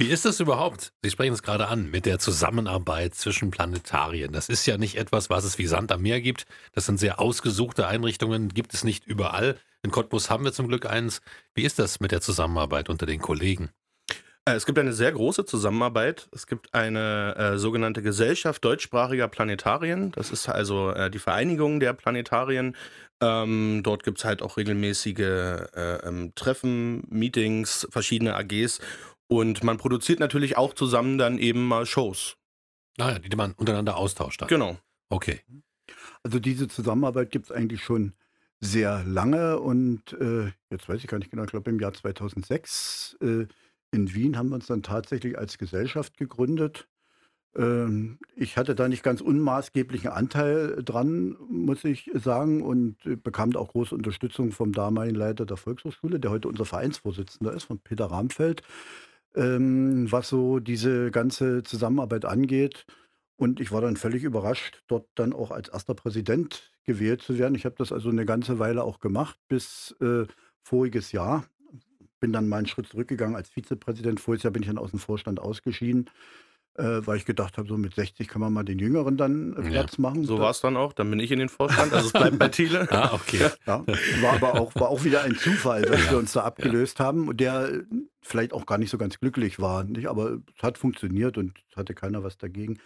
Wie 0.00 0.08
ist 0.08 0.24
das 0.24 0.40
überhaupt? 0.40 0.94
Sie 1.02 1.10
sprechen 1.10 1.34
es 1.34 1.42
gerade 1.42 1.68
an 1.68 1.90
mit 1.90 2.06
der 2.06 2.18
Zusammenarbeit 2.18 3.14
zwischen 3.14 3.50
Planetarien. 3.50 4.32
Das 4.32 4.48
ist 4.48 4.64
ja 4.64 4.78
nicht 4.78 4.96
etwas, 4.96 5.28
was 5.28 5.44
es 5.44 5.58
wie 5.58 5.66
Sand 5.66 5.92
am 5.92 6.00
Meer 6.00 6.22
gibt. 6.22 6.46
Das 6.72 6.86
sind 6.86 6.98
sehr 6.98 7.20
ausgesuchte 7.20 7.86
Einrichtungen, 7.86 8.48
gibt 8.48 8.72
es 8.72 8.82
nicht 8.82 9.06
überall. 9.06 9.58
In 9.82 9.90
Cottbus 9.90 10.30
haben 10.30 10.44
wir 10.44 10.54
zum 10.54 10.68
Glück 10.68 10.86
eins. 10.86 11.20
Wie 11.54 11.64
ist 11.64 11.78
das 11.78 12.00
mit 12.00 12.12
der 12.12 12.22
Zusammenarbeit 12.22 12.88
unter 12.88 13.04
den 13.04 13.20
Kollegen? 13.20 13.68
Äh, 14.46 14.54
Es 14.54 14.64
gibt 14.64 14.78
eine 14.78 14.94
sehr 14.94 15.12
große 15.12 15.44
Zusammenarbeit. 15.44 16.30
Es 16.32 16.46
gibt 16.46 16.72
eine 16.72 17.36
äh, 17.36 17.58
sogenannte 17.58 18.00
Gesellschaft 18.00 18.64
deutschsprachiger 18.64 19.28
Planetarien. 19.28 20.12
Das 20.12 20.30
ist 20.30 20.48
also 20.48 20.92
äh, 20.92 21.10
die 21.10 21.18
Vereinigung 21.18 21.78
der 21.78 21.92
Planetarien. 21.92 22.74
Ähm, 23.22 23.82
dort 23.84 24.02
gibt 24.02 24.18
es 24.18 24.24
halt 24.24 24.40
auch 24.40 24.56
regelmäßige 24.56 25.18
äh, 25.18 25.96
ähm, 26.06 26.32
Treffen, 26.34 27.04
Meetings, 27.10 27.86
verschiedene 27.90 28.34
AGs. 28.34 28.80
Und 29.30 29.62
man 29.62 29.78
produziert 29.78 30.18
natürlich 30.18 30.56
auch 30.56 30.74
zusammen 30.74 31.16
dann 31.16 31.38
eben 31.38 31.64
mal 31.68 31.86
Shows. 31.86 32.36
Naja, 32.98 33.20
die 33.20 33.36
man 33.36 33.52
untereinander 33.52 33.96
austauscht. 33.96 34.42
Dann. 34.42 34.48
Genau. 34.48 34.76
Okay. 35.08 35.40
Also 36.24 36.40
diese 36.40 36.66
Zusammenarbeit 36.66 37.30
gibt 37.30 37.46
es 37.46 37.52
eigentlich 37.52 37.80
schon 37.80 38.14
sehr 38.58 39.04
lange 39.04 39.60
und 39.60 40.14
äh, 40.14 40.50
jetzt 40.68 40.88
weiß 40.88 41.00
ich 41.00 41.06
gar 41.06 41.18
nicht 41.18 41.30
genau, 41.30 41.44
ich 41.44 41.50
glaube 41.50 41.70
im 41.70 41.78
Jahr 41.78 41.92
2006 41.92 43.18
äh, 43.20 43.46
in 43.92 44.14
Wien 44.14 44.36
haben 44.36 44.48
wir 44.48 44.56
uns 44.56 44.66
dann 44.66 44.82
tatsächlich 44.82 45.38
als 45.38 45.58
Gesellschaft 45.58 46.16
gegründet. 46.16 46.88
Ähm, 47.54 48.18
ich 48.34 48.56
hatte 48.56 48.74
da 48.74 48.88
nicht 48.88 49.04
ganz 49.04 49.20
unmaßgeblichen 49.20 50.10
Anteil 50.10 50.82
dran, 50.84 51.36
muss 51.48 51.84
ich 51.84 52.10
sagen, 52.14 52.62
und 52.62 52.96
äh, 53.06 53.14
bekam 53.14 53.52
da 53.52 53.60
auch 53.60 53.68
große 53.68 53.94
Unterstützung 53.94 54.50
vom 54.50 54.72
damaligen 54.72 55.16
Leiter 55.16 55.46
der 55.46 55.56
Volkshochschule, 55.56 56.18
der 56.18 56.32
heute 56.32 56.48
unser 56.48 56.64
Vereinsvorsitzender 56.64 57.52
ist, 57.52 57.64
von 57.64 57.78
Peter 57.78 58.06
Ramfeld, 58.06 58.62
ähm, 59.34 60.10
was 60.10 60.28
so 60.28 60.58
diese 60.58 61.10
ganze 61.10 61.62
Zusammenarbeit 61.62 62.24
angeht. 62.24 62.86
Und 63.36 63.60
ich 63.60 63.72
war 63.72 63.80
dann 63.80 63.96
völlig 63.96 64.22
überrascht, 64.24 64.82
dort 64.86 65.08
dann 65.14 65.32
auch 65.32 65.50
als 65.50 65.68
erster 65.68 65.94
Präsident 65.94 66.72
gewählt 66.84 67.22
zu 67.22 67.38
werden. 67.38 67.54
Ich 67.54 67.64
habe 67.64 67.76
das 67.78 67.92
also 67.92 68.10
eine 68.10 68.26
ganze 68.26 68.58
Weile 68.58 68.84
auch 68.84 69.00
gemacht, 69.00 69.38
bis 69.48 69.96
äh, 70.00 70.26
voriges 70.62 71.12
Jahr. 71.12 71.46
Bin 72.20 72.32
dann 72.32 72.48
mal 72.48 72.58
einen 72.58 72.66
Schritt 72.66 72.88
zurückgegangen 72.88 73.36
als 73.36 73.48
Vizepräsident. 73.48 74.20
Voriges 74.20 74.42
Jahr 74.42 74.52
bin 74.52 74.62
ich 74.62 74.68
dann 74.68 74.76
aus 74.78 74.90
dem 74.90 75.00
Vorstand 75.00 75.40
ausgeschieden. 75.40 76.10
Äh, 76.74 77.06
weil 77.06 77.16
ich 77.16 77.24
gedacht 77.24 77.58
habe, 77.58 77.68
so 77.68 77.76
mit 77.76 77.94
60 77.94 78.28
kann 78.28 78.40
man 78.40 78.52
mal 78.52 78.64
den 78.64 78.78
Jüngeren 78.78 79.16
dann 79.16 79.54
äh, 79.56 79.64
Ja, 79.64 79.70
Platz 79.82 79.98
machen. 79.98 80.24
So 80.24 80.38
war 80.38 80.50
es 80.50 80.60
dann 80.60 80.76
auch. 80.76 80.92
Dann 80.92 81.10
bin 81.10 81.18
ich 81.18 81.30
in 81.30 81.38
den 81.38 81.48
Vorstand. 81.48 81.92
Also 81.92 82.06
es 82.06 82.12
bleibt 82.12 82.38
bei 82.38 82.48
Thiele. 82.48 82.88
Ah, 82.90 83.10
okay. 83.14 83.48
Ja, 83.66 83.84
war 84.20 84.32
aber 84.34 84.60
auch, 84.60 84.74
war 84.74 84.88
auch 84.88 85.04
wieder 85.04 85.22
ein 85.22 85.36
Zufall, 85.36 85.82
dass 85.82 86.10
wir 86.10 86.18
uns 86.18 86.32
da 86.32 86.42
abgelöst 86.42 87.00
haben 87.00 87.28
und 87.28 87.40
der 87.40 87.68
äh, 87.68 87.82
vielleicht 88.22 88.52
auch 88.52 88.66
gar 88.66 88.78
nicht 88.78 88.90
so 88.90 88.98
ganz 88.98 89.18
glücklich 89.18 89.60
war. 89.60 89.84
Nicht? 89.84 90.08
Aber 90.08 90.38
es 90.56 90.62
hat 90.62 90.78
funktioniert 90.78 91.38
und 91.38 91.58
es 91.70 91.76
hatte 91.76 91.94
keiner 91.94 92.22
was 92.22 92.38
dagegen. 92.38 92.78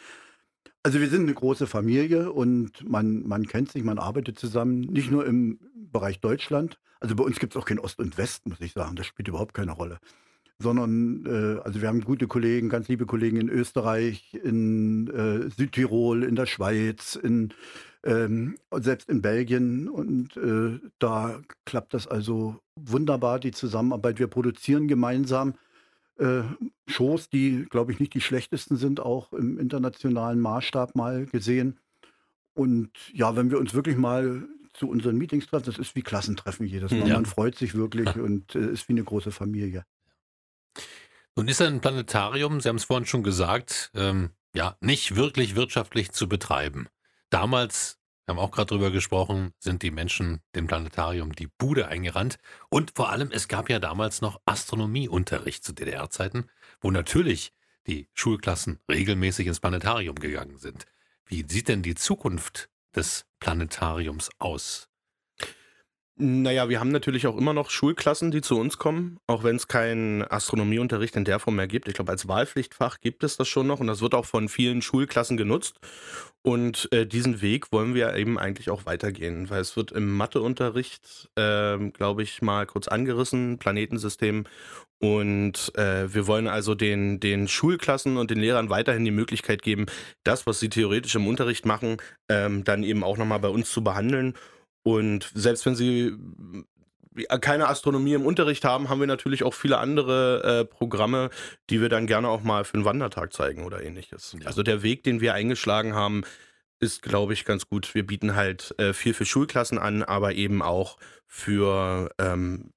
Also 0.83 1.01
wir 1.01 1.09
sind 1.09 1.23
eine 1.23 1.35
große 1.35 1.67
Familie 1.67 2.31
und 2.33 2.89
man, 2.89 3.27
man 3.27 3.47
kennt 3.47 3.73
sich, 3.73 3.83
man 3.83 3.99
arbeitet 3.99 4.39
zusammen, 4.39 4.81
nicht 4.81 5.11
nur 5.11 5.25
im 5.27 5.59
Bereich 5.75 6.21
Deutschland. 6.21 6.79
Also 7.01 7.17
bei 7.17 7.25
uns 7.25 7.39
gibt 7.39 7.55
es 7.55 7.61
auch 7.61 7.67
kein 7.67 7.79
Ost 7.79 7.99
und 7.99 8.19
West, 8.19 8.47
muss 8.47 8.61
ich 8.61 8.73
sagen. 8.73 8.97
Das 8.97 9.07
spielt 9.07 9.29
überhaupt 9.29 9.55
keine 9.55 9.73
Rolle. 9.73 9.99
Sondern, 10.59 11.27
äh, 11.27 11.61
also 11.63 11.81
wir 11.81 11.89
haben 11.89 12.01
gute 12.03 12.27
Kollegen, 12.27 12.69
ganz 12.69 12.89
liebe 12.89 13.07
Kollegen 13.07 13.37
in 13.37 13.49
Österreich, 13.49 14.35
in 14.43 15.09
äh, 15.09 15.51
Südtirol, 15.51 16.23
in 16.23 16.37
der 16.37 16.47
Schweiz, 16.47 17.17
in, 17.17 17.53
ähm, 18.05 18.57
selbst 18.73 19.09
in 19.09 19.21
Belgien. 19.21 19.89
Und 19.89 20.37
äh, 20.37 20.79
da 20.99 21.41
klappt 21.65 21.93
das 21.93 22.07
also 22.07 22.61
wunderbar, 22.77 23.41
die 23.41 23.51
Zusammenarbeit. 23.51 24.19
Wir 24.19 24.29
produzieren 24.29 24.87
gemeinsam 24.87 25.55
äh, 26.19 26.43
Shows, 26.87 27.29
die, 27.29 27.67
glaube 27.69 27.93
ich, 27.93 27.99
nicht 27.99 28.15
die 28.15 28.21
schlechtesten 28.21 28.77
sind, 28.77 29.01
auch 29.01 29.33
im 29.33 29.59
internationalen 29.59 30.41
Maßstab 30.41 30.95
mal 30.95 31.27
gesehen. 31.27 31.79
Und 32.55 32.91
ja, 33.13 33.35
wenn 33.35 33.51
wir 33.51 33.59
uns 33.59 33.75
wirklich 33.75 33.97
mal 33.97 34.47
zu 34.75 34.89
unseren 34.89 35.17
Meetings 35.17 35.47
treffen, 35.47 35.67
das 35.67 35.79
ist 35.79 35.95
wie 35.97 36.03
Klassentreffen 36.03 36.67
jedes 36.67 36.93
Mal. 36.93 37.09
Ja. 37.09 37.15
Man 37.15 37.27
freut 37.27 37.57
sich 37.57 37.75
wirklich 37.75 38.17
und 38.17 38.55
äh, 38.55 38.73
ist 38.73 38.89
wie 38.89 38.93
eine 38.93 39.05
große 39.05 39.31
Familie. 39.31 39.85
Nun 41.37 41.49
ist 41.49 41.61
ein 41.61 41.81
Planetarium, 41.81 42.61
Sie 42.61 42.69
haben 42.69 42.77
es 42.77 42.85
vorhin 42.85 43.07
schon 43.07 43.25
gesagt, 43.25 43.91
ähm, 43.95 44.31
ja, 44.55 44.77
nicht 44.81 45.17
wirklich 45.17 45.57
wirtschaftlich 45.57 46.13
zu 46.13 46.29
betreiben. 46.29 46.87
Damals, 47.29 47.99
wir 48.25 48.35
haben 48.35 48.39
auch 48.39 48.53
gerade 48.53 48.69
drüber 48.69 48.93
gesprochen, 48.93 49.53
sind 49.59 49.83
die 49.83 49.91
Menschen 49.91 50.43
dem 50.55 50.69
Planetarium 50.69 51.35
die 51.35 51.49
Bude 51.49 51.89
eingerannt. 51.89 52.39
Und 52.71 52.93
vor 52.95 53.11
allem, 53.11 53.33
es 53.33 53.49
gab 53.49 53.69
ja 53.69 53.81
damals 53.81 54.21
noch 54.21 54.41
Astronomieunterricht 54.47 55.65
zu 55.65 55.73
DDR-Zeiten, 55.73 56.49
wo 56.81 56.93
natürlich 56.93 57.53
die 57.89 58.09
Schulklassen 58.15 58.79
regelmäßig 58.89 59.49
ins 59.49 59.59
Planetarium 59.59 60.15
gegangen 60.15 60.59
sind. 60.59 60.87
Wie 61.27 61.45
sieht 61.49 61.67
denn 61.67 61.83
die 61.83 61.97
Zukunft 61.97 62.71
des 62.95 63.27
Planetariums 63.41 64.31
aus? 64.39 64.89
Naja, 66.17 66.69
wir 66.69 66.79
haben 66.79 66.93
natürlich 66.93 67.27
auch 67.27 67.37
immer 67.37 67.53
noch 67.53 67.71
Schulklassen, 67.71 68.31
die 68.31 68.41
zu 68.41 68.57
uns 68.57 68.79
kommen, 68.79 69.19
auch 69.27 69.43
wenn 69.43 69.57
es 69.57 69.67
keinen 69.67 70.23
Astronomieunterricht 70.23 71.17
in 71.17 71.25
der 71.25 71.41
Form 71.41 71.57
mehr 71.57 71.67
gibt. 71.67 71.89
Ich 71.89 71.95
glaube, 71.95 72.13
als 72.13 72.29
Wahlpflichtfach 72.29 73.01
gibt 73.01 73.25
es 73.25 73.37
das 73.37 73.49
schon 73.49 73.67
noch 73.67 73.81
und 73.81 73.89
das 73.89 74.01
wird 74.01 74.15
auch 74.15 74.25
von 74.25 74.49
vielen 74.49 74.81
Schulklassen 74.81 75.37
genutzt. 75.37 75.81
Und 76.43 76.89
äh, 76.93 77.05
diesen 77.05 77.43
Weg 77.43 77.73
wollen 77.73 77.95
wir 77.95 78.15
eben 78.15 78.39
eigentlich 78.39 78.71
auch 78.71 78.87
weitergehen, 78.87 79.51
weil 79.51 79.61
es 79.61 79.77
wird 79.77 79.91
im 79.91 80.17
Matheunterricht, 80.17 81.31
ähm, 81.37 81.93
glaube 81.93 82.23
ich, 82.23 82.43
mal 82.43 82.65
kurz 82.67 82.87
angerissen, 82.87 83.59
Planetensystem. 83.59 84.45
Und 85.01 85.73
äh, 85.77 86.15
wir 86.15 86.29
wollen 86.29 86.47
also 86.47 86.77
den, 86.77 87.19
den 87.19 87.49
Schulklassen 87.49 88.19
und 88.19 88.31
den 88.31 88.39
Lehrern 88.39 88.71
weiterhin 88.71 89.05
die 89.05 89.11
Möglichkeit 89.11 89.63
geben, 89.63 89.87
das, 90.23 90.47
was 90.47 90.61
sie 90.61 90.69
theoretisch 90.69 91.17
im 91.17 91.27
Unterricht 91.27 91.67
machen, 91.67 91.97
ähm, 92.29 92.63
dann 92.63 92.85
eben 92.85 93.03
auch 93.03 93.17
nochmal 93.17 93.41
bei 93.41 93.49
uns 93.49 93.69
zu 93.71 93.83
behandeln. 93.83 94.35
Und 94.85 95.33
selbst 95.35 95.67
wenn 95.67 95.75
sie 95.75 96.13
äh, 97.17 97.39
keine 97.41 97.69
Astronomie 97.69 98.15
im 98.15 98.25
Unterricht 98.25 98.65
haben, 98.65 98.89
haben 98.89 99.01
wir 99.01 99.07
natürlich 99.07 99.43
auch 99.43 99.55
viele 99.55 99.79
andere 99.79 100.61
äh, 100.61 100.65
Programme, 100.65 101.31
die 101.71 101.81
wir 101.81 101.89
dann 101.89 102.07
gerne 102.07 102.29
auch 102.29 102.43
mal 102.43 102.65
für 102.65 102.75
einen 102.75 102.85
Wandertag 102.85 103.33
zeigen 103.33 103.65
oder 103.65 103.83
ähnliches. 103.83 104.37
Ja. 104.39 104.47
Also 104.47 104.63
der 104.63 104.83
Weg, 104.83 105.03
den 105.03 105.21
wir 105.21 105.35
eingeschlagen 105.35 105.95
haben, 105.95 106.23
ist, 106.81 107.03
glaube 107.03 107.33
ich, 107.33 107.45
ganz 107.45 107.67
gut. 107.67 107.95
Wir 107.95 108.07
bieten 108.07 108.37
halt 108.37 108.75
äh, 108.79 108.93
viel 108.93 109.15
für 109.15 109.25
Schulklassen 109.25 109.79
an, 109.79 110.03
aber 110.03 110.35
eben 110.35 110.61
auch 110.61 110.99
für 111.27 112.11
ähm, 112.19 112.71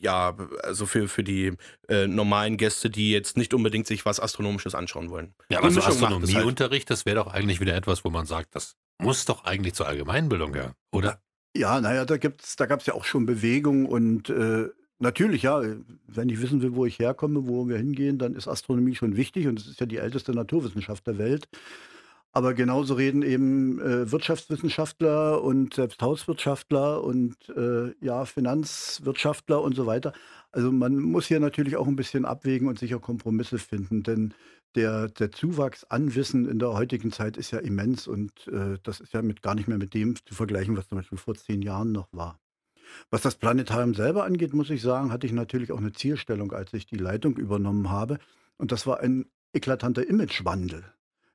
ja, 0.00 0.34
also 0.62 0.86
für, 0.86 1.08
für 1.08 1.22
die 1.22 1.52
äh, 1.88 2.06
normalen 2.06 2.56
Gäste, 2.56 2.88
die 2.88 3.10
jetzt 3.10 3.36
nicht 3.36 3.52
unbedingt 3.52 3.86
sich 3.86 4.06
was 4.06 4.18
Astronomisches 4.18 4.74
anschauen 4.74 5.10
wollen. 5.10 5.34
Ja, 5.50 5.58
aber 5.58 5.70
so 5.70 5.82
halt. 5.82 5.92
Astronomieunterricht, 5.92 6.88
das 6.88 7.04
wäre 7.04 7.16
doch 7.16 7.26
eigentlich 7.26 7.60
wieder 7.60 7.74
etwas, 7.74 8.02
wo 8.02 8.08
man 8.08 8.24
sagt, 8.24 8.54
das 8.54 8.76
muss 9.02 9.24
doch 9.24 9.44
eigentlich 9.44 9.74
zur 9.74 9.86
Allgemeinbildung 9.86 10.52
gehören, 10.52 10.74
oder? 10.92 11.20
Ja, 11.56 11.80
naja, 11.80 12.04
da 12.04 12.16
da 12.16 12.66
gab 12.66 12.80
es 12.80 12.86
ja 12.86 12.94
auch 12.94 13.04
schon 13.04 13.26
Bewegung 13.26 13.86
und 13.86 14.30
äh, 14.30 14.68
natürlich, 14.98 15.42
ja, 15.42 15.62
wenn 16.06 16.28
ich 16.28 16.40
wissen 16.40 16.62
will, 16.62 16.74
wo 16.74 16.86
ich 16.86 16.98
herkomme, 16.98 17.46
wo 17.48 17.68
wir 17.68 17.76
hingehen, 17.76 18.18
dann 18.18 18.34
ist 18.34 18.46
Astronomie 18.46 18.94
schon 18.94 19.16
wichtig 19.16 19.48
und 19.48 19.58
es 19.58 19.66
ist 19.66 19.80
ja 19.80 19.86
die 19.86 19.96
älteste 19.96 20.32
Naturwissenschaft 20.32 21.06
der 21.06 21.18
Welt. 21.18 21.48
Aber 22.32 22.54
genauso 22.54 22.94
reden 22.94 23.22
eben 23.22 23.80
äh, 23.80 24.12
Wirtschaftswissenschaftler 24.12 25.42
und 25.42 25.74
selbst 25.74 26.00
Hauswirtschaftler 26.00 27.02
und 27.02 27.34
äh, 27.56 27.92
ja, 28.00 28.24
Finanzwirtschaftler 28.24 29.60
und 29.60 29.74
so 29.74 29.86
weiter. 29.86 30.12
Also 30.52 30.70
man 30.70 30.96
muss 30.98 31.26
hier 31.26 31.40
natürlich 31.40 31.76
auch 31.76 31.88
ein 31.88 31.96
bisschen 31.96 32.24
abwägen 32.24 32.68
und 32.68 32.78
sicher 32.78 33.00
Kompromisse 33.00 33.58
finden, 33.58 34.04
denn 34.04 34.34
der, 34.74 35.08
der 35.08 35.32
Zuwachs 35.32 35.84
an 35.84 36.14
Wissen 36.14 36.48
in 36.48 36.58
der 36.58 36.72
heutigen 36.72 37.10
Zeit 37.12 37.36
ist 37.36 37.50
ja 37.50 37.58
immens 37.58 38.06
und 38.06 38.46
äh, 38.48 38.78
das 38.82 39.00
ist 39.00 39.12
ja 39.12 39.22
mit, 39.22 39.42
gar 39.42 39.54
nicht 39.54 39.68
mehr 39.68 39.78
mit 39.78 39.94
dem 39.94 40.16
zu 40.24 40.34
vergleichen, 40.34 40.76
was 40.76 40.88
zum 40.88 40.98
Beispiel 40.98 41.18
vor 41.18 41.34
zehn 41.34 41.62
Jahren 41.62 41.92
noch 41.92 42.08
war. 42.12 42.38
Was 43.10 43.22
das 43.22 43.36
Planetarium 43.36 43.94
selber 43.94 44.24
angeht, 44.24 44.52
muss 44.52 44.70
ich 44.70 44.82
sagen, 44.82 45.12
hatte 45.12 45.26
ich 45.26 45.32
natürlich 45.32 45.70
auch 45.72 45.78
eine 45.78 45.92
Zielstellung, 45.92 46.52
als 46.52 46.72
ich 46.72 46.86
die 46.86 46.96
Leitung 46.96 47.36
übernommen 47.36 47.90
habe. 47.90 48.18
Und 48.56 48.72
das 48.72 48.86
war 48.86 49.00
ein 49.00 49.26
eklatanter 49.52 50.06
Imagewandel. 50.08 50.84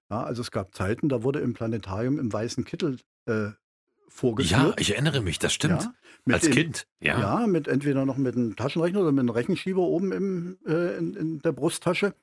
Ja, 0.09 0.23
also 0.23 0.41
es 0.41 0.51
gab 0.51 0.75
Zeiten, 0.75 1.09
da 1.09 1.23
wurde 1.23 1.39
im 1.39 1.53
Planetarium 1.53 2.19
im 2.19 2.31
weißen 2.31 2.63
Kittel 2.65 2.99
äh, 3.25 3.31
Ja, 3.45 3.53
vorgeführt. 4.09 4.79
ich 4.79 4.91
erinnere 4.93 5.21
mich, 5.21 5.39
das 5.39 5.53
stimmt. 5.53 5.89
Ja, 6.27 6.33
Als 6.35 6.43
dem- 6.43 6.53
Kind, 6.53 6.87
ja. 6.99 7.19
Ja. 7.19 7.47
mit 7.47 7.67
entweder 7.67 8.05
noch 8.05 8.17
mit 8.17 8.35
einem 8.35 8.55
Taschenrechner 8.55 8.99
oder 9.01 9.11
mit 9.11 9.21
einem 9.21 9.29
Rechenschieber 9.29 9.81
oben 9.81 10.11
im, 10.11 10.57
äh, 10.67 10.97
in, 10.97 11.15
in 11.15 11.39
der 11.39 11.51
Brusttasche. 11.53 12.13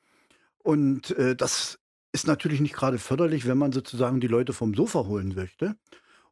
Und 0.62 1.11
äh, 1.18 1.35
das 1.37 1.79
ist 2.12 2.27
natürlich 2.27 2.61
nicht 2.61 2.75
gerade 2.75 2.98
förderlich, 2.98 3.46
wenn 3.46 3.59
man 3.59 3.72
sozusagen 3.72 4.20
die 4.20 4.29
Leute 4.29 4.53
vom 4.53 4.75
Sofa 4.75 5.07
holen 5.07 5.35
möchte. 5.35 5.77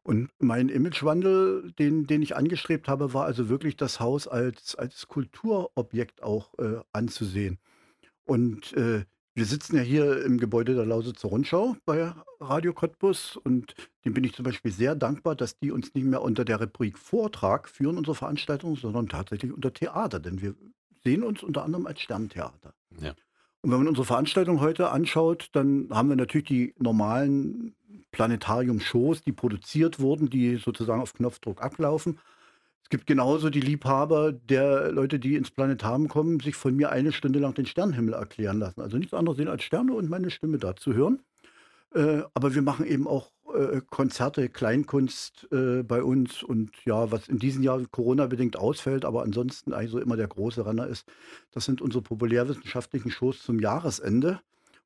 Und 0.03 0.29
mein 0.39 0.69
Imagewandel, 0.69 1.73
den, 1.77 2.07
den 2.07 2.21
ich 2.21 2.35
angestrebt 2.35 2.87
habe, 2.87 3.13
war 3.13 3.25
also 3.25 3.49
wirklich 3.49 3.77
das 3.77 3.99
Haus 3.99 4.27
als, 4.27 4.75
als 4.75 5.07
Kulturobjekt 5.07 6.23
auch 6.23 6.57
äh, 6.57 6.79
anzusehen. 6.91 7.59
Und 8.25 8.73
äh, 8.73 9.05
wir 9.33 9.45
sitzen 9.45 9.77
ja 9.77 9.81
hier 9.81 10.25
im 10.25 10.39
Gebäude 10.39 10.75
der 10.75 10.85
Lausitzer 10.85 11.29
Rundschau 11.29 11.77
bei 11.85 12.13
Radio 12.39 12.73
Cottbus 12.73 13.37
und 13.37 13.75
dem 14.03 14.13
bin 14.13 14.23
ich 14.23 14.33
zum 14.33 14.43
Beispiel 14.43 14.71
sehr 14.71 14.93
dankbar, 14.95 15.35
dass 15.35 15.57
die 15.57 15.71
uns 15.71 15.93
nicht 15.93 16.05
mehr 16.05 16.21
unter 16.21 16.43
der 16.43 16.59
Rubrik 16.59 16.97
Vortrag 16.97 17.69
führen, 17.69 17.97
unsere 17.97 18.15
Veranstaltung, 18.15 18.75
sondern 18.75 19.07
tatsächlich 19.07 19.53
unter 19.53 19.73
Theater, 19.73 20.19
denn 20.19 20.41
wir 20.41 20.55
sehen 21.03 21.23
uns 21.23 21.43
unter 21.43 21.63
anderem 21.63 21.87
als 21.87 22.01
Sterntheater. 22.01 22.73
Ja. 22.99 23.15
Und 23.61 23.71
wenn 23.71 23.79
man 23.79 23.87
unsere 23.87 24.05
Veranstaltung 24.05 24.59
heute 24.59 24.89
anschaut, 24.89 25.49
dann 25.53 25.87
haben 25.91 26.09
wir 26.09 26.15
natürlich 26.15 26.47
die 26.47 26.73
normalen 26.79 27.75
Planetarium-Shows, 28.11 29.21
die 29.21 29.31
produziert 29.31 29.99
wurden, 29.99 30.29
die 30.29 30.55
sozusagen 30.57 31.01
auf 31.01 31.13
Knopfdruck 31.13 31.61
ablaufen. 31.61 32.19
Es 32.83 32.89
gibt 32.89 33.07
genauso 33.07 33.49
die 33.49 33.61
Liebhaber 33.61 34.33
der 34.33 34.91
Leute, 34.91 35.19
die 35.19 35.35
ins 35.35 35.51
Planetarium 35.51 36.07
kommen, 36.07 36.39
sich 36.39 36.55
von 36.55 36.75
mir 36.75 36.91
eine 36.91 37.11
Stunde 37.13 37.39
lang 37.39 37.53
den 37.53 37.65
Sternenhimmel 37.65 38.15
erklären 38.15 38.59
lassen. 38.59 38.81
Also 38.81 38.97
nichts 38.97 39.13
anderes 39.13 39.37
sehen 39.37 39.47
als 39.47 39.63
Sterne 39.63 39.93
und 39.93 40.09
meine 40.09 40.31
Stimme 40.31 40.57
da 40.57 40.75
zu 40.75 40.93
hören. 40.93 41.21
Äh, 41.93 42.23
aber 42.33 42.55
wir 42.55 42.61
machen 42.61 42.85
eben 42.85 43.07
auch 43.07 43.31
äh, 43.53 43.81
Konzerte, 43.89 44.49
Kleinkunst 44.49 45.47
äh, 45.51 45.83
bei 45.83 46.03
uns 46.03 46.43
und 46.43 46.71
ja, 46.85 47.11
was 47.11 47.27
in 47.27 47.39
diesem 47.39 47.63
Jahr 47.63 47.81
Corona-bedingt 47.91 48.57
ausfällt, 48.57 49.05
aber 49.05 49.23
ansonsten 49.23 49.73
eigentlich 49.73 49.91
so 49.91 49.99
immer 49.99 50.17
der 50.17 50.27
große 50.27 50.65
Renner 50.65 50.87
ist, 50.87 51.05
das 51.51 51.65
sind 51.65 51.81
unsere 51.81 52.01
populärwissenschaftlichen 52.01 53.11
Shows 53.11 53.43
zum 53.43 53.59
Jahresende, 53.59 54.41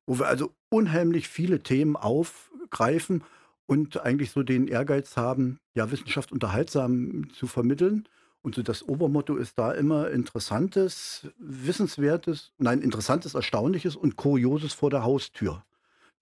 wo 0.06 0.18
wir 0.18 0.28
also 0.28 0.52
unheimlich 0.68 1.28
viele 1.28 1.62
Themen 1.62 1.96
aufgreifen 1.96 3.24
und 3.66 4.00
eigentlich 4.00 4.30
so 4.30 4.42
den 4.42 4.68
Ehrgeiz 4.68 5.16
haben, 5.16 5.58
ja, 5.74 5.90
Wissenschaft 5.90 6.32
unterhaltsam 6.32 7.28
zu 7.32 7.46
vermitteln. 7.46 8.08
Und 8.42 8.54
so 8.54 8.62
das 8.62 8.88
Obermotto 8.88 9.36
ist 9.36 9.58
da 9.58 9.72
immer 9.72 10.10
Interessantes, 10.10 11.26
Wissenswertes, 11.38 12.52
nein, 12.58 12.80
Interessantes, 12.80 13.34
Erstaunliches 13.34 13.96
und 13.96 14.16
Kurioses 14.16 14.72
vor 14.72 14.90
der 14.90 15.02
Haustür. 15.02 15.64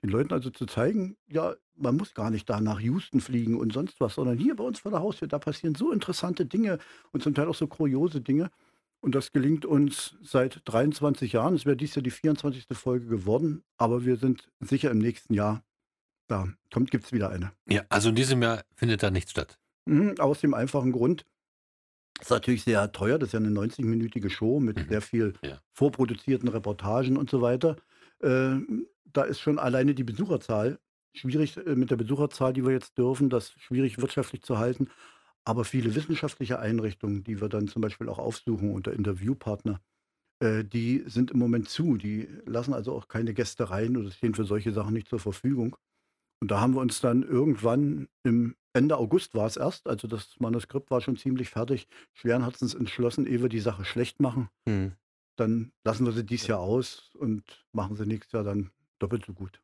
Den 0.04 0.10
Leuten 0.10 0.34
also 0.34 0.50
zu 0.50 0.66
zeigen, 0.66 1.16
ja, 1.28 1.54
man 1.76 1.96
muss 1.96 2.12
gar 2.12 2.30
nicht 2.30 2.48
da 2.50 2.60
nach 2.60 2.78
Houston 2.78 3.22
fliegen 3.22 3.56
und 3.58 3.72
sonst 3.72 3.98
was, 4.00 4.16
sondern 4.16 4.36
hier 4.36 4.54
bei 4.54 4.62
uns 4.62 4.80
vor 4.80 4.90
der 4.90 5.00
Haustür, 5.00 5.28
da 5.28 5.38
passieren 5.38 5.74
so 5.74 5.92
interessante 5.92 6.44
Dinge 6.44 6.78
und 7.12 7.22
zum 7.22 7.34
Teil 7.34 7.48
auch 7.48 7.54
so 7.54 7.66
kuriose 7.66 8.20
Dinge. 8.20 8.50
Und 9.00 9.14
das 9.14 9.32
gelingt 9.32 9.64
uns 9.64 10.16
seit 10.22 10.60
23 10.66 11.32
Jahren. 11.32 11.54
Es 11.54 11.64
wäre 11.64 11.76
dies 11.76 11.94
Jahr 11.94 12.02
die 12.02 12.10
24. 12.10 12.66
Folge 12.72 13.06
geworden, 13.06 13.64
aber 13.78 14.04
wir 14.04 14.16
sind 14.18 14.50
sicher 14.60 14.90
im 14.90 14.98
nächsten 14.98 15.32
Jahr, 15.32 15.62
da 16.28 16.48
kommt, 16.72 16.90
gibt 16.90 17.06
es 17.06 17.12
wieder 17.12 17.30
eine. 17.30 17.52
ja, 17.66 17.82
also 17.88 18.10
in 18.10 18.14
diesem 18.14 18.42
Jahr 18.42 18.62
findet 18.76 19.02
da 19.02 19.10
nichts 19.10 19.30
statt. 19.30 19.58
Mhm, 19.86 20.16
aus 20.18 20.40
dem 20.42 20.52
einfachen 20.52 20.92
Grund, 20.92 21.24
ist 22.20 22.30
natürlich 22.30 22.62
sehr 22.62 22.92
teuer, 22.92 23.18
das 23.18 23.30
ist 23.30 23.32
ja 23.32 23.40
eine 23.40 23.48
90-minütige 23.50 24.28
Show 24.28 24.60
mit 24.60 24.76
Mhm. 24.76 24.88
sehr 24.90 25.00
viel 25.00 25.32
Ja. 25.42 25.60
vorproduzierten 25.72 26.48
Reportagen 26.48 27.16
und 27.16 27.30
so 27.30 27.40
weiter. 27.40 27.76
Äh, 28.22 28.56
da 29.04 29.22
ist 29.22 29.40
schon 29.40 29.58
alleine 29.58 29.94
die 29.94 30.04
Besucherzahl 30.04 30.78
schwierig 31.14 31.56
äh, 31.56 31.76
mit 31.76 31.90
der 31.90 31.96
Besucherzahl, 31.96 32.52
die 32.52 32.64
wir 32.64 32.72
jetzt 32.72 32.98
dürfen, 32.98 33.30
das 33.30 33.52
schwierig 33.52 33.98
wirtschaftlich 33.98 34.42
zu 34.42 34.58
halten. 34.58 34.88
Aber 35.44 35.64
viele 35.64 35.94
wissenschaftliche 35.94 36.58
Einrichtungen, 36.58 37.22
die 37.22 37.40
wir 37.40 37.48
dann 37.48 37.68
zum 37.68 37.82
Beispiel 37.82 38.08
auch 38.08 38.18
aufsuchen 38.18 38.72
unter 38.72 38.92
Interviewpartner, 38.92 39.80
äh, 40.40 40.64
die 40.64 41.04
sind 41.06 41.30
im 41.30 41.38
Moment 41.38 41.68
zu. 41.68 41.96
Die 41.96 42.28
lassen 42.46 42.72
also 42.74 42.94
auch 42.94 43.08
keine 43.08 43.34
Gäste 43.34 43.70
rein 43.70 43.96
oder 43.96 44.10
stehen 44.10 44.34
für 44.34 44.44
solche 44.44 44.72
Sachen 44.72 44.94
nicht 44.94 45.08
zur 45.08 45.18
Verfügung. 45.20 45.76
Und 46.40 46.50
da 46.50 46.60
haben 46.60 46.74
wir 46.74 46.80
uns 46.80 47.00
dann 47.00 47.22
irgendwann 47.22 48.08
im 48.22 48.56
Ende 48.72 48.96
August 48.96 49.34
war 49.34 49.46
es 49.46 49.56
erst, 49.56 49.86
also 49.86 50.08
das 50.08 50.34
Manuskript 50.40 50.90
war 50.90 51.00
schon 51.00 51.16
ziemlich 51.16 51.48
fertig, 51.48 51.86
schweren 52.12 52.42
Herzens 52.42 52.74
entschlossen, 52.74 53.24
ehe 53.24 53.40
wir 53.40 53.48
die 53.48 53.60
Sache 53.60 53.84
schlecht 53.84 54.20
machen, 54.20 54.48
Hm. 54.68 54.92
dann 55.36 55.72
lassen 55.84 56.04
wir 56.04 56.12
sie 56.12 56.26
dieses 56.26 56.48
Jahr 56.48 56.58
aus 56.58 57.12
und 57.14 57.64
machen 57.72 57.94
sie 57.94 58.04
nächstes 58.04 58.32
Jahr 58.32 58.42
dann 58.42 58.72
doppelt 58.98 59.24
so 59.24 59.32
gut. 59.32 59.60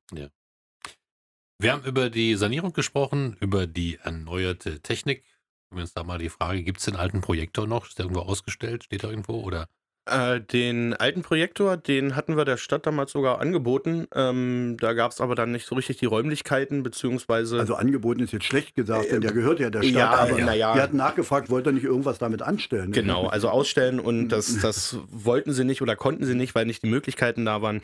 Wir 1.59 1.73
haben 1.73 1.85
über 1.85 2.09
die 2.09 2.37
Sanierung 2.37 2.73
gesprochen, 2.73 3.37
über 3.41 3.67
die 3.67 3.97
erneuerte 3.97 4.81
Technik. 4.81 5.25
Wenn 5.71 5.81
uns 5.83 5.93
da 5.93 6.03
mal 6.03 6.19
die 6.19 6.31
Frage, 6.31 6.63
gibt 6.63 6.79
es 6.79 6.87
den 6.87 6.97
alten 6.97 7.21
Projektor 7.21 7.67
noch? 7.67 7.87
Ist 7.87 7.99
der 7.99 8.07
irgendwo 8.07 8.23
ausgestellt? 8.23 8.85
Steht 8.85 9.05
er 9.05 9.11
irgendwo? 9.11 9.41
Oder? 9.41 9.69
Äh, 10.11 10.41
den 10.41 10.95
alten 10.95 11.23
Projektor, 11.23 11.77
den 11.77 12.17
hatten 12.17 12.37
wir 12.37 12.45
der 12.45 12.57
Stadt 12.57 12.87
damals 12.87 13.13
sogar 13.13 13.41
angeboten. 13.41 14.07
Ähm, 14.15 14.77
da 14.81 14.93
gab 14.93 15.13
es 15.13 15.21
aber 15.21 15.35
dann 15.35 15.53
nicht 15.53 15.67
so 15.67 15.75
richtig 15.75 15.99
die 15.99 16.07
Räumlichkeiten, 16.07 16.83
beziehungsweise. 16.83 17.59
Also 17.59 17.75
angeboten 17.75 18.21
ist 18.21 18.33
jetzt 18.33 18.45
schlecht 18.45 18.75
gesagt, 18.75 19.11
denn 19.11 19.19
Äh, 19.19 19.21
der 19.21 19.33
gehört 19.33 19.61
ja 19.61 19.71
der 19.71 19.83
Stadt. 19.83 19.93
ja, 19.95 20.11
aber 20.11 20.39
na 20.41 20.55
ja. 20.55 20.75
Wir 20.75 20.83
hatten 20.83 20.97
nachgefragt, 20.97 21.51
wollt 21.51 21.67
ihr 21.67 21.73
nicht 21.73 21.85
irgendwas 21.85 22.19
damit 22.19 22.43
anstellen? 22.43 22.93
Genau, 22.93 23.27
also 23.27 23.49
ausstellen 23.49 24.01
und 24.01 24.29
das, 24.29 24.59
das 24.61 24.97
wollten 25.11 25.53
sie 25.53 25.65
nicht 25.65 25.83
oder 25.83 25.97
konnten 25.97 26.25
sie 26.25 26.35
nicht, 26.35 26.55
weil 26.55 26.67
nicht 26.67 26.83
die 26.83 26.89
Möglichkeiten 26.89 27.45
da 27.45 27.63
waren. 27.63 27.81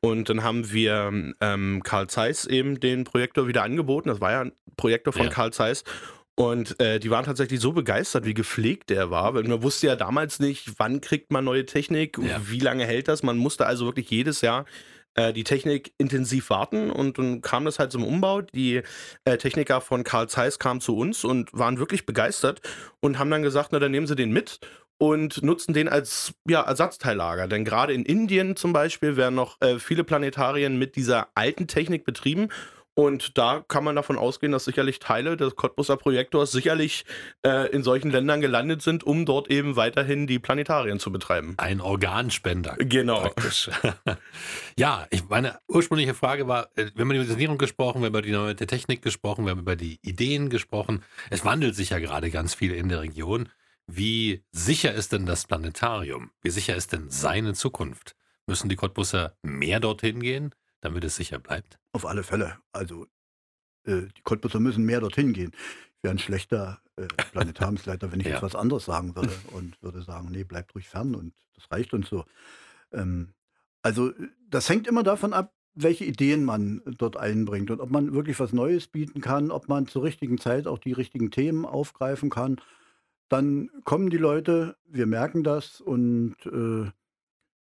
Und 0.00 0.28
dann 0.28 0.42
haben 0.42 0.72
wir 0.72 1.12
ähm, 1.40 1.82
Karl 1.84 2.08
Zeiss 2.08 2.44
eben 2.44 2.80
den 2.80 3.04
Projektor 3.04 3.46
wieder 3.48 3.62
angeboten. 3.62 4.08
Das 4.08 4.20
war 4.20 4.30
ja 4.32 4.40
ein 4.42 4.52
Projektor 4.76 5.12
von 5.12 5.24
Ja. 5.24 5.30
Karl 5.30 5.52
Zeiss. 5.52 5.84
Und 6.38 6.78
äh, 6.80 7.00
die 7.00 7.10
waren 7.10 7.24
tatsächlich 7.24 7.58
so 7.58 7.72
begeistert, 7.72 8.24
wie 8.24 8.32
gepflegt 8.32 8.90
der 8.90 9.10
war. 9.10 9.34
Weil 9.34 9.42
man 9.42 9.60
wusste 9.64 9.88
ja 9.88 9.96
damals 9.96 10.38
nicht, 10.38 10.74
wann 10.78 11.00
kriegt 11.00 11.32
man 11.32 11.44
neue 11.44 11.66
Technik, 11.66 12.16
Ja. 12.16 12.40
wie 12.44 12.60
lange 12.60 12.84
hält 12.84 13.08
das. 13.08 13.24
Man 13.24 13.38
musste 13.38 13.66
also 13.66 13.86
wirklich 13.86 14.08
jedes 14.08 14.40
Jahr 14.40 14.64
äh, 15.14 15.32
die 15.32 15.42
Technik 15.42 15.92
intensiv 15.98 16.48
warten 16.50 16.92
und 16.92 17.18
dann 17.18 17.40
kam 17.40 17.64
das 17.64 17.80
halt 17.80 17.90
zum 17.90 18.04
Umbau. 18.04 18.42
Die 18.42 18.82
äh, 19.24 19.36
Techniker 19.36 19.80
von 19.80 20.04
Karl 20.04 20.28
Zeiss 20.28 20.60
kamen 20.60 20.80
zu 20.80 20.96
uns 20.96 21.24
und 21.24 21.52
waren 21.54 21.80
wirklich 21.80 22.06
begeistert 22.06 22.60
und 23.00 23.18
haben 23.18 23.30
dann 23.32 23.42
gesagt, 23.42 23.70
na 23.72 23.80
dann 23.80 23.90
nehmen 23.90 24.06
sie 24.06 24.14
den 24.14 24.30
mit 24.30 24.60
und 24.96 25.42
nutzen 25.42 25.74
den 25.74 25.88
als 25.88 26.34
ja, 26.48 26.60
Ersatzteillager. 26.60 27.48
Denn 27.48 27.64
gerade 27.64 27.92
in 27.92 28.04
Indien 28.04 28.54
zum 28.54 28.72
Beispiel 28.72 29.16
werden 29.16 29.34
noch 29.34 29.60
äh, 29.60 29.80
viele 29.80 30.04
Planetarien 30.04 30.78
mit 30.78 30.94
dieser 30.94 31.26
alten 31.34 31.66
Technik 31.66 32.04
betrieben. 32.04 32.48
Und 32.98 33.38
da 33.38 33.64
kann 33.68 33.84
man 33.84 33.94
davon 33.94 34.18
ausgehen, 34.18 34.50
dass 34.50 34.64
sicherlich 34.64 34.98
Teile 34.98 35.36
des 35.36 35.54
Cottbuser 35.54 35.96
Projektors 35.96 36.50
sicherlich 36.50 37.04
äh, 37.46 37.70
in 37.70 37.84
solchen 37.84 38.10
Ländern 38.10 38.40
gelandet 38.40 38.82
sind, 38.82 39.04
um 39.04 39.24
dort 39.24 39.52
eben 39.52 39.76
weiterhin 39.76 40.26
die 40.26 40.40
Planetarien 40.40 40.98
zu 40.98 41.12
betreiben. 41.12 41.54
Ein 41.58 41.80
Organspender. 41.80 42.74
Genau. 42.80 43.20
Praktisch. 43.20 43.70
ja, 44.76 45.06
ich, 45.10 45.28
meine 45.28 45.60
ursprüngliche 45.68 46.12
Frage 46.12 46.48
war, 46.48 46.70
äh, 46.74 46.86
wir 46.92 47.02
haben 47.02 47.12
über 47.12 47.22
die 47.22 47.30
Sanierung 47.30 47.56
gesprochen, 47.56 48.00
wir 48.00 48.06
haben 48.06 48.14
über 48.14 48.22
die 48.22 48.32
neue 48.32 48.56
Technik 48.56 49.00
gesprochen, 49.00 49.44
wir 49.44 49.52
haben 49.52 49.60
über 49.60 49.76
die 49.76 50.00
Ideen 50.02 50.50
gesprochen. 50.50 51.04
Es 51.30 51.44
wandelt 51.44 51.76
sich 51.76 51.90
ja 51.90 52.00
gerade 52.00 52.32
ganz 52.32 52.56
viel 52.56 52.74
in 52.74 52.88
der 52.88 53.02
Region. 53.02 53.48
Wie 53.86 54.42
sicher 54.50 54.92
ist 54.92 55.12
denn 55.12 55.24
das 55.24 55.46
Planetarium? 55.46 56.32
Wie 56.42 56.50
sicher 56.50 56.74
ist 56.74 56.92
denn 56.92 57.10
seine 57.10 57.54
Zukunft? 57.54 58.16
Müssen 58.48 58.68
die 58.68 58.74
Cottbusser 58.74 59.36
mehr 59.42 59.78
dorthin 59.78 60.18
gehen, 60.18 60.52
damit 60.80 61.04
es 61.04 61.14
sicher 61.14 61.38
bleibt? 61.38 61.78
Auf 61.98 62.06
alle 62.06 62.22
Fälle. 62.22 62.56
Also 62.70 63.06
äh, 63.84 64.02
die 64.16 64.22
Cottbusser 64.22 64.60
müssen 64.60 64.84
mehr 64.84 65.00
dorthin 65.00 65.32
gehen. 65.32 65.50
Ich 65.96 66.04
wäre 66.04 66.14
ein 66.14 66.20
schlechter 66.20 66.80
äh, 66.94 67.08
Planetariumsleiter, 67.32 68.12
wenn 68.12 68.20
ich 68.20 68.26
Ja. 68.28 68.34
jetzt 68.34 68.42
was 68.44 68.54
anderes 68.54 68.84
sagen 68.84 69.16
würde 69.16 69.32
und 69.52 69.82
würde 69.82 70.02
sagen, 70.02 70.28
nee, 70.30 70.44
bleibt 70.44 70.76
ruhig 70.76 70.88
fern 70.88 71.16
und 71.16 71.34
das 71.56 71.68
reicht 71.72 71.92
uns 71.94 72.08
so. 72.08 72.24
Ähm, 72.92 73.34
also 73.82 74.12
das 74.48 74.68
hängt 74.68 74.86
immer 74.86 75.02
davon 75.02 75.32
ab, 75.32 75.52
welche 75.74 76.04
Ideen 76.04 76.44
man 76.44 76.82
dort 76.86 77.16
einbringt 77.16 77.72
und 77.72 77.80
ob 77.80 77.90
man 77.90 78.12
wirklich 78.14 78.38
was 78.38 78.52
Neues 78.52 78.86
bieten 78.86 79.20
kann, 79.20 79.50
ob 79.50 79.66
man 79.66 79.88
zur 79.88 80.04
richtigen 80.04 80.38
Zeit 80.38 80.68
auch 80.68 80.78
die 80.78 80.92
richtigen 80.92 81.32
Themen 81.32 81.64
aufgreifen 81.64 82.30
kann. 82.30 82.60
Dann 83.28 83.70
kommen 83.82 84.08
die 84.08 84.18
Leute, 84.18 84.76
wir 84.86 85.06
merken 85.06 85.42
das 85.42 85.80
und 85.80 86.36
äh, 86.46 86.92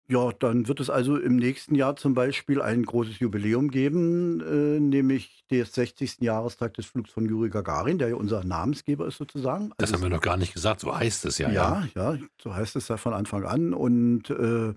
ja, 0.07 0.31
dann 0.33 0.67
wird 0.67 0.79
es 0.79 0.89
also 0.89 1.17
im 1.17 1.35
nächsten 1.35 1.73
Jahr 1.73 1.95
zum 1.95 2.13
Beispiel 2.13 2.61
ein 2.61 2.83
großes 2.83 3.19
Jubiläum 3.19 3.71
geben, 3.71 4.39
äh, 4.41 4.79
nämlich 4.79 5.43
des 5.49 5.73
60. 5.73 6.21
Jahrestag 6.21 6.75
des 6.75 6.85
Flugs 6.85 7.09
von 7.09 7.25
Juri 7.25 7.49
Gagarin, 7.49 7.97
der 7.97 8.09
ja 8.09 8.15
unser 8.15 8.43
Namensgeber 8.43 9.07
ist 9.07 9.17
sozusagen. 9.17 9.71
Das 9.77 9.91
Also 9.91 9.95
haben 9.95 10.11
wir 10.11 10.15
noch 10.15 10.23
gar 10.23 10.37
nicht 10.37 10.53
gesagt, 10.53 10.81
so 10.81 10.95
heißt 10.95 11.25
es 11.25 11.39
ja. 11.39 11.49
ja, 11.49 11.87
ja, 11.95 12.17
so 12.41 12.53
heißt 12.53 12.75
es 12.75 12.87
ja 12.87 12.97
von 12.97 13.13
Anfang 13.13 13.45
an. 13.45 13.73
Und 13.73 14.29
äh, 14.29 14.75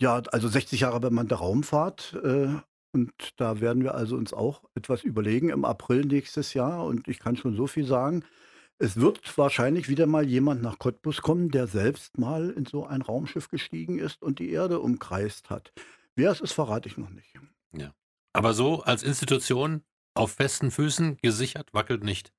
ja, 0.00 0.22
also 0.30 0.46
60 0.48 0.80
Jahre 0.80 1.00
bemannte 1.00 1.36
Raumfahrt. 1.36 2.16
Äh, 2.22 2.48
und 2.92 3.12
da 3.36 3.60
werden 3.60 3.82
wir 3.82 3.94
also 3.94 4.16
uns 4.16 4.32
auch 4.32 4.62
etwas 4.74 5.02
überlegen 5.02 5.48
im 5.48 5.64
April 5.64 6.04
nächstes 6.04 6.54
Jahr. 6.54 6.84
Und 6.84 7.08
ich 7.08 7.18
kann 7.18 7.36
schon 7.36 7.56
so 7.56 7.66
viel 7.66 7.84
sagen. 7.84 8.24
Es 8.78 8.96
wird 8.96 9.36
wahrscheinlich 9.38 9.88
wieder 9.88 10.06
mal 10.06 10.26
jemand 10.26 10.62
nach 10.62 10.78
Cottbus 10.78 11.22
kommen, 11.22 11.50
der 11.50 11.66
selbst 11.66 12.18
mal 12.18 12.50
in 12.50 12.66
so 12.66 12.86
ein 12.86 13.00
Raumschiff 13.02 13.48
gestiegen 13.48 13.98
ist 13.98 14.22
und 14.22 14.38
die 14.38 14.50
Erde 14.50 14.80
umkreist 14.80 15.48
hat. 15.48 15.72
Wer 16.14 16.30
es 16.30 16.40
ist, 16.40 16.52
verrate 16.52 16.88
ich 16.88 16.96
noch 16.96 17.10
nicht. 17.10 17.34
Aber 18.32 18.52
so 18.52 18.82
als 18.82 19.02
Institution 19.02 19.82
auf 20.12 20.32
festen 20.32 20.70
Füßen 20.70 21.16
gesichert, 21.22 21.72
wackelt 21.72 22.04
nicht. 22.04 22.34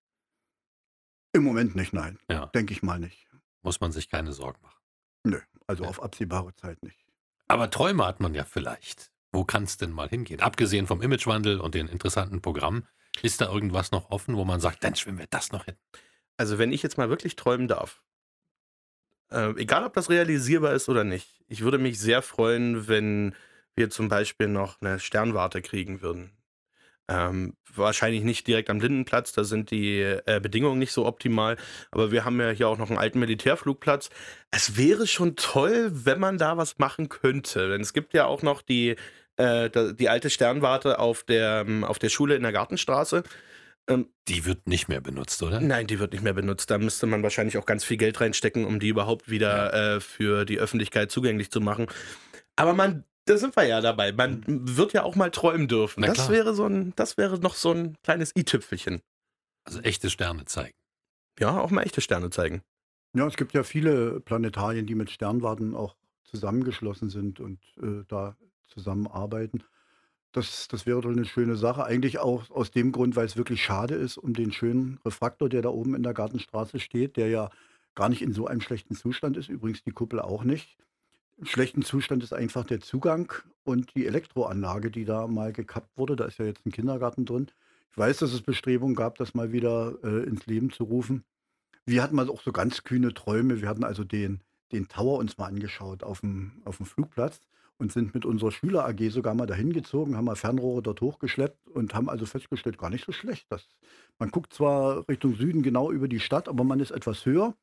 Im 1.33 1.43
Moment 1.43 1.75
nicht, 1.75 1.91
nein. 1.91 2.19
Ja. 2.29 2.45
Denke 2.47 2.71
ich 2.73 2.83
mal 2.83 2.99
nicht. 2.99 3.27
Muss 3.63 3.79
man 3.79 3.91
sich 3.91 4.07
keine 4.07 4.31
Sorgen 4.31 4.61
machen. 4.61 4.79
Nö, 5.23 5.39
also 5.65 5.83
Ja. 5.85 5.89
auf 5.89 6.03
absehbare 6.03 6.53
Zeit 6.53 6.83
nicht. 6.83 7.03
Aber 7.47 7.71
Träume 7.71 8.05
hat 8.05 8.19
man 8.19 8.35
ja 8.35 8.43
vielleicht. 8.43 9.11
Wo 9.31 9.43
kann 9.43 9.63
es 9.63 9.77
denn 9.77 9.91
mal 9.91 10.07
hingehen? 10.07 10.39
Abgesehen 10.41 10.85
vom 10.85 11.01
Imagewandel 11.01 11.59
und 11.59 11.73
den 11.73 11.87
interessanten 11.87 12.43
Programmen, 12.43 12.87
ist 13.23 13.41
da 13.41 13.51
irgendwas 13.51 13.91
noch 13.91 14.11
offen, 14.11 14.35
wo 14.37 14.45
man 14.45 14.59
sagt, 14.59 14.83
dann 14.83 14.95
schwimmen 14.95 15.17
wir 15.17 15.27
das 15.27 15.51
noch 15.51 15.65
hin? 15.65 15.77
Also 16.37 16.57
wenn 16.57 16.71
ich 16.71 16.83
jetzt 16.83 16.97
mal 16.97 17.09
wirklich 17.09 17.35
träumen 17.35 17.67
darf, 17.67 18.01
äh, 19.31 19.51
egal 19.57 19.83
ob 19.83 19.93
das 19.93 20.09
realisierbar 20.09 20.73
ist 20.73 20.87
oder 20.87 21.03
nicht, 21.03 21.41
ich 21.47 21.61
würde 21.61 21.77
mich 21.77 21.99
sehr 21.99 22.21
freuen, 22.21 22.87
wenn 22.87 23.35
wir 23.75 23.89
zum 23.89 24.09
Beispiel 24.09 24.47
noch 24.47 24.81
eine 24.81 24.99
Sternwarte 24.99 25.61
kriegen 25.61 26.01
würden. 26.01 26.31
Ähm, 27.09 27.55
wahrscheinlich 27.73 28.23
nicht 28.23 28.47
direkt 28.47 28.69
am 28.69 28.81
Lindenplatz, 28.81 29.31
da 29.31 29.45
sind 29.45 29.71
die 29.71 30.01
äh, 30.01 30.39
Bedingungen 30.41 30.77
nicht 30.77 30.91
so 30.91 31.05
optimal, 31.05 31.55
aber 31.89 32.11
wir 32.11 32.25
haben 32.25 32.39
ja 32.41 32.49
hier 32.49 32.67
auch 32.67 32.77
noch 32.77 32.89
einen 32.89 32.99
alten 32.99 33.19
Militärflugplatz. 33.19 34.09
Es 34.51 34.75
wäre 34.75 35.07
schon 35.07 35.37
toll, 35.37 35.89
wenn 35.93 36.19
man 36.19 36.37
da 36.37 36.57
was 36.57 36.79
machen 36.79 37.07
könnte, 37.07 37.69
denn 37.69 37.81
es 37.81 37.93
gibt 37.93 38.13
ja 38.13 38.25
auch 38.25 38.41
noch 38.41 38.61
die, 38.61 38.97
äh, 39.37 39.69
die 39.93 40.09
alte 40.09 40.29
Sternwarte 40.29 40.99
auf 40.99 41.23
der, 41.23 41.63
ähm, 41.65 41.85
auf 41.85 41.97
der 41.97 42.09
Schule 42.09 42.35
in 42.35 42.43
der 42.43 42.51
Gartenstraße. 42.51 43.23
Die 44.27 44.45
wird 44.45 44.67
nicht 44.67 44.89
mehr 44.89 44.99
benutzt, 44.99 45.41
oder? 45.41 45.61
Nein, 45.61 45.87
die 45.87 45.99
wird 45.99 46.11
nicht 46.11 46.23
mehr 46.23 46.33
benutzt. 46.33 46.69
Da 46.69 46.77
müsste 46.77 47.05
man 47.05 47.23
wahrscheinlich 47.23 47.57
auch 47.57 47.65
ganz 47.65 47.85
viel 47.85 47.95
Geld 47.95 48.19
reinstecken, 48.19 48.65
um 48.65 48.81
die 48.81 48.89
überhaupt 48.89 49.29
wieder 49.29 49.73
äh, 49.95 49.99
für 50.01 50.43
die 50.43 50.59
Öffentlichkeit 50.59 51.09
zugänglich 51.11 51.51
zu 51.51 51.61
machen. 51.61 51.87
Aber 52.57 52.73
man, 52.73 53.05
da 53.25 53.37
sind 53.37 53.55
wir 53.55 53.65
ja 53.65 53.79
dabei. 53.79 54.11
Man 54.11 54.43
wird 54.45 54.91
ja 54.91 55.03
auch 55.03 55.15
mal 55.15 55.31
träumen 55.31 55.69
dürfen. 55.69 56.01
Das 56.03 56.29
wäre 56.29 56.53
so 56.53 56.65
ein, 56.65 56.91
das 56.97 57.17
wäre 57.17 57.39
noch 57.39 57.55
so 57.55 57.71
ein 57.71 57.95
kleines 58.03 58.35
i-Tüpfelchen. 58.35 59.01
Also 59.63 59.79
echte 59.79 60.09
Sterne 60.09 60.43
zeigen. 60.45 60.75
Ja, 61.39 61.59
auch 61.59 61.71
mal 61.71 61.83
echte 61.83 62.01
Sterne 62.01 62.29
zeigen. 62.29 62.63
Ja, 63.13 63.25
es 63.25 63.37
gibt 63.37 63.53
ja 63.53 63.63
viele 63.63 64.19
Planetarien, 64.19 64.85
die 64.85 64.95
mit 64.95 65.11
Sternwarten 65.11 65.75
auch 65.75 65.95
zusammengeschlossen 66.23 67.09
sind 67.09 67.39
und 67.39 67.59
äh, 67.81 68.03
da 68.07 68.35
zusammenarbeiten. 68.67 69.63
Das, 70.37 70.67
das 70.67 70.85
wäre 70.85 71.01
doch 71.01 71.09
eine 71.09 71.25
schöne 71.25 71.55
Sache. 71.55 71.83
Eigentlich 71.83 72.19
auch 72.19 72.51
aus 72.51 72.69
dem 72.69 72.91
Grund, 72.91 73.15
weil 73.15 73.25
es 73.25 73.37
wirklich 73.37 73.63
schade 73.63 73.95
ist 73.95 74.19
um 74.19 74.35
den 74.35 74.51
schönen 74.51 74.99
Refraktor, 75.03 75.49
der 75.49 75.63
da 75.63 75.69
oben 75.69 75.95
in 75.95 76.03
der 76.03 76.13
Gartenstraße 76.13 76.79
steht, 76.79 77.17
der 77.17 77.29
ja 77.29 77.49
gar 77.95 78.07
nicht 78.07 78.21
in 78.21 78.33
so 78.33 78.45
einem 78.45 78.61
schlechten 78.61 78.93
Zustand 78.95 79.35
ist. 79.35 79.49
Übrigens 79.49 79.81
die 79.81 79.89
Kuppel 79.89 80.19
auch 80.19 80.43
nicht. 80.43 80.77
Im 81.37 81.47
schlechten 81.47 81.81
Zustand 81.81 82.21
ist 82.21 82.33
einfach 82.33 82.65
der 82.65 82.81
Zugang 82.81 83.33
und 83.63 83.95
die 83.95 84.05
Elektroanlage, 84.05 84.91
die 84.91 85.05
da 85.05 85.25
mal 85.25 85.53
gekappt 85.53 85.97
wurde. 85.97 86.15
Da 86.15 86.25
ist 86.25 86.37
ja 86.37 86.45
jetzt 86.45 86.67
ein 86.67 86.71
Kindergarten 86.71 87.25
drin. 87.25 87.47
Ich 87.89 87.97
weiß, 87.97 88.19
dass 88.19 88.31
es 88.31 88.43
Bestrebungen 88.43 88.95
gab, 88.95 89.17
das 89.17 89.33
mal 89.33 89.51
wieder 89.51 89.97
äh, 90.03 90.23
ins 90.25 90.45
Leben 90.45 90.69
zu 90.69 90.83
rufen. 90.83 91.23
Wir 91.87 92.03
hatten 92.03 92.15
mal 92.15 92.29
auch 92.29 92.43
so 92.43 92.51
ganz 92.51 92.83
kühne 92.83 93.15
Träume. 93.15 93.59
Wir 93.59 93.69
hatten 93.69 93.83
also 93.83 94.03
den, 94.03 94.41
den 94.71 94.87
Tower 94.87 95.17
uns 95.17 95.39
mal 95.39 95.47
angeschaut 95.47 96.03
auf 96.03 96.19
dem, 96.19 96.61
auf 96.63 96.77
dem 96.77 96.85
Flugplatz 96.85 97.41
und 97.79 97.91
sind 97.91 98.13
mit 98.13 98.25
unserer 98.25 98.51
Schüler 98.51 98.85
AG 98.87 99.09
sogar 99.09 99.33
mal 99.33 99.45
dahin 99.45 99.71
gezogen, 99.73 100.15
haben 100.15 100.25
mal 100.25 100.35
Fernrohre 100.35 100.81
dort 100.81 101.01
hochgeschleppt 101.01 101.67
und 101.69 101.93
haben 101.93 102.09
also 102.09 102.25
festgestellt, 102.25 102.77
gar 102.77 102.89
nicht 102.89 103.05
so 103.05 103.11
schlecht. 103.11 103.45
Das, 103.49 103.67
man 104.19 104.31
guckt 104.31 104.53
zwar 104.53 105.07
Richtung 105.07 105.35
Süden 105.35 105.61
genau 105.63 105.91
über 105.91 106.07
die 106.07 106.19
Stadt, 106.19 106.47
aber 106.49 106.63
man 106.63 106.79
ist 106.79 106.91
etwas 106.91 107.25
höher 107.25 107.55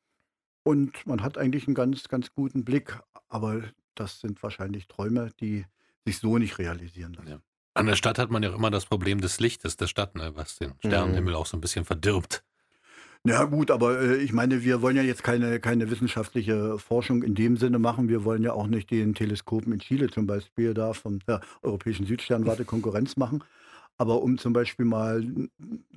und 0.63 1.05
man 1.05 1.21
hat 1.21 1.37
eigentlich 1.37 1.67
einen 1.67 1.75
ganz, 1.75 2.07
ganz 2.07 2.33
guten 2.33 2.63
Blick. 2.63 2.97
Aber 3.29 3.63
das 3.95 4.19
sind 4.19 4.41
wahrscheinlich 4.41 4.87
Träume, 4.87 5.31
die 5.39 5.65
sich 6.05 6.19
so 6.19 6.37
nicht 6.37 6.57
realisieren 6.59 7.13
lassen. 7.13 7.29
Ja. 7.29 7.39
An 7.73 7.87
der 7.87 7.95
Stadt 7.97 8.17
hat 8.19 8.31
man 8.31 8.41
ja 8.41 8.51
auch 8.51 8.55
immer 8.55 8.71
das 8.71 8.85
Problem 8.85 9.19
des 9.19 9.39
Lichtes 9.41 9.75
der 9.75 9.87
Stadt, 9.87 10.15
ne, 10.15 10.31
was 10.35 10.55
den 10.55 10.73
Sternenhimmel 10.79 11.33
Mhm. 11.33 11.39
auch 11.39 11.45
so 11.45 11.57
ein 11.57 11.61
bisschen 11.61 11.83
verdirbt. 11.83 12.43
Ja 13.27 13.43
gut, 13.45 13.71
aber 13.71 13.99
äh, 14.01 14.17
ich 14.17 14.33
meine, 14.33 14.63
wir 14.63 14.83
wollen 14.83 14.95
ja 14.95 15.01
jetzt 15.01 15.23
keine, 15.23 15.59
keine 15.59 15.89
wissenschaftliche 15.89 16.77
Forschung 16.77 17.23
in 17.23 17.33
dem 17.33 17.57
Sinne 17.57 17.79
machen. 17.79 18.07
Wir 18.07 18.23
wollen 18.23 18.43
ja 18.43 18.53
auch 18.53 18.67
nicht 18.67 18.91
den 18.91 19.15
Teleskopen 19.15 19.73
in 19.73 19.79
Chile 19.79 20.11
zum 20.11 20.27
Beispiel 20.27 20.75
da 20.75 20.93
vom 20.93 21.17
der 21.27 21.41
Europäischen 21.63 22.05
Südsternwarte 22.05 22.65
Konkurrenz 22.65 23.17
machen. 23.17 23.43
Aber 23.97 24.21
um 24.21 24.37
zum 24.37 24.53
Beispiel 24.53 24.85
mal 24.85 25.25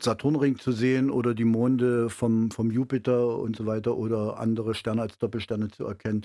Saturnring 0.00 0.58
zu 0.58 0.72
sehen 0.72 1.10
oder 1.10 1.34
die 1.34 1.44
Monde 1.44 2.08
vom, 2.08 2.50
vom 2.50 2.70
Jupiter 2.70 3.36
und 3.38 3.56
so 3.56 3.66
weiter 3.66 3.98
oder 3.98 4.38
andere 4.38 4.74
Sterne 4.74 5.02
als 5.02 5.18
Doppelsterne 5.18 5.68
zu 5.68 5.84
erkennen, 5.84 6.22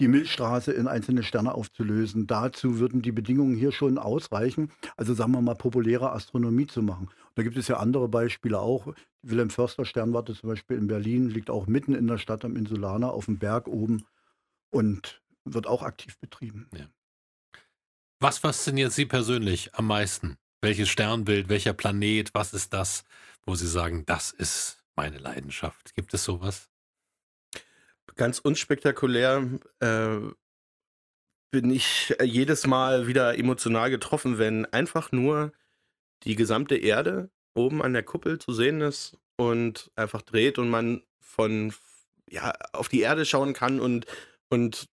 die 0.00 0.08
Milchstraße 0.08 0.72
in 0.72 0.88
einzelne 0.88 1.22
Sterne 1.22 1.54
aufzulösen, 1.54 2.26
dazu 2.26 2.78
würden 2.78 3.02
die 3.02 3.12
Bedingungen 3.12 3.56
hier 3.56 3.72
schon 3.72 3.98
ausreichen. 3.98 4.70
Also 4.96 5.14
sagen 5.14 5.32
wir 5.32 5.42
mal, 5.42 5.54
populäre 5.54 6.12
Astronomie 6.12 6.66
zu 6.66 6.82
machen. 6.82 7.10
Da 7.34 7.42
gibt 7.42 7.56
es 7.56 7.68
ja 7.68 7.76
andere 7.76 8.08
Beispiele 8.08 8.58
auch. 8.58 8.94
Die 9.22 9.30
Wilhelm 9.30 9.50
Förster 9.50 9.84
Sternwarte 9.84 10.34
zum 10.34 10.48
Beispiel 10.48 10.76
in 10.76 10.86
Berlin 10.86 11.30
liegt 11.30 11.50
auch 11.50 11.66
mitten 11.66 11.94
in 11.94 12.06
der 12.06 12.18
Stadt 12.18 12.44
am 12.44 12.56
Insulaner 12.56 13.12
auf 13.12 13.26
dem 13.26 13.38
Berg 13.38 13.68
oben 13.68 14.04
und 14.70 15.22
wird 15.44 15.66
auch 15.66 15.82
aktiv 15.82 16.18
betrieben. 16.18 16.68
Was 18.18 18.38
fasziniert 18.38 18.92
Sie 18.92 19.06
persönlich 19.06 19.74
am 19.74 19.86
meisten? 19.86 20.36
Welches 20.60 20.88
Sternbild, 20.88 21.48
welcher 21.48 21.72
Planet, 21.72 22.32
was 22.34 22.54
ist 22.54 22.72
das, 22.72 23.04
wo 23.44 23.54
Sie 23.54 23.66
sagen, 23.66 24.04
das 24.06 24.30
ist 24.30 24.84
meine 24.94 25.18
Leidenschaft? 25.18 25.94
Gibt 25.94 26.14
es 26.14 26.24
sowas? 26.24 26.71
Ganz 28.16 28.38
unspektakulär 28.38 29.48
äh, 29.80 30.18
bin 31.50 31.70
ich 31.70 32.14
äh, 32.18 32.24
jedes 32.24 32.66
Mal 32.66 33.06
wieder 33.06 33.38
emotional 33.38 33.90
getroffen, 33.90 34.38
wenn 34.38 34.66
einfach 34.66 35.12
nur 35.12 35.52
die 36.24 36.36
gesamte 36.36 36.76
Erde 36.76 37.30
oben 37.54 37.82
an 37.82 37.92
der 37.92 38.02
Kuppel 38.02 38.38
zu 38.38 38.52
sehen 38.52 38.80
ist 38.80 39.18
und 39.36 39.90
einfach 39.96 40.22
dreht 40.22 40.58
und 40.58 40.70
man 40.70 41.02
von 41.20 41.72
ja 42.28 42.52
auf 42.72 42.88
die 42.88 43.00
Erde 43.00 43.24
schauen 43.24 43.52
kann 43.52 43.80
und 43.80 44.06
und 44.48 44.88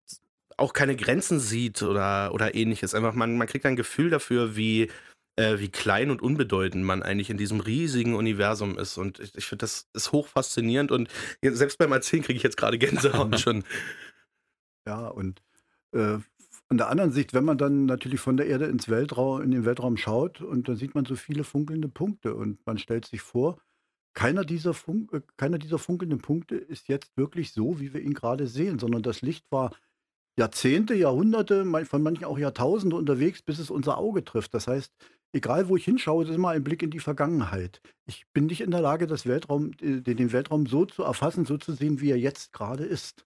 auch 0.57 0.73
keine 0.73 0.95
Grenzen 0.95 1.39
sieht 1.39 1.83
oder 1.83 2.33
oder 2.33 2.55
ähnliches. 2.55 2.95
Einfach 2.95 3.13
man 3.13 3.37
man 3.37 3.47
kriegt 3.47 3.65
ein 3.65 3.75
Gefühl 3.75 4.09
dafür, 4.09 4.55
wie 4.55 4.89
äh, 5.37 5.59
wie 5.59 5.69
klein 5.69 6.11
und 6.11 6.21
unbedeutend 6.21 6.83
man 6.83 7.03
eigentlich 7.03 7.29
in 7.29 7.37
diesem 7.37 7.59
riesigen 7.59 8.15
Universum 8.15 8.77
ist 8.77 8.97
und 8.97 9.19
ich, 9.19 9.35
ich 9.35 9.45
finde 9.45 9.63
das 9.63 9.87
ist 9.93 10.11
hoch 10.11 10.27
faszinierend 10.27 10.91
und 10.91 11.09
jetzt, 11.41 11.57
selbst 11.57 11.77
beim 11.77 11.91
Erzählen 11.91 12.23
kriege 12.23 12.37
ich 12.37 12.43
jetzt 12.43 12.57
gerade 12.57 12.77
Gänsehaut 12.77 13.39
schon. 13.39 13.63
Ja, 14.85 15.07
und 15.07 15.41
äh, 15.93 16.17
von 16.67 16.77
der 16.77 16.89
anderen 16.89 17.11
Sicht, 17.11 17.33
wenn 17.33 17.45
man 17.45 17.57
dann 17.57 17.85
natürlich 17.85 18.19
von 18.19 18.35
der 18.35 18.47
Erde 18.47 18.65
ins 18.65 18.89
Weltraum, 18.89 19.41
in 19.41 19.51
den 19.51 19.63
Weltraum 19.63 19.95
schaut 19.95 20.41
und 20.41 20.67
dann 20.67 20.75
sieht 20.75 20.95
man 20.95 21.05
so 21.05 21.15
viele 21.15 21.43
funkelnde 21.43 21.87
Punkte 21.87 22.35
und 22.35 22.65
man 22.65 22.77
stellt 22.77 23.05
sich 23.05 23.21
vor, 23.21 23.57
keiner 24.13 24.43
dieser, 24.43 24.73
Fun 24.73 25.07
äh, 25.11 25.21
keiner 25.37 25.59
dieser 25.59 25.77
funkelnden 25.77 26.19
Punkte 26.19 26.55
ist 26.55 26.87
jetzt 26.87 27.15
wirklich 27.15 27.53
so, 27.53 27.79
wie 27.79 27.93
wir 27.93 28.01
ihn 28.01 28.15
gerade 28.15 28.47
sehen, 28.47 28.79
sondern 28.79 29.03
das 29.03 29.21
Licht 29.21 29.45
war 29.51 29.71
Jahrzehnte, 30.39 30.93
Jahrhunderte, 30.95 31.65
von 31.85 32.03
manchen 32.03 32.25
auch 32.25 32.37
Jahrtausende 32.37 32.95
unterwegs, 32.95 33.41
bis 33.41 33.59
es 33.59 33.69
unser 33.71 33.97
Auge 33.97 34.23
trifft. 34.23 34.53
Das 34.53 34.67
heißt, 34.67 34.93
egal 35.33 35.69
wo 35.69 35.77
ich 35.77 35.85
hinschaue, 35.85 36.23
es 36.23 36.29
ist 36.29 36.35
immer 36.35 36.49
ein 36.49 36.63
Blick 36.63 36.83
in 36.83 36.91
die 36.91 36.99
Vergangenheit. 36.99 37.81
Ich 38.05 38.25
bin 38.33 38.45
nicht 38.45 38.61
in 38.61 38.71
der 38.71 38.81
Lage, 38.81 39.07
das 39.07 39.25
Weltraum, 39.25 39.71
äh, 39.81 40.01
den 40.01 40.31
Weltraum 40.31 40.65
so 40.65 40.85
zu 40.85 41.03
erfassen, 41.03 41.45
so 41.45 41.57
zu 41.57 41.73
sehen, 41.73 42.01
wie 42.01 42.11
er 42.11 42.17
jetzt 42.17 42.53
gerade 42.53 42.85
ist. 42.85 43.25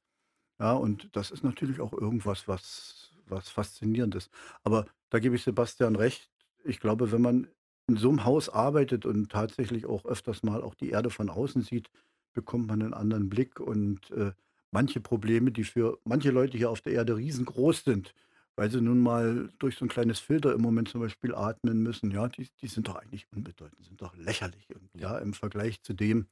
Ja, 0.59 0.73
und 0.73 1.15
das 1.15 1.31
ist 1.31 1.43
natürlich 1.43 1.79
auch 1.79 1.93
irgendwas, 1.93 2.47
was, 2.47 3.11
was 3.27 3.49
faszinierend 3.49 4.15
ist. 4.15 4.29
Aber 4.63 4.85
da 5.09 5.19
gebe 5.19 5.35
ich 5.35 5.43
Sebastian 5.43 5.95
recht. 5.95 6.29
Ich 6.63 6.79
glaube, 6.79 7.11
wenn 7.11 7.21
man 7.21 7.47
in 7.87 7.97
so 7.97 8.09
einem 8.09 8.25
Haus 8.25 8.47
arbeitet 8.49 9.05
und 9.05 9.31
tatsächlich 9.31 9.85
auch 9.85 10.05
öfters 10.05 10.43
mal 10.43 10.61
auch 10.61 10.75
die 10.75 10.91
Erde 10.91 11.09
von 11.09 11.29
außen 11.29 11.63
sieht, 11.63 11.89
bekommt 12.33 12.67
man 12.67 12.81
einen 12.81 12.93
anderen 12.93 13.29
Blick 13.29 13.59
und 13.59 14.11
äh, 14.11 14.31
manche 14.71 15.01
Probleme, 15.01 15.51
die 15.51 15.63
für 15.63 15.99
manche 16.05 16.31
Leute 16.31 16.57
hier 16.57 16.69
auf 16.69 16.81
der 16.81 16.93
Erde 16.93 17.17
riesengroß 17.17 17.83
sind, 17.83 18.13
weil 18.55 18.69
sie 18.69 18.81
nun 18.81 18.99
mal 18.99 19.49
durch 19.59 19.77
so 19.77 19.85
ein 19.85 19.89
kleines 19.89 20.19
Filter 20.19 20.53
im 20.53 20.61
Moment 20.61 20.89
zum 20.89 21.01
Beispiel 21.01 21.33
atmen 21.33 21.81
müssen, 21.83 22.11
ja, 22.11 22.27
die, 22.27 22.49
die 22.61 22.67
sind 22.67 22.87
doch 22.87 22.95
eigentlich 22.95 23.27
unbedeutend, 23.31 23.85
sind 23.85 24.01
doch 24.01 24.15
lächerlich 24.15 24.67
und 24.75 24.89
ja, 24.99 25.17
im 25.17 25.33
Vergleich 25.33 25.81
zu 25.81 25.93
dem, 25.93 26.27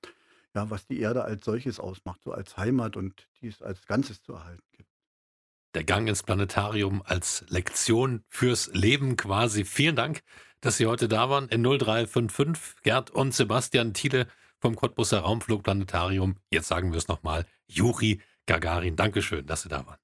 ja, 0.55 0.69
was 0.69 0.85
die 0.87 0.99
Erde 0.99 1.23
als 1.23 1.45
solches 1.45 1.79
ausmacht, 1.79 2.21
so 2.23 2.31
als 2.31 2.57
Heimat 2.57 2.97
und 2.97 3.27
die 3.41 3.47
es 3.47 3.61
als 3.61 3.85
Ganzes 3.85 4.21
zu 4.21 4.33
erhalten 4.33 4.63
gibt. 4.73 4.89
Der 5.75 5.83
Gang 5.83 6.07
ins 6.07 6.23
Planetarium 6.23 7.03
als 7.05 7.45
Lektion 7.49 8.23
fürs 8.27 8.73
Leben 8.73 9.17
quasi. 9.17 9.65
Vielen 9.65 9.95
Dank, 9.95 10.23
dass 10.61 10.77
Sie 10.77 10.87
heute 10.87 11.07
da 11.07 11.29
waren 11.29 11.47
in 11.49 11.61
0355. 11.61 12.81
Gerd 12.81 13.11
und 13.11 13.35
Sebastian 13.35 13.93
Thiele 13.93 14.27
vom 14.57 14.75
Cottbusser 14.75 15.19
Raumflugplanetarium. 15.19 16.37
Jetzt 16.49 16.67
sagen 16.67 16.91
wir 16.91 16.97
es 16.97 17.07
nochmal. 17.07 17.45
Juri 17.67 18.19
Gagarin. 18.47 18.95
Dankeschön, 18.95 19.45
dass 19.45 19.61
Sie 19.61 19.69
da 19.69 19.85
waren. 19.85 19.99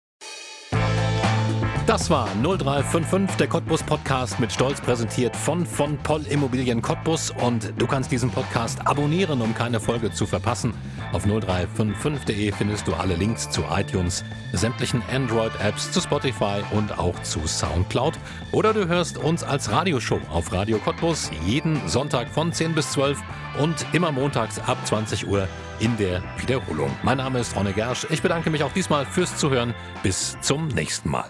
Das 1.88 2.10
war 2.10 2.28
0355, 2.42 3.38
der 3.38 3.48
Cottbus 3.48 3.84
Podcast 3.84 4.40
mit 4.40 4.52
Stolz 4.52 4.82
präsentiert 4.82 5.36
von 5.36 5.68
von 5.68 5.98
Poll 5.98 6.24
Immobilien 6.24 6.82
Cottbus 6.82 7.32
und 7.44 7.74
du 7.78 7.86
kannst 7.86 8.12
diesen 8.12 8.32
Podcast 8.32 8.80
abonnieren, 8.88 9.40
um 9.40 9.54
keine 9.54 9.80
Folge 9.80 10.12
zu 10.12 10.26
verpassen. 10.26 10.74
Auf 11.14 11.28
0355.de 11.28 12.52
findest 12.54 12.88
du 12.88 12.96
alle 12.96 13.14
Links 13.14 13.52
zu 13.52 13.64
iTunes, 13.70 14.24
sämtlichen 14.52 15.04
Android 15.14 15.52
Apps, 15.62 15.92
zu 15.92 16.02
Spotify 16.02 16.64
und 16.72 16.98
auch 16.98 17.22
zu 17.22 17.46
Soundcloud 17.46 18.16
oder 18.52 18.74
du 18.74 18.88
hörst 18.88 19.20
uns 19.20 19.44
als 19.44 19.72
Radioshow 19.72 20.20
auf 20.32 20.52
Radio 20.52 20.80
Cottbus 20.80 21.30
jeden 21.46 21.88
Sonntag 21.88 22.30
von 22.30 22.52
10 22.52 22.74
bis 22.74 22.94
12 22.94 23.22
und 23.60 23.86
immer 23.94 24.12
montags 24.12 24.58
ab 24.58 24.80
20 24.86 25.28
Uhr 25.28 25.48
in 25.80 25.96
der 25.98 26.24
Wiederholung. 26.40 26.90
Mein 27.04 27.20
Name 27.20 27.38
ist 27.40 27.56
Ronne 27.56 27.74
Gersch. 27.74 28.08
Ich 28.10 28.24
bedanke 28.24 28.50
mich 28.50 28.64
auch 28.64 28.74
diesmal 28.74 29.06
fürs 29.06 29.38
Zuhören. 29.38 29.76
Bis 30.02 30.36
zum 30.42 30.70
nächsten 30.70 31.12
Mal. 31.12 31.30